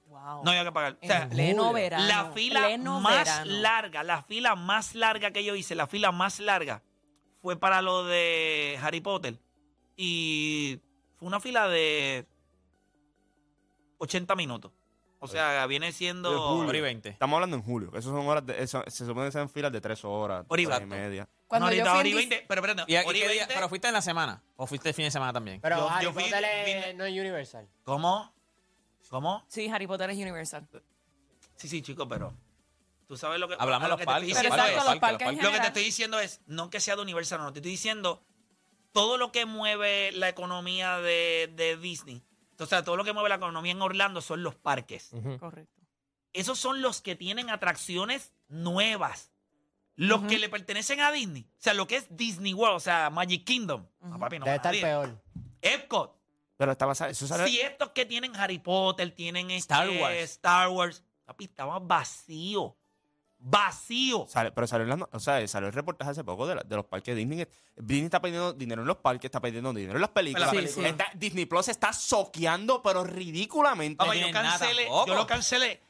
Wow. 0.09 0.44
No 0.44 0.51
había 0.51 0.64
que 0.64 0.72
pagar. 0.72 0.96
O 1.03 1.07
sea, 1.07 1.22
en 1.22 1.29
pleno 1.31 1.72
verano. 1.72 2.07
la 2.07 2.33
fila 2.33 2.61
pleno 2.64 3.01
más 3.01 3.14
verano. 3.25 3.51
larga, 3.61 4.03
la 4.03 4.22
fila 4.22 4.55
más 4.55 4.94
larga 4.94 5.31
que 5.31 5.44
yo 5.44 5.55
hice, 5.55 5.75
la 5.75 5.87
fila 5.87 6.12
más 6.12 6.40
larga, 6.40 6.83
fue 7.47 7.55
para 7.55 7.81
lo 7.81 8.03
de 8.03 8.77
Harry 8.83 9.01
Potter. 9.01 9.39
Y 9.97 10.81
fue 11.15 11.29
una 11.29 11.39
fila 11.39 11.69
de 11.69 12.27
80 13.99 14.35
minutos. 14.35 14.73
O 15.21 15.29
sea, 15.29 15.65
viene 15.69 15.93
siendo... 15.93 16.49
julio. 16.49 16.69
Hora 16.69 16.79
y 16.79 16.81
20. 16.81 17.09
Estamos 17.11 17.37
hablando 17.37 17.57
en 17.57 17.63
julio, 17.63 17.91
eso 17.95 18.11
son 18.11 18.27
horas 18.27 18.45
de, 18.45 18.61
eso- 18.61 18.83
se 18.89 19.07
supone 19.07 19.27
que 19.27 19.33
sean 19.33 19.49
filas 19.49 19.71
de 19.71 19.81
tres 19.81 20.05
horas, 20.05 20.45
Hora 20.49 20.61
y 20.61 20.87
media. 20.87 21.29
Cuando 21.47 21.69
no, 21.69 21.73
yo 21.73 21.85
ahorita 21.85 21.91
fui 21.93 22.01
hora 22.01 22.09
y 22.09 22.11
en 22.11 22.17
20, 22.31 22.45
pero 22.49 22.61
espérate, 22.67 22.93
¿Y, 22.93 22.95
y 22.97 22.99
hora 22.99 23.11
y 23.17 23.21
qué 23.21 23.29
día? 23.29 23.39
20. 23.43 23.55
¿Pero 23.55 23.69
fuiste 23.69 23.87
en 23.87 23.95
la 23.95 24.03
semana? 24.03 24.43
¿O 24.57 24.67
fuiste 24.67 24.89
el 24.89 24.95
fin 24.97 25.05
de 25.05 25.13
semana 25.13 25.33
también? 25.33 25.61
Pero 25.61 25.77
Yo- 25.77 25.89
Harry 25.89 26.05
yo 26.05 26.13
fui- 26.13 26.25
Potter 26.25 26.45
es- 26.45 26.97
no 26.97 27.05
es 27.05 27.13
Universal. 27.13 27.69
¿Cómo? 27.85 28.35
¿Cómo? 29.09 29.45
Sí, 29.47 29.69
Harry 29.69 29.87
Potter 29.87 30.11
es 30.11 30.17
Universal. 30.19 30.67
Sí, 31.55 31.69
sí, 31.69 31.81
chico, 31.81 32.09
pero... 32.09 32.35
Tú 33.07 33.16
sabes 33.16 33.38
lo 33.38 33.49
que... 33.49 33.57
Hablamos 33.59 33.83
de 33.83 33.88
lo 33.88 33.97
los 33.97 34.01
que 34.01 34.07
te 34.07 34.38
estoy 34.38 34.51
parques. 34.51 34.85
Los 34.85 34.99
parques 34.99 35.42
Lo 35.42 35.53
que 35.53 35.61
te 35.61 35.66
estoy 35.66 35.85
diciendo 35.85 36.19
es, 36.19 36.40
no 36.47 36.71
que 36.71 36.81
sea 36.81 36.97
de 36.97 37.03
Universal, 37.03 37.40
no, 37.40 37.53
te 37.53 37.61
estoy 37.61 37.73
diciendo 37.73 38.25
todo 38.92 39.19
lo 39.19 39.31
que 39.31 39.45
mueve 39.47 40.11
la 40.12 40.29
economía 40.29 40.99
de, 40.99 41.53
de 41.55 41.77
Disney. 41.77 42.23
O 42.59 42.66
sea, 42.66 42.83
todo 42.83 42.97
lo 42.97 43.05
que 43.05 43.12
mueve 43.12 43.29
la 43.29 43.35
economía 43.37 43.73
en 43.73 43.83
Orlando 43.83 44.21
son 44.21 44.42
los 44.42 44.55
parques. 44.55 45.11
Correcto. 45.38 45.83
Esos 46.33 46.59
son 46.59 46.83
los 46.83 47.01
que 47.01 47.14
tienen 47.14 47.51
atracciones 47.51 48.33
nuevas. 48.49 49.33
Los 49.95 50.23
que 50.25 50.38
le 50.38 50.51
pertenecen 50.51 51.01
a 51.01 51.11
Disney. 51.11 51.42
O 51.42 51.62
sea, 51.62 51.73
lo 51.73 51.87
que 51.87 51.97
es 51.97 52.07
Disney 52.14 52.53
World, 52.53 52.77
o 52.77 52.81
sea, 52.81 53.09
Magic 53.09 53.45
Kingdom. 53.45 53.87
No, 54.01 54.19
papi, 54.19 54.38
no 54.38 54.45
Debe 54.45 54.57
estar 54.57 54.73
nadie. 54.73 54.83
peor. 54.83 55.23
Epcot. 55.62 56.14
Pero 56.59 56.73
estaba, 56.73 56.92
eso 56.92 57.27
sale, 57.27 57.49
Si 57.49 57.61
estos 57.61 57.90
que 57.90 58.05
tienen 58.05 58.37
Harry 58.37 58.59
Potter, 58.59 59.11
tienen 59.12 59.51
este, 59.51 59.75
Star 59.75 59.88
Wars. 59.88 60.16
Star 60.19 60.69
Wars. 60.69 61.03
Papi, 61.25 61.45
estaba 61.45 61.79
vacío. 61.79 62.77
Vacío. 63.49 64.27
sale- 64.29 64.51
pero 64.51 64.67
salió, 64.67 64.97
no- 64.97 65.09
o 65.13 65.21
sea, 65.21 65.47
salió 65.47 65.69
el 65.69 65.73
reportaje 65.73 66.11
hace 66.11 66.25
poco 66.25 66.49
de, 66.49 66.57
la- 66.57 66.63
de 66.65 66.75
los 66.75 66.85
parques 66.85 67.15
de 67.15 67.21
Disney. 67.21 67.47
Disney 67.77 68.07
está 68.07 68.21
perdiendo 68.21 68.53
dinero 68.53 68.83
en 68.83 68.89
los 68.89 68.97
parques, 68.97 69.27
está 69.29 69.41
perdiendo 69.41 69.73
dinero 69.73 69.95
en 69.97 70.01
las 70.01 70.11
películas. 70.11 70.51
Sí, 70.51 70.67
sí. 70.67 70.85
Está- 70.85 71.07
Disney 71.15 71.47
Plus 71.47 71.69
está 71.69 71.93
soqueando, 71.93 72.83
pero 72.83 73.05
ridículamente. 73.05 74.05
Yo 74.05 74.33
cancelé, 74.33 74.89
yo 75.07 75.15
lo 75.15 75.27
cancelé 75.29 75.81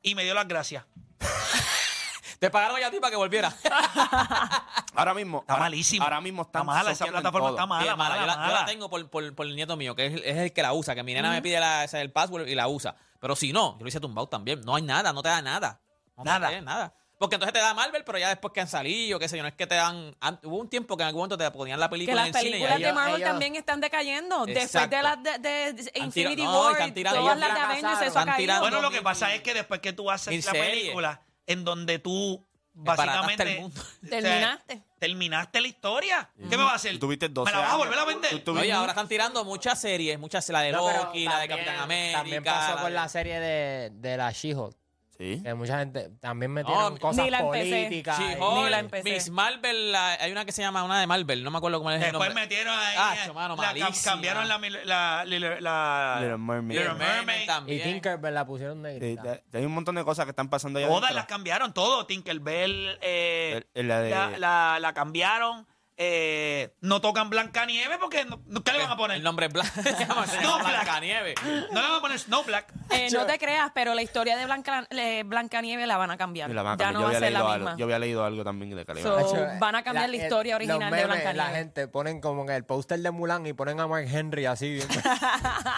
y 0.00 0.14
me 0.14 0.24
dio 0.24 0.32
las 0.32 0.48
gracias. 0.48 0.84
Te 2.38 2.50
pagaron 2.50 2.80
ya 2.80 2.88
a 2.88 2.90
ti 2.90 2.98
para 2.98 3.10
que 3.10 3.16
volviera. 3.16 3.54
Ahora 4.94 5.14
mismo. 5.14 5.40
Está 5.40 5.52
ahora- 5.52 5.64
malísimo. 5.64 6.02
Ahora 6.04 6.20
mismo 6.20 6.42
Está 6.42 6.64
mala, 6.64 6.90
esa 6.90 7.06
plataforma 7.06 7.50
está 7.50 7.66
mala, 7.66 7.94
mala. 7.94 7.96
mala, 7.96 8.20
Yo, 8.20 8.26
la, 8.26 8.32
yo 8.34 8.40
mala. 8.40 8.60
la 8.60 8.66
tengo 8.66 8.90
por, 8.90 9.08
por- 9.10 9.34
por 9.34 9.46
el 9.46 9.54
nieto 9.54 9.76
mío, 9.76 9.94
que 9.94 10.06
es, 10.06 10.14
el- 10.14 10.24
es 10.24 10.36
el 10.38 10.52
que 10.52 10.62
la 10.62 10.72
usa, 10.72 10.94
que 10.94 11.02
mi 11.04 11.14
nena 11.14 11.30
me 11.30 11.40
pide 11.40 11.60
la, 11.60 11.84
el 11.84 12.10
password 12.10 12.48
y 12.48 12.54
la 12.54 12.66
usa. 12.68 12.96
Pero 13.20 13.36
si 13.36 13.52
no, 13.52 13.76
yo 13.78 13.84
lo 13.84 13.88
hice 13.88 14.00
tumbado 14.00 14.28
también. 14.28 14.60
No 14.62 14.74
hay 14.74 14.82
nada, 14.82 15.12
no 15.12 15.22
te 15.22 15.28
da 15.28 15.40
nada. 15.40 15.80
No 16.16 16.24
te 16.24 16.30
Nada. 16.30 16.50
da 16.50 16.60
nada. 16.60 16.94
Porque 17.22 17.36
entonces 17.36 17.52
te 17.52 17.60
da 17.60 17.72
Marvel, 17.72 18.02
pero 18.04 18.18
ya 18.18 18.28
después 18.30 18.52
que 18.52 18.60
han 18.60 18.66
salido, 18.66 19.16
qué 19.20 19.28
sé 19.28 19.36
yo, 19.36 19.44
no 19.44 19.48
es 19.48 19.54
que 19.54 19.66
te 19.68 19.76
dan... 19.76 20.12
an- 20.20 20.40
Hubo 20.42 20.56
un 20.56 20.68
tiempo 20.68 20.96
que 20.96 21.04
en 21.04 21.06
algún 21.06 21.20
momento 21.20 21.38
te 21.38 21.48
ponían 21.52 21.78
la 21.78 21.86
Que 21.86 21.90
película 21.92 22.16
las 22.16 22.28
en 22.30 22.34
el 22.34 22.42
cine 22.42 22.48
y 22.48 22.52
películas 22.62 22.80
de 22.80 22.92
Marvel 22.92 23.16
ellos- 23.16 23.28
también 23.30 23.54
están 23.54 23.80
decayendo. 23.80 24.44
Después 24.44 24.64
Exacto. 24.66 24.96
de 24.96 25.02
las 25.04 25.22
de, 25.22 25.90
Infinity 26.00 26.42
no, 26.42 26.60
War, 26.60 26.72
están 26.72 26.92
tirando- 26.94 27.20
todas 27.20 27.38
las 27.38 27.54
de. 27.54 27.60
Avengers, 27.60 27.92
eso 27.92 28.02
ha 28.02 28.06
Están 28.22 28.36
tirando- 28.36 28.36
caído. 28.36 28.60
Bueno, 28.60 28.80
lo 28.82 28.90
que 28.90 29.02
pasa 29.02 29.32
es 29.34 29.40
que 29.42 29.54
después 29.54 29.78
que 29.80 29.92
tú 29.92 30.10
haces 30.10 30.44
la 30.44 30.52
película 30.52 31.22
en 31.46 31.62
donde 31.64 32.00
tú 32.00 32.44
básicamente 32.74 33.42
el 33.54 33.60
mundo. 33.60 33.80
o 34.02 34.06
sea, 34.08 34.20
Terminaste. 34.20 34.82
terminaste 34.98 35.60
la 35.60 35.68
historia. 35.68 36.30
¿Qué 36.50 36.56
me 36.56 36.64
va 36.64 36.72
a 36.72 36.74
hacer? 36.74 36.98
Tuviste 36.98 37.28
12 37.28 37.52
¿Me 37.52 37.56
la 37.56 37.62
vas 37.64 37.74
a 37.74 37.76
volver 37.76 37.98
a 38.00 38.04
vender? 38.04 38.30
Tú- 38.30 38.40
tú- 38.52 38.58
Oye, 38.58 38.72
ahora 38.72 38.92
están 38.92 39.06
tirando 39.06 39.44
muchas 39.44 39.80
series, 39.80 40.18
muchas, 40.18 40.48
la 40.48 40.60
de 40.62 40.72
No, 40.72 40.90
Loki, 40.90 41.24
la 41.26 41.38
de 41.38 41.46
Capitán 41.48 41.76
América. 41.76 42.18
También 42.18 42.42
pasó 42.42 42.74
la 42.74 42.80
con 42.82 42.90
de- 42.90 42.96
la 42.96 43.08
serie 43.08 43.38
de, 43.38 43.90
de 43.94 44.16
la 44.16 44.32
She-Hulk. 44.32 44.76
Sí. 45.18 45.40
Que 45.44 45.52
mucha 45.54 45.78
gente 45.78 46.10
también 46.20 46.50
metieron 46.52 46.94
No, 46.94 46.98
cosas 46.98 47.22
ni 47.24 47.30
la 47.30 47.40
empecé. 47.40 47.70
políticas. 47.70 48.18
y- 48.18 48.22
She-Hulk, 48.22 48.64
Ni 48.64 48.70
la 48.70 48.78
empecé. 48.78 49.12
Miss 49.12 49.30
Marvel, 49.30 49.92
la- 49.92 50.12
hay 50.14 50.32
una 50.32 50.44
que 50.46 50.52
se 50.52 50.62
llama 50.62 50.82
una 50.84 50.98
de 50.98 51.06
Marvel, 51.06 51.44
no 51.44 51.50
me 51.50 51.58
acuerdo 51.58 51.78
cómo 51.78 51.90
es 51.90 51.96
el 51.96 52.02
Después 52.10 52.28
nombre. 52.30 52.42
metieron 52.42 52.74
ahí. 52.76 52.94
Ah, 52.98 53.14
eh, 53.26 53.32
mano, 53.32 53.54
la, 53.56 53.62
malísima. 53.62 54.12
cambiaron 54.12 54.48
la, 54.48 54.58
mil- 54.58 54.78
la, 54.84 55.24
la, 55.26 55.60
la- 55.60 56.16
Little 56.20 56.38
Mermaid. 56.38 56.78
Little 56.78 56.94
Mermaid. 56.94 57.42
Y 57.42 57.46
también. 57.46 57.82
Tinkerbell 57.82 58.34
la 58.34 58.46
pusieron 58.46 58.78
Sí, 58.78 58.82
negrita. 58.82 59.22
de- 59.22 59.42
de- 59.50 59.58
hay 59.58 59.64
un 59.66 59.72
montón 59.74 59.94
de 59.96 60.04
cosas 60.04 60.24
que 60.24 60.30
están 60.30 60.48
pasando 60.48 60.78
allá 60.78 60.88
Todas 60.88 61.02
adentro. 61.02 61.16
las 61.16 61.26
cambiaron, 61.26 61.72
todo. 61.74 62.06
Tinkerbell 62.06 62.98
eh, 63.02 63.52
El- 63.74 63.80
el- 63.82 63.88
la 63.88 64.00
de- 64.00 64.10
la, 64.10 64.30
la- 64.38 64.78
la 64.80 64.92
cambiaron. 64.94 65.66
Eh, 65.98 66.74
no 66.80 67.00
tocan 67.02 67.28
Blancanieves 67.30 67.98
porque 67.98 68.24
no, 68.24 68.40
¿qué 68.64 68.72
le 68.72 68.78
van 68.78 68.90
a 68.92 68.96
poner? 68.96 69.18
El 69.18 69.22
nombre 69.22 69.46
es 69.46 69.52
Blanca. 69.52 69.72
Blancanieves. 70.64 71.34
No 71.44 71.80
le 71.82 71.88
van 71.88 71.98
a 71.98 72.00
poner 72.00 72.18
Snow 72.18 72.42
Black. 72.44 72.72
Eh, 72.90 73.08
no 73.12 73.26
te 73.26 73.38
creas, 73.38 73.70
pero 73.74 73.94
la 73.94 74.02
historia 74.02 74.36
de 74.36 74.44
Blanca, 74.46 74.86
eh, 74.90 75.22
Blancanieves 75.24 75.86
la 75.86 75.96
van 75.98 76.10
a 76.10 76.16
cambiar. 76.16 76.50
Y 76.50 76.54
la 76.54 76.62
van 76.62 76.80
a 76.80 76.84
ya 76.84 76.92
no 76.92 77.00
yo, 77.00 77.00
va 77.00 77.04
a 77.04 77.08
había 77.08 77.18
ser 77.20 77.32
la 77.32 77.38
leído 77.40 77.52
misma. 77.54 77.70
algo, 77.70 77.78
yo 77.78 77.84
había 77.84 77.98
leído 77.98 78.24
algo 78.24 78.42
también 78.44 78.74
de 78.74 78.84
calidad. 78.86 79.04
So- 79.20 79.36
van 79.60 79.74
a 79.74 79.82
cambiar 79.82 80.08
la 80.08 80.16
historia 80.16 80.52
el- 80.56 80.56
original 80.62 80.78
los 80.80 80.86
de 80.90 80.90
memes, 80.90 81.06
Blancanieves. 81.06 81.36
La 81.36 81.56
gente 81.58 81.88
ponen 81.88 82.20
como 82.20 82.46
que 82.46 82.56
el 82.56 82.64
póster 82.64 82.98
de 83.00 83.10
Mulan 83.10 83.46
y 83.46 83.52
ponen 83.52 83.78
a 83.78 83.86
Mark 83.86 84.06
Henry 84.10 84.46
así. 84.46 84.80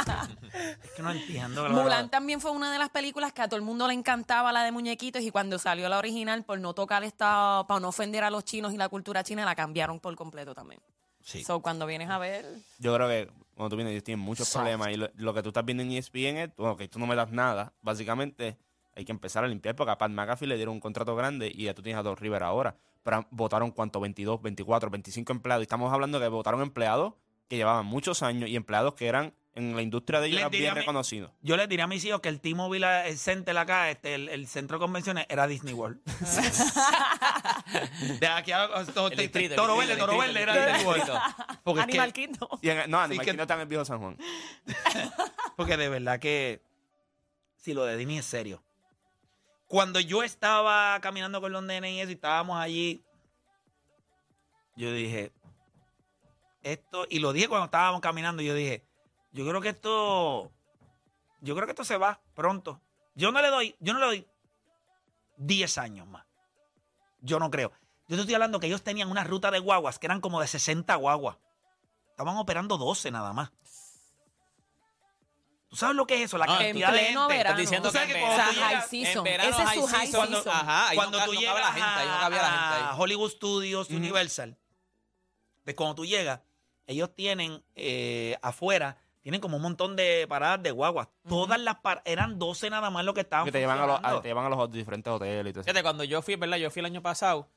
Es 0.82 0.90
que 0.92 1.02
no 1.02 1.10
entiendo. 1.10 1.68
Mulan 1.68 2.10
también 2.10 2.40
fue 2.40 2.50
una 2.50 2.72
de 2.72 2.78
las 2.78 2.90
películas 2.90 3.32
que 3.32 3.42
a 3.42 3.48
todo 3.48 3.56
el 3.56 3.62
mundo 3.62 3.86
le 3.86 3.94
encantaba, 3.94 4.52
la 4.52 4.64
de 4.64 4.72
muñequitos, 4.72 5.22
y 5.22 5.30
cuando 5.30 5.58
salió 5.58 5.88
la 5.88 5.98
original, 5.98 6.44
por 6.44 6.58
no 6.60 6.74
tocar 6.74 7.04
esta, 7.04 7.64
para 7.68 7.80
no 7.80 7.88
ofender 7.88 8.24
a 8.24 8.30
los 8.30 8.44
chinos 8.44 8.72
y 8.72 8.76
la 8.76 8.88
cultura 8.88 9.22
china, 9.22 9.44
la 9.44 9.54
cambiaron 9.54 10.00
por 10.00 10.14
completo 10.16 10.54
también. 10.54 10.80
Sí. 11.22 11.42
So, 11.42 11.60
cuando 11.60 11.86
vienes 11.86 12.10
a 12.10 12.18
ver, 12.18 12.44
Yo 12.78 12.94
creo 12.94 13.08
que 13.08 13.30
cuando 13.54 13.70
tú 13.70 13.76
vienes, 13.76 13.92
ellos 13.92 14.04
tienen 14.04 14.24
muchos 14.24 14.48
Soft. 14.48 14.62
problemas 14.62 14.88
y 14.90 14.96
lo, 14.96 15.08
lo 15.14 15.32
que 15.32 15.42
tú 15.42 15.48
estás 15.48 15.64
viendo 15.64 15.82
en 15.82 15.92
ESPN 15.92 16.36
es, 16.36 16.50
bueno, 16.56 16.76
que 16.76 16.88
tú 16.88 16.98
no 16.98 17.06
me 17.06 17.14
das 17.14 17.30
nada. 17.30 17.72
Básicamente, 17.80 18.58
hay 18.94 19.04
que 19.04 19.12
empezar 19.12 19.42
a 19.44 19.48
limpiar 19.48 19.74
porque 19.74 19.92
a 19.92 19.98
Pat 19.98 20.10
McAfee 20.10 20.46
le 20.46 20.56
dieron 20.56 20.74
un 20.74 20.80
contrato 20.80 21.16
grande 21.16 21.50
y 21.52 21.64
ya 21.64 21.74
tú 21.74 21.82
tienes 21.82 21.98
a 21.98 22.02
Dos 22.02 22.18
River 22.20 22.42
ahora. 22.42 22.76
Pero 23.02 23.26
votaron 23.30 23.70
cuánto, 23.70 24.00
22, 24.00 24.42
24, 24.42 24.90
25 24.90 25.32
empleados. 25.32 25.62
Y 25.62 25.64
estamos 25.64 25.92
hablando 25.92 26.20
que 26.20 26.28
votaron 26.28 26.60
empleados 26.62 27.14
que 27.48 27.56
llevaban 27.56 27.86
muchos 27.86 28.22
años 28.22 28.48
y 28.48 28.56
empleados 28.56 28.94
que 28.94 29.06
eran 29.06 29.34
en 29.56 29.76
la 29.76 29.82
industria 29.82 30.18
de 30.20 30.26
ellos 30.28 30.50
diría 30.50 30.72
bien 30.72 30.74
reconocidos. 30.74 31.30
Yo 31.40 31.56
les 31.56 31.68
diría 31.68 31.84
a 31.84 31.88
mis 31.88 32.04
hijos 32.04 32.20
que 32.20 32.28
el 32.28 32.40
T-Mobile 32.40 33.08
el 33.08 33.16
Center 33.18 33.56
acá, 33.56 33.90
este, 33.90 34.14
el, 34.14 34.28
el 34.28 34.46
centro 34.48 34.78
de 34.78 34.82
convenciones, 34.82 35.26
era 35.28 35.46
Disney 35.46 35.74
World. 35.74 36.00
de 38.20 38.26
aquí 38.26 38.50
a 38.52 38.68
to- 38.92 39.10
El 39.12 39.30
te- 39.30 39.48
Toro 39.50 39.76
Verde, 39.76 39.96
Toro 39.96 40.18
Verde 40.18 40.42
era 40.42 40.66
Disney 40.66 40.84
World. 40.86 41.04
Porque 41.62 41.80
es 41.80 41.84
Animal 41.88 42.12
que, 42.12 42.22
Kingdom. 42.26 42.48
Y 42.62 42.68
en- 42.70 42.90
no, 42.90 43.00
Animal 43.00 43.24
Kingdom 43.26 43.42
está 43.42 43.54
en 43.54 43.60
el 43.60 43.66
viejo 43.66 43.84
San 43.84 44.00
Juan. 44.00 44.16
porque 45.56 45.76
de 45.76 45.88
verdad 45.88 46.18
que 46.18 46.62
si 47.56 47.74
lo 47.74 47.84
de 47.84 47.96
Disney 47.96 48.18
es 48.18 48.26
serio. 48.26 48.62
Cuando 49.66 49.98
yo 50.00 50.22
estaba 50.22 50.98
caminando 51.00 51.40
con 51.40 51.52
los 51.52 51.62
nenes 51.62 51.92
y 51.92 52.00
eso, 52.00 52.10
y 52.10 52.14
estábamos 52.14 52.60
allí, 52.60 53.02
yo 54.76 54.92
dije, 54.92 55.32
esto, 56.62 57.06
y 57.08 57.18
lo 57.20 57.32
dije 57.32 57.48
cuando 57.48 57.66
estábamos 57.66 58.00
caminando, 58.00 58.42
yo 58.42 58.54
dije, 58.54 58.84
yo 59.34 59.46
creo 59.46 59.60
que 59.60 59.68
esto, 59.68 60.50
yo 61.40 61.54
creo 61.54 61.66
que 61.66 61.72
esto 61.72 61.84
se 61.84 61.98
va 61.98 62.20
pronto. 62.34 62.80
Yo 63.14 63.30
no 63.30 63.42
le 63.42 63.48
doy, 63.48 63.76
yo 63.80 63.92
no 63.92 64.00
le 64.00 64.06
doy 64.06 64.26
10 65.36 65.76
años 65.78 66.06
más. 66.08 66.24
Yo 67.20 67.38
no 67.38 67.50
creo. 67.50 67.70
Yo 68.08 68.16
te 68.16 68.20
estoy 68.22 68.34
hablando 68.34 68.60
que 68.60 68.66
ellos 68.66 68.82
tenían 68.82 69.10
una 69.10 69.24
ruta 69.24 69.50
de 69.50 69.58
guaguas 69.58 69.98
que 69.98 70.06
eran 70.06 70.20
como 70.20 70.40
de 70.40 70.46
60 70.46 70.94
guaguas. 70.96 71.36
Estaban 72.10 72.36
operando 72.36 72.76
12 72.78 73.10
nada 73.10 73.32
más. 73.32 73.50
¿Tú 75.68 75.76
sabes 75.76 75.96
lo 75.96 76.06
que 76.06 76.14
es 76.14 76.20
eso? 76.22 76.38
La 76.38 76.46
No, 76.46 76.56
cantidad 76.56 76.92
de 76.92 76.98
gente. 77.00 77.36
Estás 77.38 77.56
diciendo 77.56 77.90
Tú 77.90 77.98
que 77.98 78.06
que 78.06 78.20
cuando 78.20 78.32
O 78.32 78.36
sea, 78.36 78.46
tú 78.46 78.54
verano, 78.54 78.66
high 78.66 78.74
llegas- 78.76 78.88
season. 78.90 79.16
en 79.18 79.24
verano 79.24 79.50
Ese 79.50 79.62
es 79.62 79.68
high 79.68 79.80
su 79.80 79.86
high 79.88 80.06
season, 80.06 80.28
season. 80.28 80.52
Ajá, 80.52 80.94
cuando 80.94 81.18
no, 81.18 81.24
tú 81.24 81.32
no 81.34 81.40
llegas 81.40 81.56
la 81.60 81.72
gente, 81.72 81.88
ahí 81.88 82.08
no 82.08 82.20
cabía 82.20 82.42
la 82.42 82.50
gente 82.50 82.64
a 82.64 82.90
ahí. 82.92 82.96
Hollywood 83.00 83.30
Studios, 83.30 83.90
Universal, 83.90 84.56
de 85.64 85.74
cuando 85.74 85.94
tú 85.96 86.04
llegas, 86.06 86.40
ellos 86.86 87.12
tienen 87.16 87.64
eh, 87.74 88.38
afuera, 88.42 88.98
tienen 89.24 89.40
como 89.40 89.56
un 89.56 89.62
montón 89.62 89.96
de 89.96 90.26
paradas 90.28 90.62
de 90.62 90.70
guaguas. 90.70 91.08
Todas 91.26 91.58
las 91.58 91.76
paradas, 91.76 92.02
eran 92.06 92.38
12 92.38 92.68
nada 92.68 92.90
más 92.90 93.06
lo 93.06 93.14
que 93.14 93.22
estaban 93.22 93.46
Que 93.46 93.52
te 93.52 93.58
llevan, 93.58 93.78
a 93.80 93.86
los, 93.86 93.98
a- 94.02 94.20
te 94.20 94.28
llevan 94.28 94.44
a 94.44 94.48
los 94.50 94.70
diferentes 94.70 95.10
hoteles 95.10 95.50
y 95.50 95.52
todo 95.54 95.60
eso. 95.62 95.64
Fíjate, 95.64 95.82
cuando 95.82 96.04
yo 96.04 96.20
fui, 96.20 96.36
¿verdad? 96.36 96.58
Yo 96.58 96.70
fui 96.70 96.80
el 96.80 96.86
año 96.86 97.00
pasado, 97.00 97.48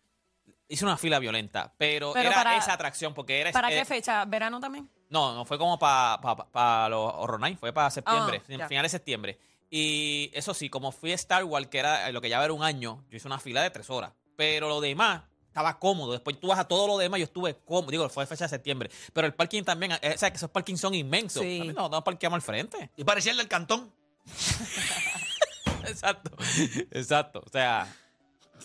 hice 0.69 0.85
una 0.85 0.95
fila 0.95 1.19
violenta, 1.19 1.73
pero, 1.77 2.13
Pero 2.13 2.29
era 2.29 2.37
para- 2.37 2.55
esa 2.57 2.71
atracción, 2.71 3.13
porque 3.13 3.41
era... 3.41 3.51
¿para 3.51 3.69
eh, 3.69 3.79
qué 3.79 3.83
fecha? 3.85 4.23
¿Verano 4.23 4.61
también? 4.61 4.89
No, 5.09 5.35
no 5.35 5.43
fue 5.43 5.57
como 5.57 5.77
para 5.77 6.21
pa, 6.21 6.37
pa- 6.37 6.47
pa 6.49 6.87
los 6.89 7.11
Horror 7.15 7.41
Nights, 7.41 7.59
fue 7.59 7.73
para 7.73 7.89
septiembre, 7.91 8.39
Ah, 8.41 8.45
fin- 8.47 8.59
ya. 8.59 8.67
finales 8.69 8.91
de 8.93 8.97
septiembre. 8.97 9.37
Y 9.69 10.31
eso 10.33 10.53
sí, 10.53 10.69
como 10.69 10.93
fui 10.93 11.11
a 11.11 11.15
Star 11.15 11.43
Wars, 11.43 11.67
que 11.67 11.79
era 11.79 12.09
lo 12.13 12.21
que 12.21 12.29
ya 12.29 12.41
era 12.41 12.53
un 12.53 12.63
año, 12.63 13.03
yo 13.09 13.17
hice 13.17 13.27
una 13.27 13.39
fila 13.39 13.61
de 13.61 13.71
tres 13.71 13.89
horas. 13.89 14.13
Pero 14.37 14.69
lo 14.69 14.79
demás 14.79 15.23
estaba 15.57 15.79
cómodo. 15.79 16.11
Después 16.11 16.39
tú 16.39 16.47
vas 16.47 16.59
a 16.59 16.67
todo 16.67 16.85
lo 16.85 16.97
demás, 16.99 17.19
yo 17.19 17.23
estuve 17.23 17.57
cómodo. 17.65 17.89
Digo, 17.89 18.07
fue 18.09 18.27
fecha 18.27 18.45
de 18.45 18.49
septiembre. 18.49 18.91
Pero 19.11 19.25
el 19.25 19.33
parking 19.33 19.63
también, 19.63 19.93
eh, 19.93 20.13
o 20.13 20.17
sea, 20.17 20.29
que 20.29 20.37
esos 20.37 20.51
parkings 20.51 20.79
son 20.79 20.93
inmensos. 20.93 21.41
Sí. 21.41 21.71
No, 21.75 21.89
no 21.89 22.03
parqueamos 22.03 22.37
al 22.37 22.41
frente. 22.43 22.91
Y 22.95 23.03
parecía 23.03 23.31
el 23.31 23.39
del 23.39 23.47
cantón. 23.47 23.91
Exacto. 25.87 26.31
Exacto. 26.91 27.41
O 27.43 27.49
sea, 27.49 27.91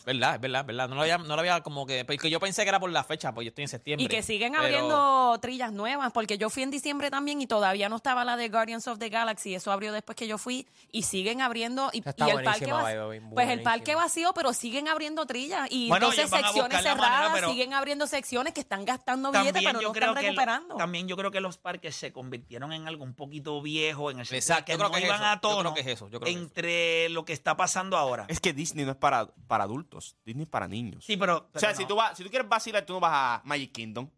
verdad, 0.05 0.35
es 0.37 0.41
verdad, 0.41 0.61
es 0.63 0.67
verdad. 0.67 0.89
No 0.89 0.95
lo 0.97 1.03
había, 1.03 1.19
no 1.19 1.25
lo 1.35 1.41
había 1.41 1.61
como 1.63 1.87
que. 1.87 2.05
Porque 2.05 2.31
yo 2.31 2.41
pensé 2.41 2.63
que 2.63 2.69
era 2.69 2.81
por 2.81 2.91
la 2.91 3.05
fecha, 3.05 3.33
pues 3.33 3.45
yo 3.45 3.49
estoy 3.51 3.63
en 3.63 3.69
septiembre. 3.69 4.05
Y 4.05 4.09
que 4.09 4.23
siguen 4.23 4.53
Pero- 4.53 4.65
abriendo 4.65 5.39
trillas 5.41 5.73
nuevas, 5.73 6.13
porque 6.13 6.39
yo 6.39 6.51
fui 6.51 6.63
en 6.63 6.71
diciembre 6.71 7.11
también 7.11 7.41
y 7.41 7.47
todavía 7.47 7.89
no 7.89 7.97
estaba 7.97 8.25
la 8.25 8.37
de 8.37 8.49
Guardians 8.49 8.87
of 8.89 8.99
the 8.99 9.09
Galaxy. 9.09 9.55
Eso 9.55 9.73
abrió 9.73 9.93
después 9.93 10.17
que 10.17 10.27
yo 10.27 10.39
fui 10.39 10.67
y 10.91 11.03
siguen 11.05 11.41
abriendo. 11.43 11.91
Y, 11.93 12.01
Esa 12.01 12.11
está 12.11 12.27
y 12.29 12.31
el 12.31 12.43
parque 12.43 12.67
buenísima, 12.67 12.79
vac- 12.79 12.83
by 12.83 12.95
the 12.95 13.07
way, 13.07 13.21
Pues 13.35 13.49
el 13.51 13.63
parque 13.63 13.95
vacío, 13.95 14.33
pero 14.35 14.53
siguen 14.53 14.89
abriendo 14.89 15.27
trillas. 15.27 15.69
Y 15.71 15.89
Bueno, 15.89 16.07
entonces 16.11 16.31
secciones 16.31 16.73
manera, 16.73 16.95
cerradas, 16.95 17.31
pero- 17.35 17.51
siguen 17.51 17.75
abriendo 17.75 18.07
secciones 18.07 18.53
que 18.53 18.61
están 18.61 18.85
gastando 18.85 19.31
billetes, 19.33 19.63
pero 19.65 19.81
no 19.81 19.93
están 19.93 20.15
recuperando. 20.15 20.77
también 20.77 21.09
yo 21.09 21.17
creo 21.17 21.31
que 21.31 21.41
los 21.41 21.59
parques 21.59 21.95
se 21.97 22.13
convirtieron 22.13 22.73
en 22.73 22.87
algo 22.89 23.05
un 23.05 23.15
poquito 23.15 23.61
viejo 23.63 24.11
en 24.11 24.21
el 24.21 24.27
sentido 24.27 24.39
Exacto, 24.39 24.65
que 24.67 24.73
yo 24.73 24.79
creo 24.79 24.89
no 24.89 24.95
que 24.95 25.01
es 25.01 25.07
iban 25.07 25.21
eso, 25.21 25.25
a 25.31 25.35
yo 25.43 25.59
creo 25.61 25.75
que 25.75 25.81
es 25.81 25.87
eso, 25.87 26.05
yo 26.11 26.21
creo 26.21 26.27
que 26.27 26.31
es 26.31 26.37
eso. 26.37 26.45
entre 26.45 27.09
lo 27.11 27.25
que 27.25 27.33
está 27.33 27.57
pasando 27.57 27.97
ahora. 27.97 28.27
Es 28.29 28.41
que 28.41 28.53
Disney 28.53 28.85
no 28.85 28.93
es 28.93 28.97
para, 28.97 29.27
para 29.47 29.65
adultos, 29.65 29.82
Disney 30.25 30.47
para 30.47 30.67
niños. 30.69 31.05
Sí, 31.05 31.17
pero, 31.17 31.49
o 31.53 31.59
sea, 31.59 31.75
si 31.75 31.85
tú 31.87 31.97
vas, 31.97 32.17
si 32.17 32.25
tú 32.25 32.31
quieres 32.31 32.49
vacilar, 32.49 32.85
tú 32.85 32.93
no 32.95 33.01
vas 33.01 33.13
a 33.13 33.43
Magic 33.45 33.73
Kingdom. 33.73 34.09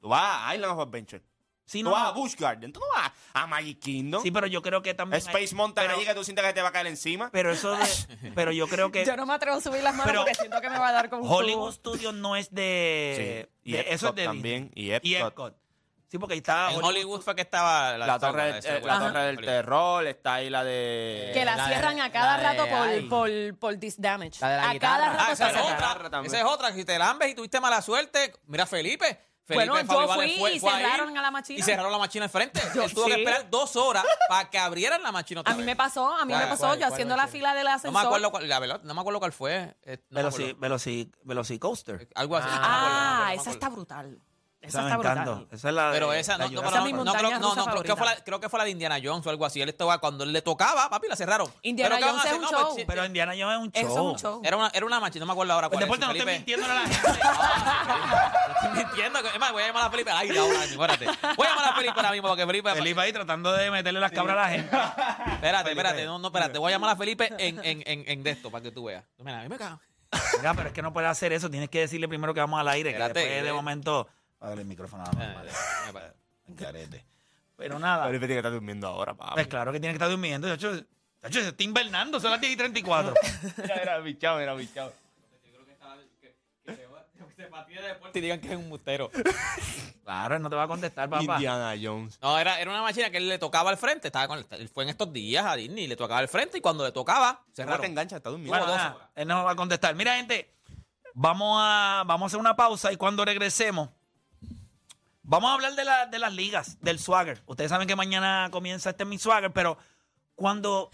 Tú 0.00 0.08
vas 0.08 0.48
a 0.48 0.54
Island 0.54 0.72
of 0.72 0.80
Adventure. 0.88 1.22
Sí, 1.64 1.78
tú 1.78 1.84
no, 1.84 1.90
vas 1.92 2.02
no. 2.02 2.08
a 2.08 2.12
Busch 2.12 2.34
Garden. 2.36 2.72
Tú 2.72 2.80
no 2.80 2.86
vas 2.94 3.12
a 3.32 3.46
Magic 3.46 3.78
Kingdom. 3.78 4.20
Sí, 4.22 4.30
pero 4.32 4.46
yo 4.48 4.60
creo 4.62 4.82
que 4.82 4.94
también 4.94 5.22
hay- 5.22 5.26
Space 5.26 5.54
Mountain 5.54 5.86
pero- 5.86 5.96
allí 5.96 6.06
que 6.06 6.14
tú 6.14 6.24
sientes 6.24 6.44
que 6.44 6.52
te 6.52 6.60
va 6.60 6.68
a 6.68 6.72
caer 6.72 6.88
encima. 6.88 7.30
Pero 7.30 7.52
eso 7.52 7.70
de, 7.76 7.84
pero 8.34 8.50
yo 8.52 8.66
creo 8.66 8.90
que 8.90 9.04
Yo 9.04 9.16
no 9.16 9.24
me 9.26 9.34
atrevo 9.34 9.56
a 9.58 9.60
subir 9.60 9.82
las 9.82 9.94
manos 9.94 10.06
Pero- 10.10 10.20
porque 10.22 10.34
siento 10.34 10.60
que 10.60 10.68
me 10.68 10.78
va 10.78 10.88
a 10.88 10.92
dar 10.92 11.08
con 11.08 11.20
un 11.22 11.28
Hollywood. 11.30 11.72
Studios 11.72 12.12
no 12.14 12.34
es 12.36 12.52
de, 12.52 13.48
Sí, 13.62 13.70
y 13.70 13.72
de- 13.72 13.78
Epcot 13.80 13.94
eso 13.94 14.08
es 14.08 14.14
de 14.16 14.24
también, 14.24 14.70
Disney. 14.74 14.86
y 14.86 14.90
Epcot. 14.90 15.28
Epcot. 15.28 15.61
Sí, 16.12 16.18
porque 16.18 16.34
ahí 16.34 16.38
está 16.40 16.70
En 16.72 16.84
Hollywood 16.84 17.22
fue 17.22 17.34
que 17.34 17.40
estaba 17.40 17.96
la, 17.96 18.18
torre, 18.18 18.50
eh, 18.50 18.58
esa, 18.58 18.80
la 18.80 18.98
torre 18.98 19.20
del 19.22 19.40
terror, 19.40 20.06
está 20.06 20.34
ahí 20.34 20.50
la 20.50 20.62
de... 20.62 21.30
Que 21.32 21.42
la, 21.42 21.56
La 21.56 21.66
de- 21.68 21.72
cierran 21.72 22.00
a 22.02 22.12
cada 22.12 22.36
de- 22.36 22.42
rato 22.42 22.66
por, 22.68 23.08
por, 23.08 23.58
por 23.58 23.76
this 23.80 23.98
damage. 23.98 24.32
La 24.42 24.48
de 24.50 24.56
la 24.58 24.68
a 24.68 24.72
guitarra. 24.74 24.96
cada 24.98 25.08
rato 25.12 25.22
Ah, 25.22 25.26
se 25.28 25.32
esa 25.32 25.48
es 25.48 25.56
otra. 25.72 26.20
Esa 26.26 26.38
es 26.40 26.44
otra. 26.44 26.72
Si 26.74 26.84
te 26.84 26.98
lambes 26.98 27.30
y 27.30 27.34
tuviste 27.34 27.58
mala 27.60 27.80
suerte, 27.80 28.30
mira 28.44 28.66
Felipe. 28.66 29.06
Felipe 29.46 29.70
Bueno, 29.72 29.86
Fabio 30.06 30.22
yo 30.36 30.48
y 30.48 30.60
cerraron 30.60 31.16
a 31.16 31.22
la 31.22 31.30
machina. 31.30 31.58
Y 31.58 31.62
cerraron 31.62 31.90
la 31.90 31.96
machina 31.98 32.24
al 32.26 32.30
frente. 32.30 32.60
Yo 32.74 32.82
Él 32.84 32.92
tuvo 32.92 33.06
que 33.06 33.14
sí. 33.14 33.20
esperar 33.20 33.48
dos 33.48 33.74
horas 33.76 34.04
para 34.28 34.50
que 34.50 34.58
abrieran 34.58 35.02
la 35.02 35.12
machina 35.12 35.40
otra 35.40 35.54
A 35.54 35.56
mí 35.56 35.62
me 35.64 35.74
pasó, 35.76 36.14
a 36.14 36.26
mí 36.26 36.34
¿Cuál, 36.34 36.44
me 36.44 36.50
pasó, 36.50 36.66
cuál, 36.66 36.78
yo 36.78 36.80
cuál 36.82 36.92
haciendo 36.92 37.16
la 37.16 37.26
fila 37.26 37.54
del 37.54 37.64
No 37.64 37.70
ascensor. 37.70 37.92
me 38.02 38.06
acuerdo 38.06 38.30
cuál, 38.30 38.48
la 38.50 38.58
verdad, 38.58 38.80
no 38.84 38.92
me 38.92 39.00
acuerdo 39.00 39.18
cuál 39.18 39.32
fue. 39.32 39.74
eh, 39.84 39.96
no 40.10 40.30
Veloci, 40.58 41.10
Velocicoaster. 41.24 42.06
Algo 42.14 42.36
así. 42.36 42.48
no 42.48 42.54
no 42.54 42.60
Ah, 42.62 43.32
no 43.34 43.40
esa 43.40 43.50
está 43.50 43.70
brutal. 43.70 44.18
Esa 44.62 44.82
está 44.82 44.96
brutal. 44.96 45.46
Esa 45.50 45.68
es 45.68 45.74
la 45.74 45.86
de- 45.88 45.92
Pero 45.92 46.12
esa, 46.12 46.38
la 46.38 46.44
no, 46.44 46.50
no, 46.50 46.54
llorona. 46.54 46.68
Esa 46.68 46.76
es 46.78 46.80
no, 46.82 46.84
mi 46.86 46.92
no, 47.04 47.12
creo, 47.12 47.30
no, 47.30 47.48
rusa 47.48 47.56
no, 47.56 47.64
creo 47.72 47.82
que, 47.82 47.96
fue 47.96 48.06
la, 48.06 48.14
creo 48.24 48.40
que 48.40 48.48
fue 48.48 48.58
la 48.58 48.64
de 48.64 48.70
Indiana 48.70 48.98
Jones 49.02 49.26
o 49.26 49.30
algo 49.30 49.44
así. 49.44 49.60
Él 49.60 49.68
estaba, 49.68 49.98
cuando 49.98 50.22
él 50.24 50.32
le 50.32 50.40
tocaba, 50.40 50.88
papi, 50.88 51.08
la 51.08 51.16
cerraron. 51.16 51.52
Indiana 51.62 51.96
Pero 51.96 52.06
¿qué 52.06 52.12
van 52.12 52.14
a 52.14 52.22
Jones 52.22 52.32
es 52.32 52.36
un 52.38 52.42
No, 52.42 52.48
pues, 52.50 52.76
show. 52.76 52.84
Pero 52.86 53.04
Indiana 53.04 53.32
Jones 53.36 53.52
es 53.54 53.58
un 53.58 53.72
show. 53.72 53.82
Eso 53.82 53.92
es 53.92 54.12
un 54.14 54.18
show. 54.18 54.40
Era 54.44 54.56
una, 54.56 54.68
era 54.72 54.86
una 54.86 55.00
machina, 55.00 55.20
no 55.20 55.26
me 55.26 55.32
acuerdo 55.32 55.52
ahora 55.52 55.68
cuál 55.68 55.80
después 55.80 56.00
es. 56.00 56.06
no 56.06 56.12
Felipe- 56.12 56.32
mintiendo 56.32 56.66
a 56.66 56.74
la 56.74 56.80
gente. 56.86 57.20
No 57.22 58.68
estoy 58.68 58.84
mintiendo. 58.84 59.18
Es 59.18 59.38
más, 59.40 59.52
voy 59.52 59.62
a 59.62 59.66
llamar 59.66 59.84
a 59.86 59.90
Felipe. 59.90 60.10
Ay, 60.12 60.36
ahora 60.36 60.58
mismo, 60.60 60.84
espérate. 60.84 61.06
Voy 61.36 61.46
a 61.46 61.50
llamar 61.50 61.68
a 61.68 61.74
Felipe 61.74 61.94
ahora 61.96 62.10
mismo 62.12 62.28
porque 62.28 62.46
Felipe. 62.46 62.72
Felipe 62.74 63.00
ahí 63.00 63.12
tratando 63.12 63.52
de 63.52 63.70
meterle 63.70 64.00
las 64.00 64.12
cabras 64.12 64.36
a 64.36 64.40
la 64.42 64.48
gente. 64.48 64.76
Espérate, 65.34 65.70
espérate. 65.70 66.04
No, 66.04 66.18
no, 66.18 66.28
espérate. 66.28 66.58
Voy 66.58 66.70
a 66.72 66.76
llamar 66.76 66.90
a 66.90 66.96
Felipe 66.96 67.28
en, 67.38 67.58
en, 67.64 67.82
en, 67.86 68.04
en 68.06 68.22
de 68.22 68.30
esto 68.30 68.50
para 68.50 68.62
que 68.62 68.70
tú 68.70 68.84
veas. 68.84 69.04
Mira, 69.18 69.40
a 69.40 69.42
mí 69.42 69.48
me 69.48 69.58
cago. 69.58 69.80
Mira, 70.38 70.52
pero 70.54 70.68
es 70.68 70.74
que 70.74 70.82
no 70.82 70.92
puedes 70.92 71.10
hacer 71.10 71.32
eso. 71.32 71.48
Tienes 71.50 71.70
que 71.70 71.80
decirle 71.80 72.06
primero 72.06 72.34
que 72.34 72.40
vamos 72.40 72.60
al 72.60 72.68
aire. 72.68 72.90
Espérate, 72.90 73.14
que 73.14 73.42
después 73.42 73.44
de 73.44 73.52
eh. 74.42 74.46
momento. 74.46 74.48
Dale 74.48 74.62
el 74.62 74.68
micrófono. 74.68 75.04
a 75.04 75.06
la 75.06 75.12
mamá, 75.12 76.14
en 76.48 76.54
carete. 76.54 77.04
Pero 77.56 77.78
nada. 77.78 78.04
Ahorita 78.04 78.26
que 78.26 78.36
está 78.36 78.50
durmiendo 78.50 78.88
ahora, 78.88 79.14
papi. 79.14 79.34
Pues 79.34 79.46
claro 79.46 79.72
que 79.72 79.80
tiene 79.80 79.92
que 79.92 79.96
estar 79.96 80.10
durmiendo. 80.10 80.48
De 80.48 80.54
hecho, 80.54 80.72
de 80.74 81.28
hecho, 81.28 81.40
se 81.40 81.48
está 81.48 81.62
invernando. 81.62 82.18
Son 82.18 82.30
las 82.30 82.40
10 82.40 82.52
y 82.52 82.56
34. 82.56 83.14
Mira, 83.58 83.74
era 83.82 83.98
bichado, 84.00 84.40
era 84.40 84.54
bichado. 84.54 84.92
Y 88.14 88.20
digan 88.20 88.40
que 88.40 88.52
es 88.52 88.56
un 88.56 88.68
mustero. 88.68 89.10
claro, 90.04 90.36
él 90.36 90.42
no 90.42 90.50
te 90.50 90.56
va 90.56 90.64
a 90.64 90.68
contestar, 90.68 91.08
papá. 91.08 91.22
Indiana 91.22 91.74
Jones. 91.80 92.18
No, 92.20 92.38
era, 92.38 92.60
era 92.60 92.70
una 92.70 92.82
máquina 92.82 93.10
que 93.10 93.16
él 93.16 93.28
le 93.28 93.38
tocaba 93.38 93.70
al 93.70 93.76
frente. 93.76 94.08
Estaba 94.08 94.28
con, 94.28 94.44
él 94.50 94.68
fue 94.68 94.84
en 94.84 94.90
estos 94.90 95.12
días 95.12 95.44
a 95.44 95.56
Disney, 95.56 95.86
le 95.86 95.96
tocaba 95.96 96.18
al 96.18 96.28
frente 96.28 96.58
y 96.58 96.60
cuando 96.60 96.84
le 96.84 96.92
tocaba, 96.92 97.36
¿Cómo 97.36 97.54
cerraron. 97.54 97.80
te 97.80 97.86
engancha? 97.86 98.16
Está 98.16 98.30
durmiendo. 98.30 98.58
Bueno, 98.58 98.74
nada, 98.74 99.10
él 99.14 99.26
no 99.26 99.44
va 99.44 99.52
a 99.52 99.56
contestar. 99.56 99.94
Mira, 99.94 100.16
gente, 100.16 100.54
vamos 101.14 101.58
a, 101.60 102.04
vamos 102.06 102.26
a 102.26 102.26
hacer 102.26 102.40
una 102.40 102.56
pausa 102.56 102.92
y 102.92 102.96
cuando 102.96 103.24
regresemos, 103.24 103.88
vamos 105.32 105.50
a 105.50 105.54
hablar 105.54 105.74
de, 105.74 105.84
la- 105.84 106.06
de 106.06 106.18
las 106.18 106.34
ligas, 106.34 106.78
del 106.82 106.98
swagger. 106.98 107.42
Ustedes 107.46 107.70
saben 107.70 107.88
que 107.88 107.96
mañana 107.96 108.48
comienza 108.52 108.90
este 108.90 109.04
mi 109.06 109.18
swagger, 109.18 109.50
pero 109.52 109.78
cuando. 110.34 110.90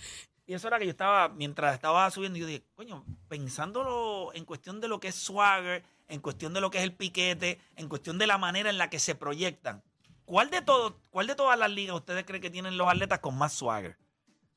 Y 0.46 0.54
eso 0.54 0.68
era 0.68 0.78
que 0.78 0.84
yo 0.86 0.90
estaba, 0.92 1.28
mientras 1.28 1.74
estaba 1.74 2.10
subiendo, 2.10 2.38
yo 2.38 2.46
dije, 2.46 2.64
coño, 2.74 3.04
pensándolo 3.28 4.32
en 4.34 4.44
cuestión 4.46 4.80
de 4.80 4.88
lo 4.88 4.98
que 5.00 5.08
es 5.08 5.14
swagger, 5.16 5.84
en 6.08 6.20
cuestión 6.20 6.54
de 6.54 6.60
lo 6.62 6.70
que 6.70 6.78
es 6.78 6.84
el 6.84 6.94
piquete, 6.94 7.60
en 7.76 7.88
cuestión 7.88 8.16
de 8.16 8.26
la 8.26 8.38
manera 8.38 8.70
en 8.70 8.78
la 8.78 8.88
que 8.88 8.98
se 9.00 9.14
proyectan. 9.14 9.82
¿Cuál 10.24 10.48
de 10.50 10.62
todo, 10.62 10.98
cuál 11.10 11.26
de 11.26 11.34
todas 11.34 11.58
las 11.58 11.70
ligas 11.70 11.96
ustedes 11.96 12.24
creen 12.24 12.40
que 12.40 12.48
tienen 12.50 12.78
los 12.78 12.88
atletas 12.88 13.18
con 13.18 13.36
más 13.36 13.52
swagger? 13.52 13.98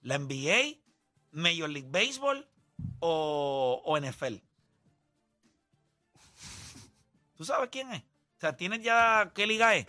¿La 0.01 0.17
NBA, 0.17 0.77
Major 1.31 1.69
League 1.69 1.89
Baseball 1.89 2.47
o, 2.99 3.81
o 3.83 3.99
NFL? 3.99 4.35
¿Tú 7.35 7.43
sabes 7.43 7.69
quién 7.69 7.91
es? 7.91 8.03
O 8.41 8.43
sea, 8.43 8.57
¿tienes 8.57 8.81
ya 8.81 9.29
qué 9.35 9.45
liga 9.45 9.75
es? 9.75 9.85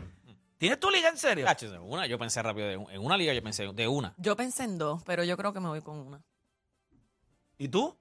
¿Tienes 0.59 0.79
tu 0.79 0.91
liga 0.91 1.09
en 1.09 1.17
serio? 1.17 1.47
Una, 1.85 2.07
yo 2.07 2.19
pensé 2.19 2.43
rápido, 2.43 2.69
de 2.69 2.77
un- 2.77 2.91
en 2.91 3.03
una 3.03 3.17
liga 3.17 3.33
yo 3.33 3.43
pensé 3.43 3.67
de 3.73 3.89
una. 3.89 4.13
Yo 4.19 4.37
pensé 4.37 4.65
en 4.65 4.77
dos, 4.77 5.03
pero 5.05 5.25
yo 5.25 5.39
creo 5.39 5.55
que 5.55 5.61
me 5.61 5.69
voy 5.69 5.81
con 5.81 5.97
una. 5.99 6.21
¿Y 7.57 7.69
tú? 7.69 7.97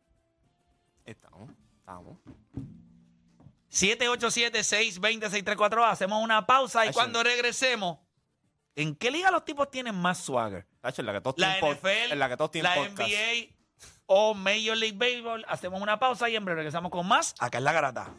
Estamos, 1.05 1.49
estamos. 1.79 2.17
787-620-634. 3.69 5.85
Hacemos 5.89 6.21
una 6.21 6.45
pausa 6.45 6.83
y 6.83 6.89
Ay, 6.89 6.93
cuando 6.93 7.23
regresemos, 7.23 7.99
¿en 8.75 8.93
qué 8.97 9.09
liga 9.09 9.31
los 9.31 9.45
tipos 9.45 9.71
tienen 9.71 9.95
más 9.95 10.17
swagger? 10.17 10.67
Tacho, 10.81 11.01
en 11.01 11.05
la 11.05 11.13
que 11.13 11.21
todos 11.21 11.37
¿La 11.37 11.57
tienen 11.59 11.77
pod- 11.77 11.77
NFL, 11.77 12.11
en 12.11 12.19
la 12.19 12.27
que 12.27 12.35
todos 12.35 12.51
tienen 12.51 12.71
la 12.71 12.75
podcast. 12.89 13.09
NBA 13.09 13.55
o 14.07 14.33
Major 14.33 14.75
League 14.75 14.97
Baseball? 14.97 15.45
Hacemos 15.47 15.81
una 15.81 15.97
pausa 15.97 16.29
y 16.29 16.35
en 16.35 16.43
breve 16.43 16.57
regresamos 16.57 16.91
con 16.91 17.07
más 17.07 17.35
acá 17.39 17.59
en 17.59 17.63
La 17.63 17.71
Garata. 17.71 18.09